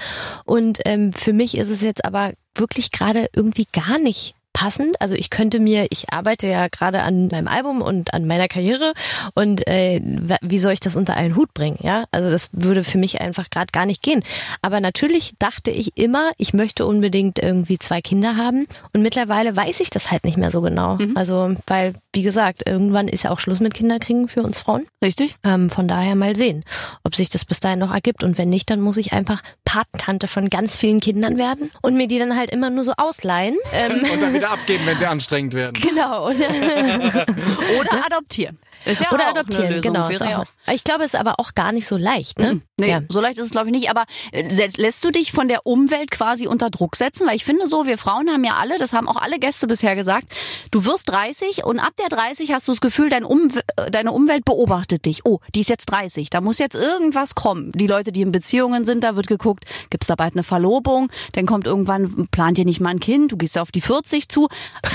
Und 0.45 0.79
ähm, 0.85 1.13
für 1.13 1.33
mich 1.33 1.57
ist 1.57 1.69
es 1.69 1.81
jetzt 1.81 2.05
aber 2.05 2.33
wirklich 2.55 2.91
gerade 2.91 3.29
irgendwie 3.33 3.65
gar 3.71 3.97
nicht 3.97 4.35
passend. 4.53 5.01
Also 5.01 5.15
ich 5.15 5.29
könnte 5.29 5.59
mir, 5.59 5.87
ich 5.89 6.13
arbeite 6.13 6.47
ja 6.47 6.67
gerade 6.67 7.01
an 7.01 7.27
meinem 7.27 7.47
Album 7.47 7.81
und 7.81 8.13
an 8.13 8.25
meiner 8.27 8.47
Karriere 8.47 8.93
und 9.33 9.67
äh, 9.67 9.99
wie 10.41 10.59
soll 10.59 10.73
ich 10.73 10.79
das 10.79 10.95
unter 10.95 11.15
einen 11.17 11.35
Hut 11.35 11.53
bringen? 11.53 11.79
Ja, 11.81 12.05
also 12.11 12.29
das 12.29 12.49
würde 12.53 12.83
für 12.83 12.99
mich 12.99 13.19
einfach 13.19 13.49
gerade 13.49 13.71
gar 13.71 13.85
nicht 13.85 14.01
gehen. 14.01 14.23
Aber 14.61 14.79
natürlich 14.79 15.33
dachte 15.39 15.71
ich 15.71 15.97
immer, 15.97 16.31
ich 16.37 16.53
möchte 16.53 16.85
unbedingt 16.85 17.39
irgendwie 17.39 17.79
zwei 17.79 18.01
Kinder 18.01 18.37
haben 18.37 18.67
und 18.93 19.01
mittlerweile 19.01 19.55
weiß 19.55 19.79
ich 19.79 19.89
das 19.89 20.11
halt 20.11 20.23
nicht 20.23 20.37
mehr 20.37 20.51
so 20.51 20.61
genau. 20.61 20.99
Also 21.15 21.55
weil 21.67 21.95
wie 22.13 22.21
gesagt, 22.21 22.63
irgendwann 22.67 23.07
ist 23.07 23.23
ja 23.23 23.31
auch 23.31 23.39
Schluss 23.39 23.59
mit 23.59 23.73
Kinderkriegen 23.73 24.27
für 24.27 24.43
uns 24.43 24.59
Frauen. 24.59 24.87
Richtig? 25.03 25.35
Ähm, 25.43 25.69
von 25.69 25.87
daher 25.87 26.15
mal 26.15 26.35
sehen, 26.35 26.63
ob 27.03 27.15
sich 27.15 27.29
das 27.29 27.43
bis 27.43 27.59
dahin 27.59 27.79
noch 27.79 27.91
ergibt. 27.91 28.23
Und 28.23 28.37
wenn 28.37 28.49
nicht, 28.49 28.69
dann 28.69 28.79
muss 28.79 28.97
ich 28.97 29.13
einfach 29.13 29.41
Patentante 29.65 30.27
von 30.27 30.49
ganz 30.49 30.77
vielen 30.77 30.99
Kindern 30.99 31.37
werden 31.37 31.71
und 31.81 31.95
mir 31.95 32.07
die 32.07 32.19
dann 32.19 32.37
halt 32.37 32.51
immer 32.51 32.69
nur 32.69 32.83
so 32.83 32.93
ausleihen. 32.97 33.57
Ähm, 33.73 34.03
Und 34.11 34.21
dann 34.21 34.33
wieder 34.33 34.51
abgeben, 34.51 34.85
wenn 34.85 34.97
sie 34.97 35.05
anstrengend 35.07 35.53
werden. 35.55 35.73
genau. 35.81 36.27
Oder 37.79 38.05
adoptieren. 38.05 38.59
Ist 38.85 39.01
ja 39.01 39.11
Oder 39.11 39.29
adoptieren, 39.29 39.69
Lösung, 39.69 39.93
genau. 39.93 40.09
ja 40.09 40.43
ich 40.71 40.83
glaube, 40.83 41.03
es 41.03 41.13
ist 41.13 41.19
aber 41.19 41.39
auch 41.39 41.55
gar 41.55 41.71
nicht 41.73 41.87
so 41.87 41.97
leicht. 41.97 42.39
Ne? 42.39 42.61
Nee, 42.77 42.89
Ja. 42.89 43.01
so 43.09 43.19
leicht 43.19 43.37
ist 43.37 43.45
es 43.47 43.51
glaube 43.51 43.67
ich 43.67 43.73
nicht. 43.73 43.89
Aber 43.89 44.05
äh, 44.31 44.69
lässt 44.77 45.03
du 45.03 45.11
dich 45.11 45.31
von 45.31 45.47
der 45.47 45.65
Umwelt 45.65 46.09
quasi 46.09 46.47
unter 46.47 46.69
Druck 46.69 46.95
setzen? 46.95 47.27
Weil 47.27 47.35
ich 47.35 47.43
finde 47.43 47.67
so, 47.67 47.85
wir 47.85 47.97
Frauen 47.97 48.29
haben 48.29 48.43
ja 48.43 48.55
alle, 48.55 48.77
das 48.77 48.93
haben 48.93 49.09
auch 49.09 49.17
alle 49.17 49.39
Gäste 49.39 49.67
bisher 49.67 49.95
gesagt, 49.95 50.27
du 50.71 50.85
wirst 50.85 51.09
30 51.09 51.65
und 51.65 51.79
ab 51.79 51.93
der 51.99 52.07
30 52.09 52.53
hast 52.53 52.67
du 52.67 52.71
das 52.71 52.81
Gefühl, 52.81 53.09
dein 53.09 53.25
Umw 53.25 53.59
äh, 53.75 53.91
deine 53.91 54.11
Umwelt 54.11 54.45
beobachtet 54.45 55.05
dich. 55.05 55.25
Oh, 55.25 55.39
die 55.53 55.61
ist 55.61 55.69
jetzt 55.69 55.85
30, 55.87 56.29
da 56.29 56.39
muss 56.41 56.59
jetzt 56.59 56.75
irgendwas 56.75 57.35
kommen. 57.35 57.71
Die 57.73 57.87
Leute, 57.87 58.11
die 58.11 58.21
in 58.21 58.31
Beziehungen 58.31 58.85
sind, 58.85 59.03
da 59.03 59.15
wird 59.15 59.27
geguckt, 59.27 59.65
gibt's 59.89 60.07
da 60.07 60.15
bald 60.15 60.33
eine 60.33 60.43
Verlobung? 60.43 61.09
Dann 61.33 61.45
kommt 61.45 61.67
irgendwann, 61.67 62.27
plant 62.31 62.57
ihr 62.57 62.65
nicht 62.65 62.79
mal 62.79 62.91
ein 62.91 62.99
Kind, 62.99 63.31
du 63.33 63.37
gehst 63.37 63.57
auf 63.57 63.71
die 63.71 63.81
40 63.81 64.29
zu. 64.29 64.47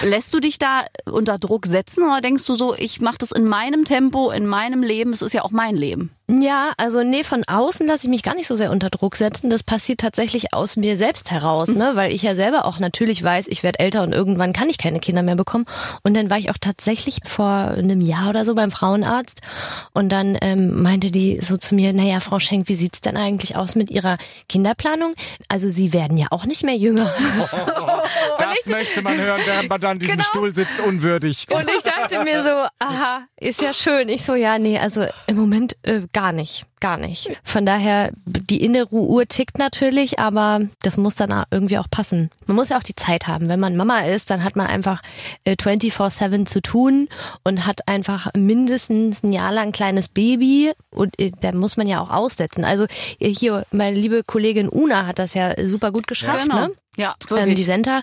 Lässt 0.02 0.32
du 0.32 0.40
dich 0.40 0.58
da 0.58 0.86
unter 1.04 1.38
Druck 1.38 1.66
setzen 1.66 2.04
oder 2.04 2.20
denkst 2.20 2.46
du 2.46 2.54
so, 2.54 2.74
ich 2.74 3.00
mache 3.00 3.18
das 3.18 3.32
in 3.32 3.44
meinem 3.44 3.77
Tempo, 3.84 4.30
in 4.30 4.46
meinem 4.46 4.82
Leben, 4.82 5.12
es 5.12 5.22
ist 5.22 5.32
ja 5.32 5.42
auch 5.42 5.50
mein 5.50 5.76
Leben? 5.76 6.10
Ja, 6.30 6.72
also 6.76 7.02
nee, 7.02 7.24
von 7.24 7.42
außen 7.46 7.86
lasse 7.86 8.02
ich 8.04 8.10
mich 8.10 8.22
gar 8.22 8.34
nicht 8.34 8.46
so 8.46 8.54
sehr 8.54 8.70
unter 8.70 8.90
Druck 8.90 9.16
setzen. 9.16 9.48
Das 9.48 9.62
passiert 9.62 10.00
tatsächlich 10.00 10.52
aus 10.52 10.76
mir 10.76 10.98
selbst 10.98 11.30
heraus, 11.30 11.68
ne? 11.68 11.92
Weil 11.94 12.12
ich 12.12 12.22
ja 12.22 12.36
selber 12.36 12.66
auch 12.66 12.78
natürlich 12.78 13.22
weiß, 13.22 13.46
ich 13.48 13.62
werde 13.62 13.78
älter 13.78 14.02
und 14.02 14.12
irgendwann 14.12 14.52
kann 14.52 14.68
ich 14.68 14.76
keine 14.76 15.00
Kinder 15.00 15.22
mehr 15.22 15.36
bekommen. 15.36 15.64
Und 16.02 16.12
dann 16.14 16.28
war 16.28 16.36
ich 16.36 16.50
auch 16.50 16.58
tatsächlich 16.60 17.20
vor 17.24 17.46
einem 17.48 18.02
Jahr 18.02 18.28
oder 18.28 18.44
so 18.44 18.54
beim 18.54 18.70
Frauenarzt 18.70 19.40
und 19.94 20.10
dann 20.10 20.36
ähm, 20.42 20.82
meinte 20.82 21.10
die 21.10 21.40
so 21.40 21.56
zu 21.56 21.74
mir, 21.74 21.94
naja, 21.94 22.20
Frau 22.20 22.38
Schenk, 22.38 22.68
wie 22.68 22.74
sieht's 22.74 23.00
denn 23.00 23.16
eigentlich 23.16 23.56
aus 23.56 23.74
mit 23.74 23.90
Ihrer 23.90 24.18
Kinderplanung? 24.50 25.14
Also 25.48 25.70
Sie 25.70 25.94
werden 25.94 26.18
ja 26.18 26.26
auch 26.30 26.44
nicht 26.44 26.62
mehr 26.62 26.76
jünger. 26.76 27.10
Das 28.38 28.66
möchte 28.66 29.02
man 29.02 29.18
hören, 29.18 29.40
während 29.44 29.68
man 29.68 29.80
dann 29.80 29.96
in 29.96 30.00
diesem 30.00 30.16
Genau. 30.16 30.24
Stuhl 30.28 30.54
sitzt, 30.54 30.80
unwürdig. 30.80 31.46
Und 31.50 31.68
ich 31.70 31.82
dachte 31.82 32.22
mir 32.24 32.42
so, 32.42 32.66
aha, 32.78 33.22
ist 33.38 33.60
ja 33.60 33.74
schön. 33.74 34.08
Ich 34.08 34.24
so, 34.24 34.34
ja, 34.34 34.58
nee, 34.58 34.78
also 34.78 35.04
im 35.26 35.36
Moment 35.36 35.76
äh, 35.82 36.02
gar 36.18 36.32
nicht, 36.32 36.66
gar 36.80 36.96
nicht. 36.96 37.30
Von 37.44 37.64
daher, 37.64 38.10
die 38.26 38.64
innere 38.64 38.92
Uhr 38.92 39.26
tickt 39.26 39.56
natürlich, 39.56 40.18
aber 40.18 40.62
das 40.82 40.96
muss 40.96 41.14
dann 41.14 41.44
irgendwie 41.52 41.78
auch 41.78 41.88
passen. 41.88 42.30
Man 42.46 42.56
muss 42.56 42.70
ja 42.70 42.78
auch 42.78 42.82
die 42.82 42.96
Zeit 42.96 43.28
haben. 43.28 43.48
Wenn 43.48 43.60
man 43.60 43.76
Mama 43.76 44.00
ist, 44.00 44.28
dann 44.28 44.42
hat 44.42 44.56
man 44.56 44.66
einfach 44.66 45.00
äh, 45.44 45.52
24-7 45.52 46.46
zu 46.46 46.60
tun 46.60 47.08
und 47.44 47.66
hat 47.66 47.86
einfach 47.86 48.30
mindestens 48.34 49.22
ein 49.22 49.32
Jahr 49.32 49.52
lang 49.52 49.68
ein 49.68 49.72
kleines 49.72 50.08
Baby 50.08 50.72
und 50.90 51.16
äh, 51.20 51.30
da 51.40 51.52
muss 51.52 51.76
man 51.76 51.86
ja 51.86 52.00
auch 52.00 52.10
aussetzen. 52.10 52.64
Also 52.64 52.86
äh, 53.20 53.32
hier, 53.32 53.64
meine 53.70 53.96
liebe 53.96 54.24
Kollegin 54.24 54.68
Una 54.68 55.06
hat 55.06 55.20
das 55.20 55.34
ja 55.34 55.54
super 55.68 55.92
gut 55.92 56.08
geschafft, 56.08 56.48
ne? 56.48 56.72
Ja, 56.96 57.14
ähm, 57.30 57.36
wirklich. 57.36 57.54
die 57.54 57.62
Senta, 57.62 58.02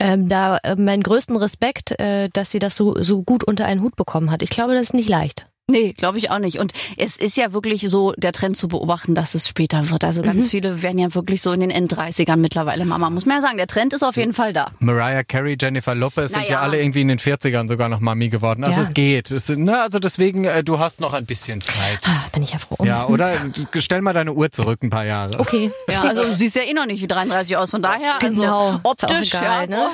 ähm, 0.00 0.28
da 0.28 0.56
äh, 0.64 0.74
meinen 0.74 1.04
größten 1.04 1.36
Respekt, 1.36 1.92
äh, 2.00 2.28
dass 2.32 2.50
sie 2.50 2.58
das 2.58 2.74
so, 2.74 3.00
so 3.00 3.22
gut 3.22 3.44
unter 3.44 3.66
einen 3.66 3.82
Hut 3.82 3.94
bekommen 3.94 4.32
hat. 4.32 4.42
Ich 4.42 4.50
glaube, 4.50 4.74
das 4.74 4.82
ist 4.82 4.94
nicht 4.94 5.08
leicht. 5.08 5.46
Nee, 5.70 5.92
glaube 5.96 6.18
ich 6.18 6.28
auch 6.30 6.38
nicht. 6.40 6.58
Und 6.58 6.72
es 6.98 7.16
ist 7.16 7.36
ja 7.36 7.52
wirklich 7.52 7.82
so 7.88 8.12
der 8.18 8.32
Trend 8.32 8.56
zu 8.56 8.68
beobachten, 8.68 9.14
dass 9.14 9.34
es 9.34 9.48
später 9.48 9.88
wird. 9.90 10.02
Also 10.04 10.20
Mhm. 10.20 10.26
ganz 10.26 10.50
viele 10.50 10.82
werden 10.82 10.98
ja 10.98 11.14
wirklich 11.14 11.40
so 11.40 11.52
in 11.52 11.60
den 11.60 11.70
End-30ern 11.70 12.36
mittlerweile 12.36 12.84
Mama. 12.84 13.08
Muss 13.10 13.26
man 13.26 13.36
ja 13.36 13.42
sagen, 13.42 13.56
der 13.56 13.68
Trend 13.68 13.92
ist 13.92 14.02
auf 14.02 14.16
jeden 14.16 14.32
Fall 14.32 14.52
da. 14.52 14.72
Mariah 14.80 15.22
Carey, 15.22 15.56
Jennifer 15.58 15.94
Lopez 15.94 16.32
sind 16.32 16.42
ja 16.48 16.56
Naja. 16.56 16.60
alle 16.62 16.80
irgendwie 16.82 17.00
in 17.02 17.08
den 17.08 17.18
40ern 17.20 17.68
sogar 17.68 17.88
noch 17.88 18.00
Mami 18.00 18.28
geworden. 18.28 18.64
Also 18.64 18.80
Ja. 18.82 18.88
es 18.88 18.92
geht. 18.92 19.30
Es, 19.30 19.48
ne, 19.48 19.80
also 19.80 19.98
deswegen, 20.00 20.44
äh, 20.44 20.62
du 20.64 20.78
hast 20.80 21.00
noch 21.00 21.14
ein 21.14 21.24
bisschen 21.26 21.60
Zeit. 21.62 22.00
Ah, 22.06 22.26
bin 22.32 22.42
ich 22.42 22.52
ja 22.52 22.58
froh. 22.58 22.84
Ja, 22.84 23.06
oder 23.06 23.32
stell 23.78 24.02
mal 24.02 24.12
deine 24.12 24.34
Uhr 24.34 24.50
zurück 24.50 24.82
ein 24.82 24.90
paar 24.90 25.04
Jahre. 25.06 25.38
Okay. 25.38 25.70
Ja, 25.88 26.02
also 26.02 26.24
du 26.24 26.34
siehst 26.34 26.56
ja 26.56 26.62
eh 26.62 26.74
noch 26.74 26.86
nicht 26.86 27.00
wie 27.00 27.06
33 27.08 27.56
aus. 27.56 27.70
Von 27.70 27.82
daher, 27.82 28.18
Genau. 28.18 28.32
also 28.68 28.74
Ist 28.74 29.04
auch 29.04 29.10
optisch, 29.14 29.34
egal, 29.34 29.70
ja. 29.70 29.76
ne? 29.76 29.86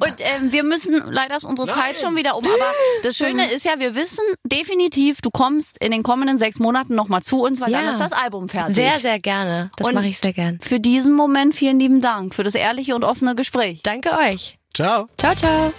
Und 0.00 0.14
ähm, 0.18 0.52
wir 0.52 0.64
müssen, 0.64 1.00
leider 1.10 1.36
ist 1.36 1.44
unsere 1.44 1.68
Zeit 1.68 1.98
schon 1.98 2.14
wieder 2.16 2.36
um. 2.36 2.44
Aber 2.44 2.72
das 3.04 3.16
Schöne 3.16 3.50
ist 3.52 3.64
ja, 3.64 3.72
wir 3.78 3.94
wissen 3.94 4.24
definitiv, 4.44 4.81
du 4.90 5.30
kommst 5.30 5.78
in 5.82 5.90
den 5.92 6.02
kommenden 6.02 6.38
sechs 6.38 6.58
Monaten 6.58 6.94
nochmal 6.94 7.22
zu 7.22 7.40
uns, 7.42 7.60
weil 7.60 7.70
dann 7.72 7.84
Ja. 7.84 7.90
ist 7.92 8.00
das 8.00 8.12
Album 8.12 8.48
fertig. 8.48 8.74
Sehr, 8.74 8.98
sehr 8.98 9.18
gerne. 9.20 9.70
Das 9.76 9.92
mache 9.92 10.06
ich 10.06 10.18
sehr 10.18 10.32
gern. 10.32 10.58
Für 10.60 10.80
diesen 10.80 11.14
Moment 11.14 11.54
vielen 11.54 11.78
lieben 11.78 12.00
Dank 12.00 12.34
für 12.34 12.42
das 12.44 12.54
ehrliche 12.54 12.94
und 12.94 13.04
offene 13.04 13.34
Gespräch. 13.34 13.82
Danke 13.82 14.10
euch. 14.18 14.58
Ciao. 14.74 15.08
Ciao, 15.18 15.34
ciao. 15.34 15.72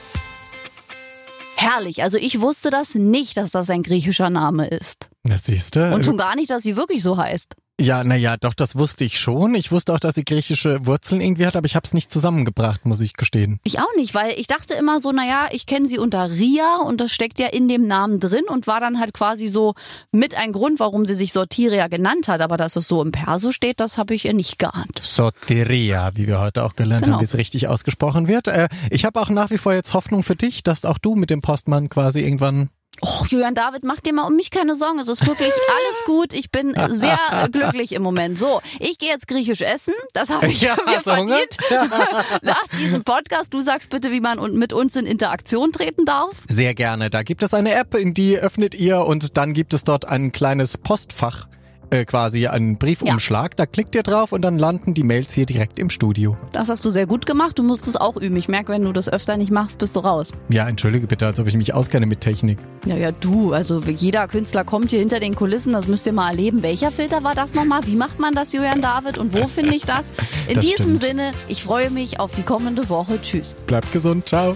Herrlich. 1.56 2.04
Also 2.04 2.18
ich 2.18 2.42
wusste 2.42 2.70
das 2.70 2.96
nicht, 2.96 3.38
dass 3.38 3.52
das 3.52 3.70
ein 3.70 3.84
griechischer 3.84 4.30
Name 4.30 4.68
ist. 4.68 5.10
Das 5.24 5.46
siehst 5.46 5.76
du. 5.76 5.94
Und 5.94 6.04
schon 6.06 6.18
gar 6.18 6.36
nicht, 6.36 6.50
dass 6.50 6.64
sie 6.64 6.76
wirklich 6.76 7.02
so 7.04 7.18
heißt. 7.18 7.56
Ja, 7.84 8.02
naja, 8.06 8.38
doch, 8.38 8.54
das 8.54 8.78
wusste 8.78 9.04
ich 9.04 9.20
schon. 9.20 9.56
Ich 9.56 9.70
wusste 9.74 9.94
auch, 9.94 10.00
dass 10.00 10.16
sie 10.16 10.24
griechische 10.24 10.86
Wurzeln 10.86 11.20
irgendwie 11.20 11.46
hat, 11.46 11.58
aber 11.58 11.66
ich 11.66 11.76
habe 11.76 11.86
es 11.86 11.94
nicht 11.94 12.10
zusammengebracht, 12.14 12.86
muss 12.86 13.02
ich 13.02 13.14
gestehen. 13.14 13.60
Ich 13.64 13.80
auch 13.80 13.94
nicht, 13.98 14.16
weil 14.16 14.40
ich 14.40 14.48
dachte 14.48 14.74
immer 14.74 15.02
so, 15.02 15.12
naja, 15.12 15.48
ich 15.52 15.66
kenne 15.66 15.86
sie 15.88 15.98
unter 15.98 16.30
Ria 16.32 16.78
und 16.88 17.02
das 17.02 17.12
steckt 17.12 17.40
ja 17.40 17.48
in 17.48 17.68
dem 17.68 17.86
Namen 17.86 18.22
drin 18.22 18.46
und 18.48 18.68
war 18.68 18.80
dann 18.80 19.02
halt 19.02 19.14
quasi 19.14 19.50
so 19.50 19.74
mit 20.14 20.34
ein 20.34 20.54
Grund, 20.54 20.80
warum 20.80 21.06
sie 21.06 21.14
sich 21.14 21.34
Sortiria 21.34 21.90
genannt 21.90 22.30
hat. 22.30 22.40
Aber 22.40 22.56
dass 22.56 22.78
es 22.78 22.88
so 22.88 23.02
im 23.02 23.12
Perso 23.12 23.52
steht, 23.52 23.82
das 23.82 23.98
habe 23.98 24.16
ich 24.16 24.24
ihr 24.24 24.34
nicht 24.34 24.60
geahnt. 24.60 25.00
Soteria, 25.02 26.12
wie 26.16 26.26
wir 26.28 26.40
heute 26.40 26.64
auch 26.64 26.76
gelernt 26.78 27.04
Genau. 27.04 27.16
haben, 27.16 27.22
wie 27.22 27.26
es 27.26 27.36
richtig 27.38 27.68
ausgesprochen 27.68 28.30
wird. 28.30 28.48
Äh, 28.48 28.70
ich 28.92 29.04
habe 29.04 29.20
auch 29.20 29.30
nach 29.30 29.50
wie 29.52 29.58
vor 29.58 29.74
jetzt 29.74 29.94
Hoffnung 29.94 30.24
für 30.24 30.38
dich, 30.38 30.64
dass 30.64 30.86
auch 30.86 30.98
du 31.00 31.16
mit 31.16 31.30
dem 31.30 31.42
Postmann 31.42 31.90
quasi 31.90 32.22
irgendwann 32.22 32.70
Och, 33.04 33.28
Julian 33.28 33.54
David, 33.54 33.84
mach 33.84 34.00
dir 34.00 34.14
mal 34.14 34.24
um 34.28 34.36
mich 34.38 34.50
keine 34.50 34.76
Sorgen. 34.78 34.98
Es 34.98 35.10
ist 35.10 35.28
wirklich 35.28 35.52
alles 35.52 36.06
gut. 36.06 36.32
Ich 36.32 36.52
bin 36.52 36.74
sehr 36.90 37.18
glücklich 37.52 37.92
im 37.92 38.02
Moment. 38.02 38.40
So, 38.40 38.62
ich 38.80 38.98
gehe 38.98 39.10
jetzt 39.10 39.28
griechisch 39.28 39.60
essen. 39.60 39.94
Das 40.14 40.30
habe 40.30 40.48
ich 40.48 40.62
Ja, 40.62 40.78
mir 40.86 41.02
verdient. 41.02 41.58
Nach 42.42 42.64
diesem 42.80 43.04
Podcast. 43.04 43.54
Du 43.54 43.60
sagst 43.60 43.90
bitte, 43.90 44.10
wie 44.12 44.22
man 44.22 44.40
mit 44.54 44.72
uns 44.72 44.96
in 44.96 45.06
Interaktion 45.06 45.74
treten 45.74 46.06
darf. 46.06 46.32
Sehr 46.48 46.74
gerne. 46.74 47.10
Da 47.10 47.24
gibt 47.24 47.44
es 47.44 47.54
eine 47.54 47.74
App, 47.74 47.94
in 47.94 48.14
die 48.14 48.38
öffnet 48.38 48.74
ihr 48.74 49.00
und 49.06 49.36
dann 49.38 49.54
gibt 49.54 49.74
es 49.74 49.84
dort 49.84 50.06
ein 50.08 50.32
kleines 50.32 50.78
Postfach, 50.78 51.48
äh, 51.90 52.06
quasi 52.06 52.48
einen 52.48 52.78
Briefumschlag. 52.78 53.56
Da 53.56 53.66
klickt 53.66 53.96
ihr 53.96 54.04
drauf 54.04 54.32
und 54.32 54.42
dann 54.42 54.58
landen 54.58 54.94
die 54.94 55.04
Mails 55.04 55.34
hier 55.34 55.46
direkt 55.46 55.80
im 55.80 55.90
Studio. 55.90 56.38
Das 56.52 56.70
hast 56.70 56.84
du 56.86 56.90
sehr 56.90 57.06
gut 57.08 57.26
gemacht. 57.26 57.58
Du 57.60 57.64
musst 57.64 57.88
es 57.88 57.96
auch 57.96 58.16
üben. 58.18 58.36
Ich 58.38 58.48
merke, 58.48 58.72
wenn 58.72 58.84
du 58.84 58.92
das 58.94 59.08
öfter 59.10 59.38
nicht 59.38 59.52
machst, 59.52 59.78
bist 59.80 59.96
du 59.96 60.00
raus. 60.02 60.32
Ja, 60.50 60.68
entschuldige 60.68 61.08
bitte, 61.08 61.26
als 61.26 61.40
ob 61.40 61.48
ich 61.48 61.56
mich 61.56 61.74
auskenne 61.74 62.06
mit 62.06 62.22
Technik. 62.22 62.60
Ja, 62.86 62.96
ja, 62.96 63.12
du. 63.12 63.54
Also 63.54 63.82
jeder 63.82 64.28
Künstler 64.28 64.64
kommt 64.64 64.90
hier 64.92 65.00
hinter 65.00 65.20
den 65.20 65.36
Kulissen. 65.36 65.74
Das 65.74 65.88
müsst 65.88 66.06
ihr 66.08 66.14
mal 66.14 66.30
erleben. 66.30 66.64
Welcher 66.64 66.92
Filter 66.92 67.24
war 67.24 67.36
das 67.36 67.54
nochmal? 67.54 67.82
Wie 67.86 67.96
macht 67.96 68.20
man 68.20 68.34
das, 68.34 68.54
Julian 68.54 68.82
David? 68.82 69.18
Und 69.18 69.34
wo 69.34 69.48
finde 69.48 69.76
ich 69.76 69.84
das? 69.86 70.06
In 70.48 70.56
Das 70.56 70.66
diesem 70.66 70.98
stimmt. 70.98 71.02
Sinne, 71.02 71.32
ich 71.48 71.64
freue 71.64 71.90
mich 71.90 72.20
auf 72.20 72.32
die 72.36 72.44
kommende 72.44 72.90
Woche. 72.90 73.20
Tschüss. 73.22 73.56
Bleibt 73.68 73.92
gesund, 73.92 74.28
ciao. 74.28 74.56